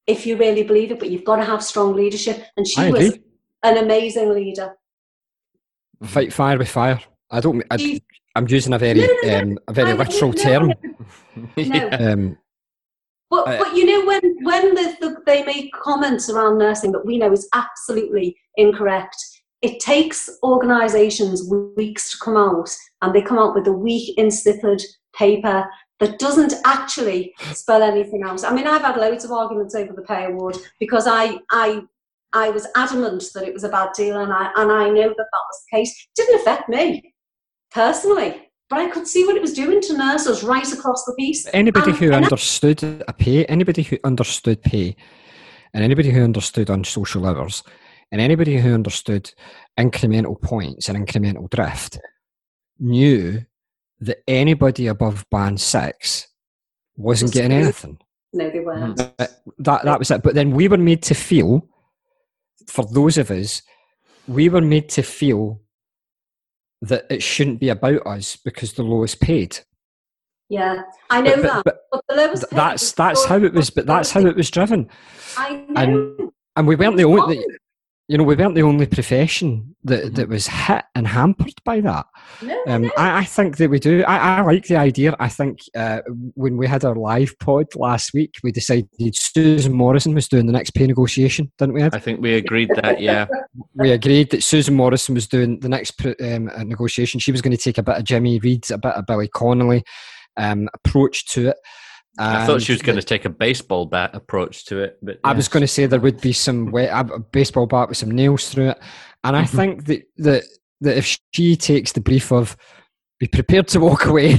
if 0.06 0.26
you 0.26 0.36
really 0.36 0.62
believe 0.62 0.90
it, 0.90 0.98
but 0.98 1.10
you've 1.10 1.24
got 1.24 1.36
to 1.36 1.44
have 1.44 1.62
strong 1.62 1.94
leadership. 1.94 2.44
And 2.56 2.66
she 2.66 2.90
was 2.90 3.18
an 3.62 3.76
amazing 3.76 4.32
leader. 4.32 4.74
Fight 6.04 6.32
fire 6.32 6.58
with 6.58 6.68
fire. 6.68 7.00
I 7.30 7.40
don't. 7.40 7.62
I, 7.70 8.00
am 8.36 8.48
using 8.48 8.72
a 8.72 8.78
very 8.78 9.04
um, 9.30 9.58
a 9.68 9.72
very 9.72 9.94
literal 9.94 10.32
term. 10.32 10.72
No. 11.56 11.88
um, 11.98 12.38
but, 13.30 13.46
but 13.46 13.74
you 13.74 13.86
know 13.86 14.06
when 14.06 14.44
when 14.44 14.74
the, 14.74 14.96
the, 15.00 15.16
they 15.24 15.42
make 15.44 15.72
comments 15.72 16.28
around 16.28 16.58
nursing 16.58 16.92
that 16.92 17.06
we 17.06 17.16
know 17.16 17.32
is 17.32 17.48
absolutely 17.54 18.36
incorrect 18.56 19.16
it 19.62 19.78
takes 19.78 20.28
organisations 20.42 21.48
weeks 21.76 22.10
to 22.10 22.18
come 22.18 22.36
out, 22.36 22.68
and 23.00 23.14
they 23.14 23.22
come 23.22 23.38
out 23.38 23.54
with 23.54 23.68
a 23.68 23.72
weak, 23.72 24.18
insipid 24.18 24.82
paper 25.14 25.64
that 26.00 26.18
doesn't 26.18 26.54
actually 26.64 27.32
spell 27.52 27.80
anything 27.80 28.24
out. 28.24 28.44
I 28.44 28.52
mean, 28.52 28.66
I've 28.66 28.82
had 28.82 28.96
loads 28.96 29.24
of 29.24 29.30
arguments 29.30 29.76
over 29.76 29.92
the 29.92 30.02
pay 30.02 30.24
award 30.24 30.56
because 30.80 31.06
I, 31.06 31.38
I, 31.52 31.82
I 32.34 32.50
was 32.50 32.66
adamant 32.76 33.24
that 33.34 33.46
it 33.46 33.52
was 33.52 33.64
a 33.64 33.68
bad 33.68 33.90
deal, 33.94 34.20
and 34.20 34.32
I, 34.32 34.50
and 34.56 34.72
I 34.72 34.88
know 34.88 35.08
that 35.08 35.16
that 35.16 35.16
was 35.16 35.62
the 35.70 35.76
case. 35.76 35.90
It 35.90 36.22
didn't 36.22 36.40
affect 36.40 36.68
me 36.68 37.14
personally, 37.70 38.50
but 38.70 38.78
I 38.78 38.88
could 38.88 39.06
see 39.06 39.26
what 39.26 39.36
it 39.36 39.42
was 39.42 39.52
doing 39.52 39.80
to 39.82 39.96
nurses 39.96 40.42
right 40.42 40.70
across 40.72 41.04
the 41.04 41.14
piece. 41.14 41.48
Anybody 41.52 41.90
and, 41.90 41.98
who 41.98 42.12
and 42.12 42.24
understood 42.24 43.04
a 43.06 43.12
pay, 43.12 43.44
anybody 43.46 43.82
who 43.82 43.98
understood 44.04 44.62
pay, 44.62 44.96
and 45.74 45.84
anybody 45.84 46.10
who 46.10 46.22
understood 46.22 46.70
unsocial 46.70 47.26
hours 47.26 47.62
and 48.10 48.20
anybody 48.20 48.58
who 48.58 48.74
understood 48.74 49.32
incremental 49.78 50.40
points 50.40 50.88
and 50.88 50.98
incremental 50.98 51.48
drift 51.50 51.98
knew 52.78 53.42
that 54.00 54.18
anybody 54.28 54.86
above 54.86 55.24
band 55.30 55.60
six 55.60 56.28
wasn't 56.96 57.32
getting 57.32 57.52
anything. 57.52 57.98
No, 58.34 58.50
they 58.50 58.60
weren't. 58.60 58.96
That, 58.96 59.40
that, 59.58 59.84
that 59.84 59.98
was 59.98 60.10
it. 60.10 60.22
But 60.22 60.34
then 60.34 60.50
we 60.50 60.68
were 60.68 60.76
made 60.76 61.02
to 61.04 61.14
feel, 61.14 61.66
for 62.68 62.86
those 62.86 63.18
of 63.18 63.30
us, 63.30 63.62
we 64.26 64.48
were 64.48 64.60
made 64.60 64.88
to 64.90 65.02
feel 65.02 65.60
that 66.82 67.06
it 67.10 67.22
shouldn't 67.22 67.60
be 67.60 67.68
about 67.68 68.06
us 68.06 68.36
because 68.36 68.72
the 68.72 68.82
lowest 68.82 69.20
paid. 69.20 69.60
Yeah, 70.48 70.82
I 71.08 71.20
know 71.22 71.36
but, 71.36 71.42
that. 71.42 71.64
But, 71.64 71.76
but 71.90 72.04
the 72.08 72.14
lowest 72.16 72.50
that's 72.50 72.92
that's 72.92 73.24
how 73.24 73.42
it 73.42 73.54
was. 73.54 73.70
But 73.70 73.86
that's 73.86 74.10
how 74.10 74.20
it 74.26 74.36
was 74.36 74.50
driven. 74.50 74.88
I 75.36 75.64
know. 75.68 75.74
And 75.76 76.30
and 76.56 76.66
we 76.66 76.76
weren't 76.76 76.96
the 76.96 77.04
only 77.04 77.44
you 78.12 78.18
know, 78.18 78.24
we 78.24 78.34
weren't 78.34 78.54
the 78.54 78.62
only 78.62 78.84
profession 78.84 79.74
that, 79.84 80.04
mm-hmm. 80.04 80.14
that 80.16 80.28
was 80.28 80.46
hit 80.46 80.84
and 80.94 81.08
hampered 81.08 81.54
by 81.64 81.80
that. 81.80 82.04
No, 82.42 82.62
um, 82.66 82.82
no. 82.82 82.90
I, 82.98 83.20
I, 83.20 83.24
think 83.24 83.56
that 83.56 83.70
we 83.70 83.78
do. 83.78 84.04
I, 84.04 84.36
I 84.36 84.40
like 84.42 84.66
the 84.66 84.76
idea. 84.76 85.16
I 85.18 85.30
think 85.30 85.60
uh, 85.74 86.02
when 86.34 86.58
we 86.58 86.66
had 86.66 86.84
our 86.84 86.94
live 86.94 87.34
pod 87.40 87.68
last 87.74 88.12
week, 88.12 88.34
we 88.42 88.52
decided 88.52 89.16
Susan 89.16 89.72
Morrison 89.72 90.14
was 90.14 90.28
doing 90.28 90.44
the 90.44 90.52
next 90.52 90.72
pay 90.72 90.86
negotiation, 90.86 91.50
didn't 91.56 91.74
we? 91.74 91.80
Ed? 91.80 91.94
I 91.94 92.00
think 92.00 92.20
we 92.20 92.34
agreed 92.34 92.68
that, 92.74 93.00
yeah. 93.00 93.28
we 93.74 93.92
agreed 93.92 94.30
that 94.32 94.44
Susan 94.44 94.74
Morrison 94.74 95.14
was 95.14 95.26
doing 95.26 95.60
the 95.60 95.70
next 95.70 95.98
um, 96.04 96.50
negotiation. 96.68 97.18
She 97.18 97.32
was 97.32 97.40
going 97.40 97.56
to 97.56 97.62
take 97.62 97.78
a 97.78 97.82
bit 97.82 97.96
of 97.96 98.04
Jimmy 98.04 98.40
Reid, 98.40 98.70
a 98.70 98.76
bit 98.76 98.92
of 98.92 99.06
Billy 99.06 99.28
Connolly 99.28 99.84
um, 100.36 100.68
approach 100.74 101.26
to 101.28 101.48
it. 101.48 101.56
I 102.18 102.46
thought 102.46 102.62
she 102.62 102.72
was 102.72 102.82
going 102.82 102.98
to 102.98 103.04
take 103.04 103.24
a 103.24 103.30
baseball 103.30 103.86
bat 103.86 104.10
approach 104.14 104.66
to 104.66 104.82
it, 104.82 104.98
but 105.02 105.14
yes. 105.14 105.20
I 105.24 105.32
was 105.32 105.48
going 105.48 105.62
to 105.62 105.68
say 105.68 105.86
there 105.86 106.00
would 106.00 106.20
be 106.20 106.32
some 106.32 106.70
wet, 106.70 106.90
a 106.92 107.18
baseball 107.18 107.66
bat 107.66 107.88
with 107.88 107.96
some 107.96 108.10
nails 108.10 108.50
through 108.50 108.70
it, 108.70 108.78
and 109.24 109.36
I 109.36 109.44
think 109.44 109.86
that 109.86 110.02
that 110.18 110.44
that 110.82 110.98
if 110.98 111.18
she 111.32 111.56
takes 111.56 111.92
the 111.92 112.00
brief 112.00 112.30
of 112.30 112.56
be 113.18 113.28
prepared 113.28 113.68
to 113.68 113.80
walk 113.80 114.06
away. 114.06 114.32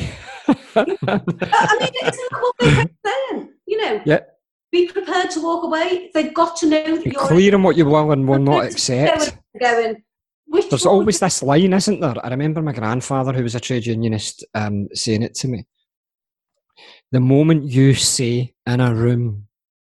I 0.75 0.85
mean, 0.85 0.97
it's 0.99 2.29
what 2.31 2.55
they're 2.59 2.89
saying, 3.05 3.53
you 3.65 3.77
know. 3.77 4.01
Yeah. 4.05 4.19
Be 4.73 4.87
prepared 4.87 5.31
to 5.31 5.41
walk 5.41 5.63
away. 5.63 6.11
They've 6.13 6.33
got 6.33 6.57
to 6.57 6.67
know 6.67 6.95
that 6.95 7.03
be 7.03 7.11
you're 7.11 7.21
clear 7.21 7.55
on 7.55 7.63
what 7.63 7.77
you 7.77 7.85
will 7.85 8.11
and 8.11 8.27
will 8.27 8.39
not 8.39 8.65
accept. 8.65 9.37
Going, 9.57 10.03
There's 10.69 10.85
always 10.85 11.19
this 11.19 11.41
line, 11.41 11.71
isn't 11.71 12.01
there? 12.01 12.15
I 12.25 12.29
remember 12.29 12.61
my 12.61 12.73
grandfather, 12.73 13.31
who 13.31 13.43
was 13.43 13.55
a 13.55 13.59
trade 13.59 13.85
unionist, 13.85 14.43
um, 14.53 14.89
saying 14.93 15.23
it 15.23 15.35
to 15.35 15.47
me 15.47 15.65
the 17.13 17.19
moment 17.19 17.71
you 17.71 17.93
say 17.93 18.55
in 18.65 18.79
a 18.81 18.93
room, 18.93 19.47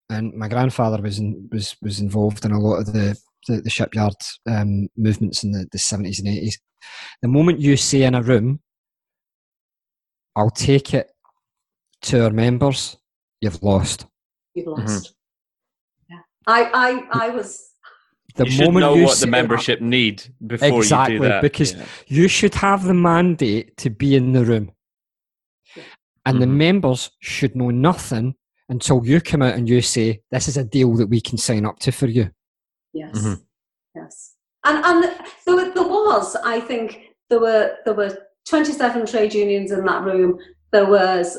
and 0.09 0.34
my 0.34 0.47
grandfather 0.47 0.99
was 1.01 1.19
in, 1.19 1.47
was 1.51 1.76
was 1.82 1.99
involved 1.99 2.43
in 2.43 2.51
a 2.51 2.59
lot 2.59 2.80
of 2.80 2.88
the 2.88 3.15
the, 3.47 3.61
the 3.61 3.69
shipyard 3.69 4.15
um, 4.49 4.88
movements 4.97 5.43
in 5.43 5.51
the, 5.51 5.67
the 5.72 5.78
70s 5.78 6.19
and 6.19 6.28
80s. 6.28 6.55
The 7.22 7.28
moment 7.28 7.59
you 7.59 7.78
say 7.78 8.03
in 8.03 8.13
a 8.13 8.22
room, 8.22 8.59
I'll 10.36 10.51
take 10.51 10.93
it 10.93 11.11
to 12.03 12.26
our 12.26 12.30
members, 12.30 12.97
you've 13.39 13.61
lost. 13.63 14.05
You've 14.53 14.67
mm-hmm. 14.67 14.82
lost. 14.82 15.13
Mm-hmm. 16.11 16.15
Yeah. 16.15 16.22
I, 16.45 17.05
I, 17.11 17.28
I 17.28 17.30
was. 17.30 17.67
The 18.36 18.47
you 18.47 18.65
moment 18.65 18.84
know 18.84 18.93
you 18.95 19.05
what 19.05 19.19
the 19.19 19.28
membership 19.28 19.80
that, 19.80 19.86
need 19.86 20.24
before 20.45 20.80
exactly, 20.80 21.15
you 21.15 21.22
do 21.22 21.28
that. 21.28 21.41
Because 21.41 21.74
yeah. 21.74 21.86
you 22.07 22.28
should 22.28 22.55
have 22.55 22.84
the 22.84 22.93
mandate 22.93 23.76
to 23.78 23.89
be 23.89 24.15
in 24.15 24.34
the 24.34 24.45
room 24.45 24.72
and 26.26 26.36
mm-hmm. 26.36 26.41
the 26.41 26.47
members 26.47 27.11
should 27.19 27.55
know 27.55 27.69
nothing 27.69 28.36
until 28.69 29.05
you 29.05 29.19
come 29.19 29.41
out 29.41 29.55
and 29.55 29.67
you 29.67 29.82
say 29.82 30.22
this 30.32 30.47
is 30.47 30.57
a 30.57 30.63
deal 30.63 30.95
that 30.95 31.07
we 31.07 31.19
can 31.19 31.38
sign 31.38 31.65
up 31.65 31.80
to 31.80 31.91
for 31.91 32.07
you. 32.07 32.32
Yes. 32.93 33.17
Mm-hmm. 33.17 33.41
yes. 33.95 34.34
And 34.63 34.84
and 34.86 35.03
there, 35.45 35.74
there 35.74 35.84
was 35.84 36.36
i 36.43 36.59
think 36.59 37.15
there 37.30 37.39
were 37.39 37.78
there 37.86 37.93
were 37.93 38.15
27 38.47 39.05
trade 39.05 39.34
unions 39.34 39.72
in 39.72 39.86
that 39.86 40.03
room. 40.03 40.38
There 40.72 40.88
was 40.88 41.38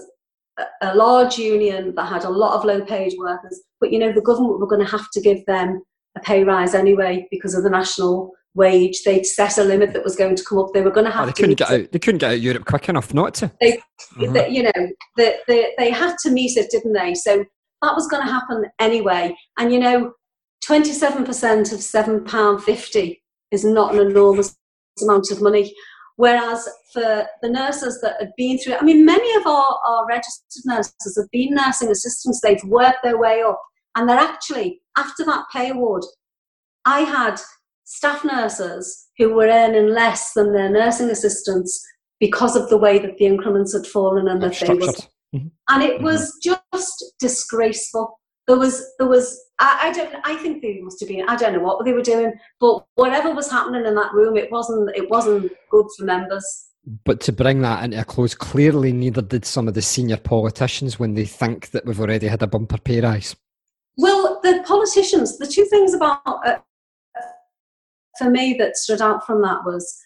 a, 0.58 0.64
a 0.82 0.94
large 0.94 1.38
union 1.38 1.94
that 1.94 2.06
had 2.06 2.24
a 2.24 2.30
lot 2.30 2.56
of 2.56 2.64
low 2.64 2.80
paid 2.84 3.14
workers. 3.18 3.62
But 3.80 3.92
you 3.92 3.98
know 3.98 4.12
the 4.12 4.22
government 4.22 4.60
were 4.60 4.66
going 4.66 4.84
to 4.84 4.90
have 4.90 5.10
to 5.12 5.20
give 5.20 5.44
them 5.46 5.82
a 6.16 6.20
pay 6.20 6.44
rise 6.44 6.74
anyway 6.74 7.26
because 7.30 7.54
of 7.54 7.62
the 7.62 7.70
national 7.70 8.32
wage. 8.54 9.02
They'd 9.04 9.24
set 9.24 9.58
a 9.58 9.64
limit 9.64 9.92
that 9.92 10.04
was 10.04 10.16
going 10.16 10.36
to 10.36 10.44
come 10.44 10.58
up. 10.58 10.72
They 10.72 10.82
were 10.82 10.90
going 10.90 11.06
to 11.06 11.12
have. 11.12 11.24
Oh, 11.24 11.26
they 11.26 11.32
couldn't 11.32 11.58
get 11.58 11.70
out. 11.70 11.92
They 11.92 11.98
couldn't 11.98 12.18
get 12.18 12.32
out 12.32 12.40
Europe 12.40 12.64
quick 12.64 12.88
enough 12.88 13.14
not 13.14 13.34
to. 13.34 13.50
They, 13.60 13.78
mm-hmm. 14.16 14.32
they 14.32 14.48
you 14.50 14.62
know, 14.64 14.88
they, 15.16 15.36
they, 15.48 15.72
they 15.78 15.90
had 15.90 16.16
to 16.24 16.30
meet 16.30 16.56
it, 16.56 16.70
didn't 16.70 16.92
they? 16.92 17.14
So 17.14 17.44
that 17.82 17.94
was 17.94 18.06
going 18.08 18.26
to 18.26 18.32
happen 18.32 18.64
anyway. 18.78 19.34
And 19.58 19.72
you 19.72 19.78
know, 19.78 20.12
twenty-seven 20.64 21.24
percent 21.24 21.72
of 21.72 21.82
seven 21.82 22.24
pound 22.24 22.62
fifty 22.62 23.22
is 23.50 23.64
not 23.64 23.94
an 23.94 24.00
enormous 24.00 24.56
amount 25.00 25.30
of 25.30 25.40
money. 25.40 25.74
Whereas 26.16 26.68
for 26.92 27.26
the 27.40 27.48
nurses 27.48 28.00
that 28.02 28.16
had 28.20 28.32
been 28.36 28.58
through, 28.58 28.74
I 28.74 28.82
mean, 28.82 29.04
many 29.04 29.34
of 29.36 29.46
our, 29.46 29.78
our 29.86 30.06
registered 30.06 30.62
nurses 30.66 31.16
have 31.16 31.30
been 31.32 31.54
nursing 31.54 31.88
assistants. 31.88 32.40
They've 32.40 32.62
worked 32.64 33.02
their 33.02 33.18
way 33.18 33.42
up, 33.42 33.60
and 33.96 34.08
they're 34.08 34.18
actually 34.18 34.80
after 34.96 35.24
that 35.24 35.46
pay 35.52 35.70
award. 35.70 36.04
I 36.84 37.00
had 37.00 37.40
staff 37.84 38.24
nurses 38.24 39.08
who 39.18 39.34
were 39.34 39.46
earning 39.48 39.88
less 39.88 40.32
than 40.32 40.52
their 40.52 40.70
nursing 40.70 41.10
assistants 41.10 41.84
because 42.20 42.56
of 42.56 42.68
the 42.68 42.78
way 42.78 42.98
that 42.98 43.18
the 43.18 43.26
increments 43.26 43.72
had 43.72 43.86
fallen 43.86 44.28
and 44.28 44.42
that 44.42 44.58
they 44.60 44.74
was 44.74 45.08
mm-hmm. 45.34 45.48
and 45.68 45.82
it 45.82 45.96
mm-hmm. 45.96 46.04
was 46.04 46.38
just 46.42 47.04
disgraceful 47.18 48.18
there 48.46 48.58
was 48.58 48.84
there 48.98 49.08
was 49.08 49.40
I, 49.58 49.88
I, 49.88 49.92
don't 49.92 50.14
I 50.24 50.36
think 50.36 50.62
they 50.62 50.80
must 50.80 51.00
have 51.00 51.08
been 51.08 51.28
I 51.28 51.36
don't 51.36 51.52
know 51.52 51.60
what 51.60 51.84
they 51.84 51.92
were 51.92 52.02
doing 52.02 52.32
but 52.60 52.84
whatever 52.94 53.34
was 53.34 53.50
happening 53.50 53.86
in 53.86 53.94
that 53.94 54.12
room 54.12 54.36
it 54.36 54.50
wasn't 54.50 54.90
it 54.96 55.08
wasn't 55.10 55.52
good 55.70 55.86
for 55.96 56.04
members 56.04 56.68
but 57.04 57.20
to 57.20 57.32
bring 57.32 57.62
that 57.62 57.84
into 57.84 58.00
a 58.00 58.04
close 58.04 58.34
clearly 58.34 58.92
neither 58.92 59.22
did 59.22 59.44
some 59.44 59.68
of 59.68 59.74
the 59.74 59.82
senior 59.82 60.16
politicians 60.16 60.98
when 60.98 61.14
they 61.14 61.24
think 61.24 61.70
that 61.70 61.84
we've 61.84 62.00
already 62.00 62.26
had 62.26 62.42
a 62.42 62.46
bumper 62.46 62.78
pay 62.78 63.00
rise 63.00 63.36
well 63.96 64.40
the 64.42 64.62
politicians 64.66 65.38
the 65.38 65.46
two 65.46 65.64
things 65.66 65.94
about 65.94 66.20
uh, 66.26 66.58
for 68.18 68.30
me 68.30 68.54
that 68.58 68.76
stood 68.76 69.00
out 69.00 69.26
from 69.26 69.42
that 69.42 69.64
was 69.64 70.02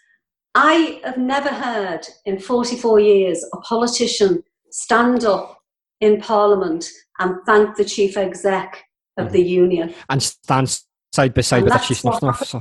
I 0.55 1.01
have 1.05 1.19
never 1.19 1.51
heard 1.51 2.07
in 2.25 2.39
44 2.39 3.01
years 3.01 3.45
a 3.53 3.59
politician 3.59 4.43
stand 4.71 5.25
up 5.25 5.61
in 6.01 6.21
Parliament 6.21 6.89
and 7.19 7.37
thank 7.47 7.77
the 7.77 7.85
chief 7.85 8.17
exec 8.17 8.85
of 9.19 9.27
mm-hmm. 9.27 9.33
the 9.35 9.43
union. 9.43 9.95
And 10.09 10.23
stand 10.23 10.81
side 11.13 11.35
by 11.35 11.41
side 11.43 11.63
and 11.63 11.67
with 11.67 11.75
the 11.75 11.79
chief 11.81 12.05
nursing 12.05 12.29
officer 12.29 12.61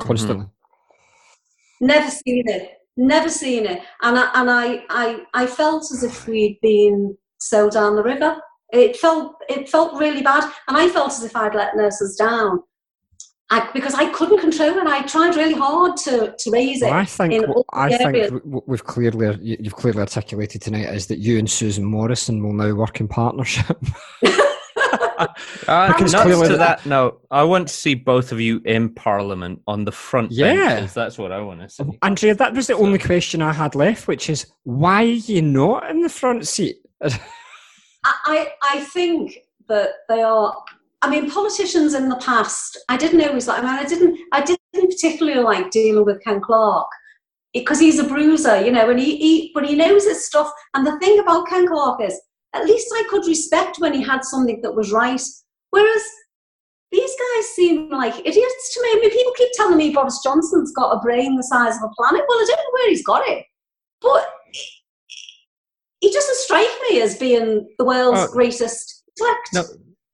constantly. 0.00 0.46
Mm-hmm. 0.46 1.86
Never 1.86 2.10
seen 2.10 2.48
it. 2.48 2.72
Never 2.96 3.30
seen 3.30 3.66
it. 3.66 3.80
And 4.02 4.18
I, 4.18 4.30
and 4.34 4.50
I, 4.50 4.84
I, 4.90 5.20
I 5.34 5.46
felt 5.46 5.90
as 5.92 6.02
if 6.02 6.26
we'd 6.26 6.58
been 6.60 7.16
so 7.38 7.70
down 7.70 7.96
the 7.96 8.02
river. 8.02 8.40
It 8.70 8.96
felt 8.96 9.36
it 9.48 9.70
felt 9.70 9.98
really 9.98 10.22
bad, 10.22 10.44
and 10.66 10.76
I 10.76 10.90
felt 10.90 11.12
as 11.12 11.24
if 11.24 11.34
I'd 11.34 11.54
let 11.54 11.74
nurses 11.74 12.16
down. 12.16 12.62
I, 13.50 13.70
because 13.72 13.94
I 13.94 14.10
couldn't 14.10 14.40
control 14.40 14.76
it. 14.76 14.86
I 14.86 15.02
tried 15.06 15.34
really 15.34 15.54
hard 15.54 15.96
to, 15.98 16.34
to 16.38 16.50
raise 16.50 16.82
it. 16.82 16.86
Well, 16.86 16.94
I 16.94 17.04
think 17.06 17.44
I 17.72 17.96
think 17.96 18.42
we've 18.44 18.84
clearly 18.84 19.38
you've 19.40 19.74
clearly 19.74 20.00
articulated 20.00 20.60
tonight 20.60 20.92
is 20.94 21.06
that 21.06 21.18
you 21.18 21.38
and 21.38 21.50
Susan 21.50 21.84
Morrison 21.84 22.42
will 22.42 22.52
now 22.52 22.74
work 22.74 23.00
in 23.00 23.08
partnership. 23.08 23.78
uh, 25.18 25.26
nuts 25.66 26.12
to 26.12 26.56
that 26.58 26.84
no, 26.84 27.20
I 27.30 27.42
want 27.42 27.68
to 27.68 27.74
see 27.74 27.94
both 27.94 28.32
of 28.32 28.40
you 28.40 28.60
in 28.66 28.90
Parliament 28.90 29.62
on 29.66 29.86
the 29.86 29.92
front 29.92 30.30
yeah. 30.30 30.54
benches. 30.54 30.92
That's 30.92 31.16
what 31.16 31.32
I 31.32 31.40
want 31.40 31.60
to 31.60 31.70
see. 31.70 31.98
Andrea, 32.02 32.34
that 32.34 32.52
was 32.52 32.66
the 32.66 32.74
so. 32.74 32.84
only 32.84 32.98
question 32.98 33.40
I 33.40 33.54
had 33.54 33.74
left, 33.74 34.08
which 34.08 34.28
is 34.28 34.46
why 34.64 35.04
are 35.04 35.06
you 35.06 35.40
not 35.40 35.88
in 35.90 36.02
the 36.02 36.10
front 36.10 36.46
seat? 36.46 36.76
I 38.04 38.52
I 38.62 38.80
think 38.92 39.38
that 39.68 39.90
they 40.08 40.22
are 40.22 40.54
I 41.02 41.10
mean, 41.10 41.30
politicians 41.30 41.94
in 41.94 42.08
the 42.08 42.16
past, 42.16 42.78
I 42.88 42.96
didn't 42.96 43.26
always 43.26 43.46
like. 43.46 43.62
I 43.62 43.66
mean, 43.66 43.86
I 43.86 43.88
didn't, 43.88 44.18
I 44.32 44.40
didn't 44.42 44.58
particularly 44.90 45.40
like 45.40 45.70
dealing 45.70 46.04
with 46.04 46.22
Ken 46.24 46.40
Clarke 46.40 46.90
because 47.54 47.78
he's 47.78 47.98
a 47.98 48.04
bruiser, 48.04 48.60
you 48.60 48.72
know, 48.72 48.90
and 48.90 48.98
he, 48.98 49.16
he, 49.16 49.50
but 49.54 49.66
he 49.66 49.76
knows 49.76 50.04
his 50.04 50.26
stuff. 50.26 50.50
And 50.74 50.86
the 50.86 50.98
thing 50.98 51.20
about 51.20 51.46
Ken 51.46 51.68
Clarke 51.68 52.02
is, 52.02 52.20
at 52.54 52.64
least 52.64 52.88
I 52.92 53.04
could 53.08 53.26
respect 53.26 53.78
when 53.78 53.94
he 53.94 54.02
had 54.02 54.24
something 54.24 54.60
that 54.62 54.74
was 54.74 54.90
right. 54.90 55.20
Whereas 55.70 56.02
these 56.90 57.12
guys 57.12 57.46
seem 57.50 57.90
like 57.90 58.14
idiots 58.18 58.74
to 58.74 58.82
me. 58.82 58.88
I 58.88 58.98
mean, 59.00 59.10
people 59.10 59.32
keep 59.36 59.52
telling 59.52 59.76
me 59.76 59.92
Boris 59.92 60.20
Johnson's 60.24 60.72
got 60.72 60.96
a 60.96 61.00
brain 61.00 61.36
the 61.36 61.42
size 61.44 61.76
of 61.76 61.82
a 61.82 61.94
planet. 61.96 62.24
Well, 62.28 62.38
I 62.38 62.44
don't 62.48 62.56
know 62.56 62.72
where 62.72 62.88
he's 62.88 63.04
got 63.04 63.28
it, 63.28 63.44
but 64.00 64.26
he 66.00 66.12
doesn't 66.12 66.36
strike 66.36 66.70
me 66.90 67.02
as 67.02 67.18
being 67.18 67.68
the 67.78 67.84
world's 67.84 68.20
oh, 68.20 68.32
greatest 68.32 69.04
intellect. 69.16 69.48
No 69.52 69.64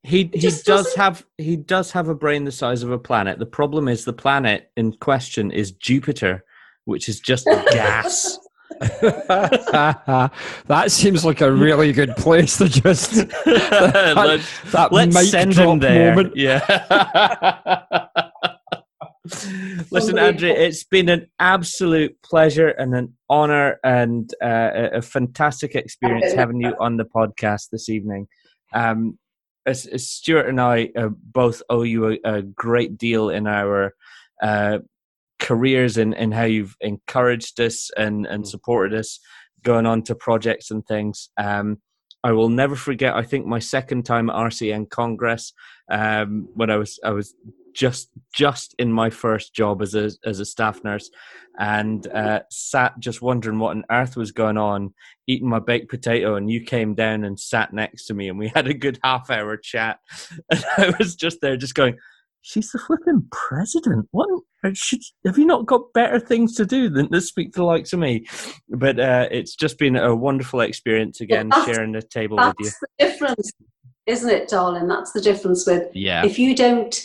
he 0.05 0.29
he 0.33 0.39
does 0.39 0.61
doesn't... 0.61 0.97
have 0.97 1.25
he 1.37 1.55
does 1.55 1.91
have 1.91 2.09
a 2.09 2.15
brain 2.15 2.43
the 2.43 2.51
size 2.51 2.83
of 2.83 2.91
a 2.91 2.99
planet. 2.99 3.39
The 3.39 3.45
problem 3.45 3.87
is 3.87 4.05
the 4.05 4.13
planet 4.13 4.71
in 4.77 4.93
question 4.93 5.51
is 5.51 5.71
Jupiter, 5.71 6.43
which 6.85 7.09
is 7.09 7.19
just 7.19 7.45
gas. 7.45 8.37
that 8.79 10.31
seems 10.87 11.23
like 11.23 11.41
a 11.41 11.51
really 11.51 11.91
good 11.91 12.15
place 12.17 12.57
to 12.57 12.67
just 12.67 13.13
that, 13.45 14.13
let's, 14.15 14.71
that 14.71 14.91
let's 14.91 15.29
send 15.29 15.53
him 15.53 15.79
there. 15.79 16.15
Moment. 16.15 16.35
Yeah. 16.35 16.59
Listen, 19.91 20.19
Andrea, 20.19 20.53
it's 20.53 20.83
been 20.83 21.09
an 21.09 21.27
absolute 21.39 22.21
pleasure 22.21 22.69
and 22.69 22.93
an 22.93 23.13
honor 23.29 23.79
and 23.83 24.33
uh, 24.43 24.89
a 24.93 25.01
fantastic 25.01 25.73
experience 25.75 26.33
having 26.33 26.59
you 26.59 26.75
on 26.79 26.97
the 26.97 27.05
podcast 27.05 27.69
this 27.71 27.89
evening. 27.89 28.27
Um, 28.73 29.17
as, 29.65 29.85
as 29.87 30.07
Stuart 30.07 30.47
and 30.47 30.61
I 30.61 30.89
uh, 30.95 31.09
both 31.09 31.61
owe 31.69 31.83
you 31.83 32.11
a, 32.11 32.19
a, 32.23 32.41
great 32.41 32.97
deal 32.97 33.29
in 33.29 33.47
our 33.47 33.95
uh, 34.41 34.79
careers 35.39 35.97
and, 35.97 36.15
and 36.15 36.33
how 36.33 36.43
you've 36.43 36.75
encouraged 36.81 37.59
us 37.59 37.89
and, 37.97 38.25
and 38.25 38.43
mm. 38.43 38.47
supported 38.47 38.97
us 38.97 39.19
going 39.63 39.85
on 39.85 40.03
to 40.03 40.15
projects 40.15 40.71
and 40.71 40.85
things. 40.85 41.29
Um, 41.37 41.79
I 42.23 42.31
will 42.31 42.49
never 42.49 42.75
forget. 42.75 43.15
I 43.15 43.23
think 43.23 43.45
my 43.45 43.59
second 43.59 44.03
time 44.03 44.29
at 44.29 44.35
RCN 44.35 44.89
Congress 44.89 45.53
um, 45.91 46.47
when 46.55 46.71
I 46.71 46.77
was 46.77 46.99
I 47.03 47.11
was 47.11 47.35
just 47.75 48.09
just 48.33 48.73
in 48.79 48.91
my 48.91 49.09
first 49.09 49.53
job 49.53 49.81
as 49.81 49.93
a 49.93 50.09
as 50.25 50.39
a 50.39 50.45
staff 50.45 50.83
nurse, 50.83 51.11
and 51.59 52.07
uh, 52.07 52.39
sat 52.49 52.97
just 52.99 53.21
wondering 53.21 53.59
what 53.59 53.75
on 53.75 53.83
earth 53.91 54.15
was 54.15 54.31
going 54.31 54.57
on, 54.57 54.93
eating 55.27 55.49
my 55.49 55.59
baked 55.59 55.89
potato, 55.89 56.35
and 56.35 56.49
you 56.49 56.61
came 56.61 56.95
down 56.95 57.23
and 57.23 57.39
sat 57.39 57.73
next 57.73 58.07
to 58.07 58.13
me, 58.13 58.29
and 58.29 58.39
we 58.39 58.47
had 58.55 58.67
a 58.67 58.73
good 58.73 58.97
half 59.03 59.29
hour 59.29 59.57
chat, 59.57 59.99
and 60.49 60.63
I 60.77 60.93
was 60.97 61.15
just 61.15 61.41
there, 61.41 61.57
just 61.57 61.75
going. 61.75 61.97
She's 62.47 62.71
the 62.71 62.77
flipping 62.77 63.27
president. 63.31 64.07
What 64.11 64.29
should, 64.73 65.01
have 65.25 65.39
you 65.39 65.47
not 65.47 65.65
got 65.65 65.91
better 65.95 66.19
things 66.19 66.53
to 66.57 66.65
do 66.65 66.89
than 66.89 67.11
to 67.11 67.19
speak 67.19 67.53
to 67.53 67.61
the 67.61 67.65
likes 67.65 67.91
of 67.91 67.97
me? 67.97 68.27
But 68.69 68.99
uh, 68.99 69.27
it's 69.31 69.55
just 69.55 69.79
been 69.79 69.95
a 69.95 70.15
wonderful 70.15 70.61
experience 70.61 71.21
again, 71.21 71.49
Well, 71.49 71.65
sharing 71.65 71.93
the 71.93 72.03
table 72.03 72.37
That's 72.37 72.55
with 72.59 72.59
you. 72.59 72.65
That's 72.65 72.79
the 72.79 73.05
difference, 73.25 73.51
isn't 74.05 74.29
it, 74.29 74.47
darling? 74.47 74.87
That's 74.87 75.11
the 75.11 75.21
difference 75.21 75.65
with 75.65 75.89
Yeah, 75.95 76.23
if 76.23 76.37
you 76.37 76.55
don't 76.55 76.95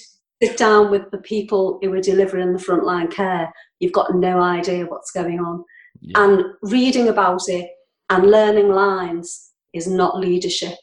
sit 0.42 0.56
down 0.56 0.90
with 0.90 1.10
the 1.10 1.18
people 1.18 1.78
who 1.82 1.92
are 1.92 2.00
delivering 2.00 2.52
the 2.52 2.58
frontline 2.58 3.10
care, 3.10 3.52
you've 3.78 3.92
got 3.92 4.14
no 4.14 4.40
idea 4.40 4.86
what's 4.86 5.10
going 5.10 5.38
on. 5.40 5.64
Yeah. 6.00 6.24
And 6.24 6.44
reading 6.62 7.08
about 7.08 7.42
it 7.48 7.70
and 8.08 8.30
learning 8.30 8.70
lines 8.70 9.50
is 9.72 9.86
not 9.86 10.18
leadership. 10.18 10.76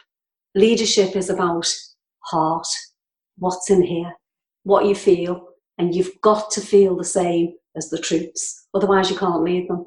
Leadership 0.56 1.16
is 1.16 1.30
about 1.30 1.68
heart, 2.26 2.68
what's 3.38 3.70
in 3.70 3.82
here, 3.82 4.14
what 4.64 4.86
you 4.86 4.96
feel, 4.96 5.48
and 5.78 5.94
you've 5.96 6.12
got 6.22 6.50
to 6.52 6.62
feel 6.62 6.96
the 6.96 7.04
same 7.04 7.54
as 7.76 7.90
the 7.90 7.98
troops. 8.00 8.68
Otherwise, 8.74 9.10
you 9.10 9.18
can't 9.18 9.44
lead 9.44 9.70
them. 9.70 9.86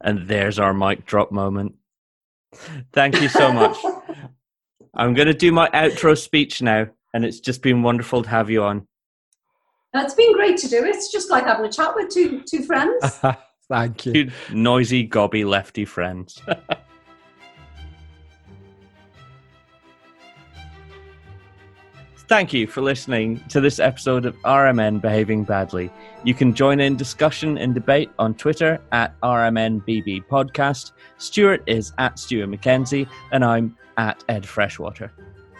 and 0.00 0.28
there's 0.28 0.58
our 0.58 0.74
mic 0.74 1.06
drop 1.06 1.32
moment. 1.32 1.74
Thank 2.92 3.20
you 3.20 3.28
so 3.28 3.52
much. 3.52 3.76
I'm 4.94 5.14
going 5.14 5.28
to 5.28 5.34
do 5.34 5.50
my 5.50 5.68
outro 5.70 6.16
speech 6.16 6.62
now, 6.62 6.86
and 7.14 7.24
it's 7.24 7.40
just 7.40 7.62
been 7.62 7.82
wonderful 7.82 8.22
to 8.22 8.28
have 8.28 8.50
you 8.50 8.62
on. 8.62 8.86
it's 9.94 10.14
been 10.14 10.34
great 10.34 10.58
to 10.58 10.68
do. 10.68 10.84
It's 10.84 11.10
just 11.10 11.30
like 11.30 11.44
having 11.44 11.64
a 11.64 11.72
chat 11.72 11.94
with 11.94 12.10
two 12.12 12.42
two 12.42 12.62
friends. 12.64 13.20
Thank 13.68 14.04
you. 14.04 14.12
Two 14.12 14.30
noisy, 14.52 15.04
gobby, 15.04 15.44
lefty 15.46 15.86
friends. 15.86 16.42
Thank 22.26 22.54
you 22.54 22.66
for 22.66 22.80
listening 22.80 23.38
to 23.50 23.60
this 23.60 23.78
episode 23.78 24.24
of 24.24 24.34
RMN 24.38 25.00
Behaving 25.00 25.44
Badly. 25.44 25.90
You 26.24 26.32
can 26.32 26.54
join 26.54 26.80
in 26.80 26.96
discussion 26.96 27.58
and 27.58 27.74
debate 27.74 28.10
on 28.18 28.34
Twitter 28.34 28.80
at 28.92 29.18
RMNBB 29.20 30.26
Podcast. 30.26 30.92
Stuart 31.18 31.62
is 31.66 31.92
at 31.98 32.18
Stuart 32.18 32.48
McKenzie, 32.48 33.06
and 33.30 33.44
I'm 33.44 33.76
at 33.98 34.24
Ed 34.28 34.46
Freshwater. 34.46 35.12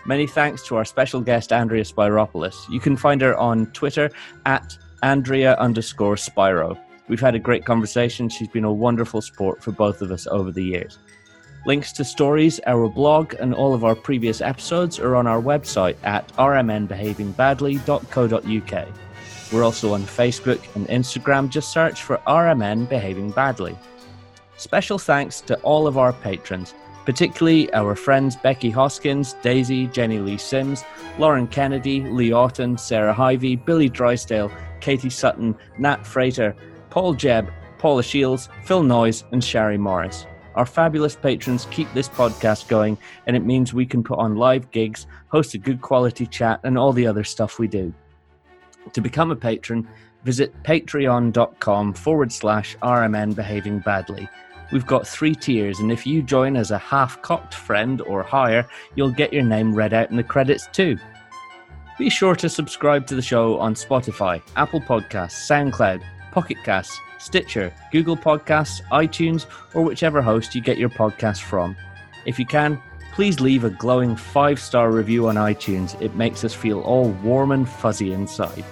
Many 0.07 0.27
thanks 0.27 0.67
to 0.67 0.77
our 0.77 0.85
special 0.85 1.23
guest, 1.23 1.53
Andrea 1.53 1.83
Spyropoulos. 1.83 2.69
You 2.69 2.81
can 2.81 2.97
find 2.97 3.21
her 3.23 3.35
on 3.37 3.67
Twitter 3.73 4.11
at 4.45 4.77
Andrea 5.03 5.57
underscore 5.57 6.19
Spiro. 6.19 6.79
We've 7.09 7.21
had 7.21 7.35
a 7.35 7.39
great 7.39 7.65
conversation. 7.65 8.29
She's 8.29 8.49
been 8.49 8.65
a 8.65 8.73
wonderful 8.73 9.23
sport 9.23 9.63
for 9.63 9.73
both 9.73 10.03
of 10.03 10.11
us 10.11 10.27
over 10.27 10.53
the 10.53 10.65
years. 10.65 10.99
Links 11.67 11.93
to 11.93 12.05
stories, 12.05 12.61
our 12.67 12.89
blog, 12.89 13.35
and 13.41 13.55
all 13.55 13.73
of 13.73 13.85
our 13.85 13.95
previous 13.95 14.43
episodes 14.43 14.99
are 14.99 15.17
on 15.17 15.27
our 15.27 15.41
website 15.41 15.97
at 16.05 16.29
rmnbehavingbadly.co.uk. 16.37 18.89
We're 19.53 19.65
also 19.65 19.95
on 19.95 20.03
Facebook 20.03 20.75
and 20.75 20.87
Instagram. 20.89 21.49
Just 21.49 21.73
search 21.73 22.03
for 22.03 22.19
RMN 22.27 22.87
Behaving 22.89 23.31
Badly. 23.31 23.79
Special 24.57 24.99
thanks 24.99 25.41
to 25.43 25.55
all 25.61 25.87
of 25.87 25.97
our 25.97 26.13
patrons, 26.13 26.75
particularly 27.05 27.73
our 27.75 27.95
friends 27.95 28.37
Becky 28.37 28.71
Hoskins, 28.71 29.35
Daisy, 29.43 29.87
Jenny 29.89 30.19
Lee 30.19 30.39
Sims, 30.39 30.85
Lauren 31.19 31.47
Kennedy, 31.47 32.01
Lee 32.01 32.33
Orton, 32.33 32.79
Sarah 32.79 33.15
Hyvey, 33.15 33.63
Billy 33.65 33.89
Drysdale, 33.89 34.51
Katie 34.81 35.11
Sutton, 35.11 35.55
Nat 35.79 36.07
Frater, 36.07 36.55
Paul 36.91 37.15
Jebb, 37.15 37.53
Paula 37.79 38.03
Shields, 38.03 38.49
Phil 38.65 38.83
Noyes, 38.83 39.25
and 39.33 39.43
Shari 39.43 39.77
Morris. 39.79 40.27
Our 40.55 40.67
fabulous 40.67 41.17
patrons 41.17 41.67
keep 41.71 41.93
this 41.93 42.09
podcast 42.09 42.69
going, 42.69 42.97
and 43.27 43.37
it 43.37 43.45
means 43.45 43.75
we 43.75 43.87
can 43.87 44.05
put 44.05 44.19
on 44.19 44.37
live 44.37 44.71
gigs, 44.71 45.07
host 45.29 45.55
a 45.55 45.59
good 45.59 45.81
quality 45.81 46.27
chat, 46.27 46.61
and 46.63 46.79
all 46.79 46.93
the 46.93 47.07
other 47.07 47.25
stuff 47.25 47.59
we 47.59 47.67
do. 47.67 47.93
To 48.93 49.01
become 49.01 49.31
a 49.31 49.37
patron, 49.37 49.89
visit 50.23 50.55
patreon.com 50.63 51.95
forward 51.95 52.33
slash 52.33 52.77
RMN 52.83 53.35
Behaving 53.35 53.81
Badly. 53.81 54.29
We've 54.73 54.87
got 54.87 55.07
three 55.07 55.35
tiers, 55.35 55.81
and 55.81 55.93
if 55.93 56.07
you 56.07 56.23
join 56.23 56.57
as 56.57 56.71
a 56.71 56.79
half 56.79 57.21
cocked 57.23 57.55
friend 57.55 58.01
or 58.03 58.23
higher, 58.23 58.67
you'll 58.95 59.11
get 59.11 59.33
your 59.33 59.43
name 59.43 59.75
read 59.75 59.93
out 59.93 60.11
in 60.11 60.17
the 60.17 60.23
credits 60.23 60.69
too. 60.73 60.99
Be 61.99 62.11
sure 62.11 62.35
to 62.37 62.49
subscribe 62.49 63.07
to 63.07 63.15
the 63.15 63.23
show 63.23 63.59
on 63.59 63.75
Spotify, 63.75 64.43
Apple 64.57 64.81
Podcasts, 64.81 65.49
SoundCloud, 65.49 66.03
Pocket 66.33 66.57
Casts, 66.65 66.99
Stitcher, 67.19 67.73
Google 67.93 68.17
Podcasts, 68.17 68.83
iTunes, 68.91 69.47
or 69.75 69.83
whichever 69.83 70.21
host 70.21 70.55
you 70.55 70.61
get 70.61 70.77
your 70.77 70.89
podcast 70.89 71.43
from. 71.43 71.77
If 72.27 72.39
you 72.39 72.47
can, 72.47 72.83
please 73.13 73.39
leave 73.39 73.63
a 73.63 73.71
glowing 73.71 74.17
five 74.17 74.59
star 74.59 74.91
review 74.91 75.29
on 75.29 75.37
iTunes. 75.37 76.01
It 76.03 76.17
makes 76.17 76.43
us 76.43 76.53
feel 76.53 76.81
all 76.81 77.11
warm 77.23 77.53
and 77.53 77.69
fuzzy 77.69 78.13
inside. 78.13 78.65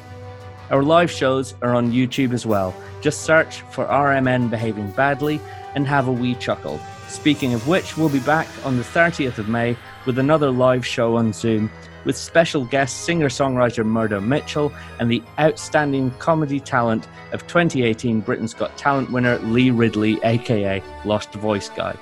Our 0.70 0.82
live 0.82 1.10
shows 1.10 1.55
are 1.62 1.74
on 1.74 1.93
YouTube 1.93 2.32
as 2.32 2.44
well. 2.44 2.74
Just 3.02 3.23
search 3.23 3.60
for 3.70 3.85
RMN 3.86 4.51
Behaving 4.51 4.90
Badly 4.93 5.40
and 5.74 5.86
have 5.86 6.09
a 6.09 6.12
wee 6.12 6.35
chuckle. 6.35 6.81
Speaking 7.09 7.53
of 7.55 7.69
which, 7.69 7.97
we'll 7.97 8.09
be 8.09 8.20
back 8.20 8.49
on 8.65 8.77
the 8.77 8.82
30th 8.82 9.39
of 9.39 9.49
May 9.49 9.77
with 10.07 10.19
another 10.19 10.51
live 10.51 10.86
show 10.86 11.16
on 11.16 11.32
Zoom 11.32 11.70
with 12.05 12.16
special 12.16 12.65
guest 12.65 13.05
singer 13.05 13.28
songwriter 13.28 13.85
Murdo 13.85 14.20
Mitchell 14.20 14.73
and 14.99 15.11
the 15.11 15.23
outstanding 15.39 16.11
comedy 16.12 16.61
talent 16.61 17.09
of 17.32 17.47
2018 17.47 18.20
Britain's 18.20 18.55
Got 18.55 18.77
Talent 18.77 19.11
winner 19.11 19.39
Lee 19.39 19.70
Ridley, 19.70 20.19
aka 20.24 20.82
Lost 21.05 21.32
Voice 21.35 21.69
Guy. 21.69 21.97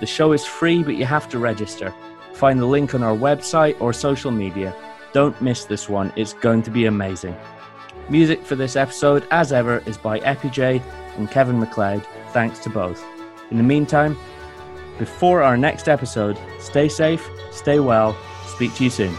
The 0.00 0.06
show 0.06 0.32
is 0.32 0.44
free, 0.44 0.82
but 0.82 0.96
you 0.96 1.06
have 1.06 1.28
to 1.30 1.38
register. 1.38 1.94
Find 2.34 2.60
the 2.60 2.66
link 2.66 2.94
on 2.94 3.02
our 3.02 3.16
website 3.16 3.80
or 3.80 3.92
social 3.92 4.30
media. 4.30 4.74
Don't 5.12 5.40
miss 5.40 5.64
this 5.64 5.88
one, 5.88 6.12
it's 6.16 6.34
going 6.34 6.62
to 6.64 6.70
be 6.70 6.84
amazing. 6.84 7.34
Music 8.10 8.44
for 8.44 8.54
this 8.54 8.76
episode, 8.76 9.26
as 9.30 9.52
ever, 9.52 9.82
is 9.86 9.96
by 9.96 10.20
EpiJ 10.20 10.82
and 11.16 11.30
Kevin 11.30 11.58
MacLeod. 11.58 12.06
Thanks 12.32 12.58
to 12.60 12.70
both. 12.70 13.02
In 13.50 13.56
the 13.56 13.62
meantime, 13.62 14.16
before 14.98 15.42
our 15.42 15.56
next 15.56 15.88
episode, 15.88 16.38
stay 16.58 16.88
safe, 16.88 17.28
stay 17.50 17.78
well, 17.78 18.16
speak 18.46 18.74
to 18.74 18.84
you 18.84 18.90
soon. 18.90 19.16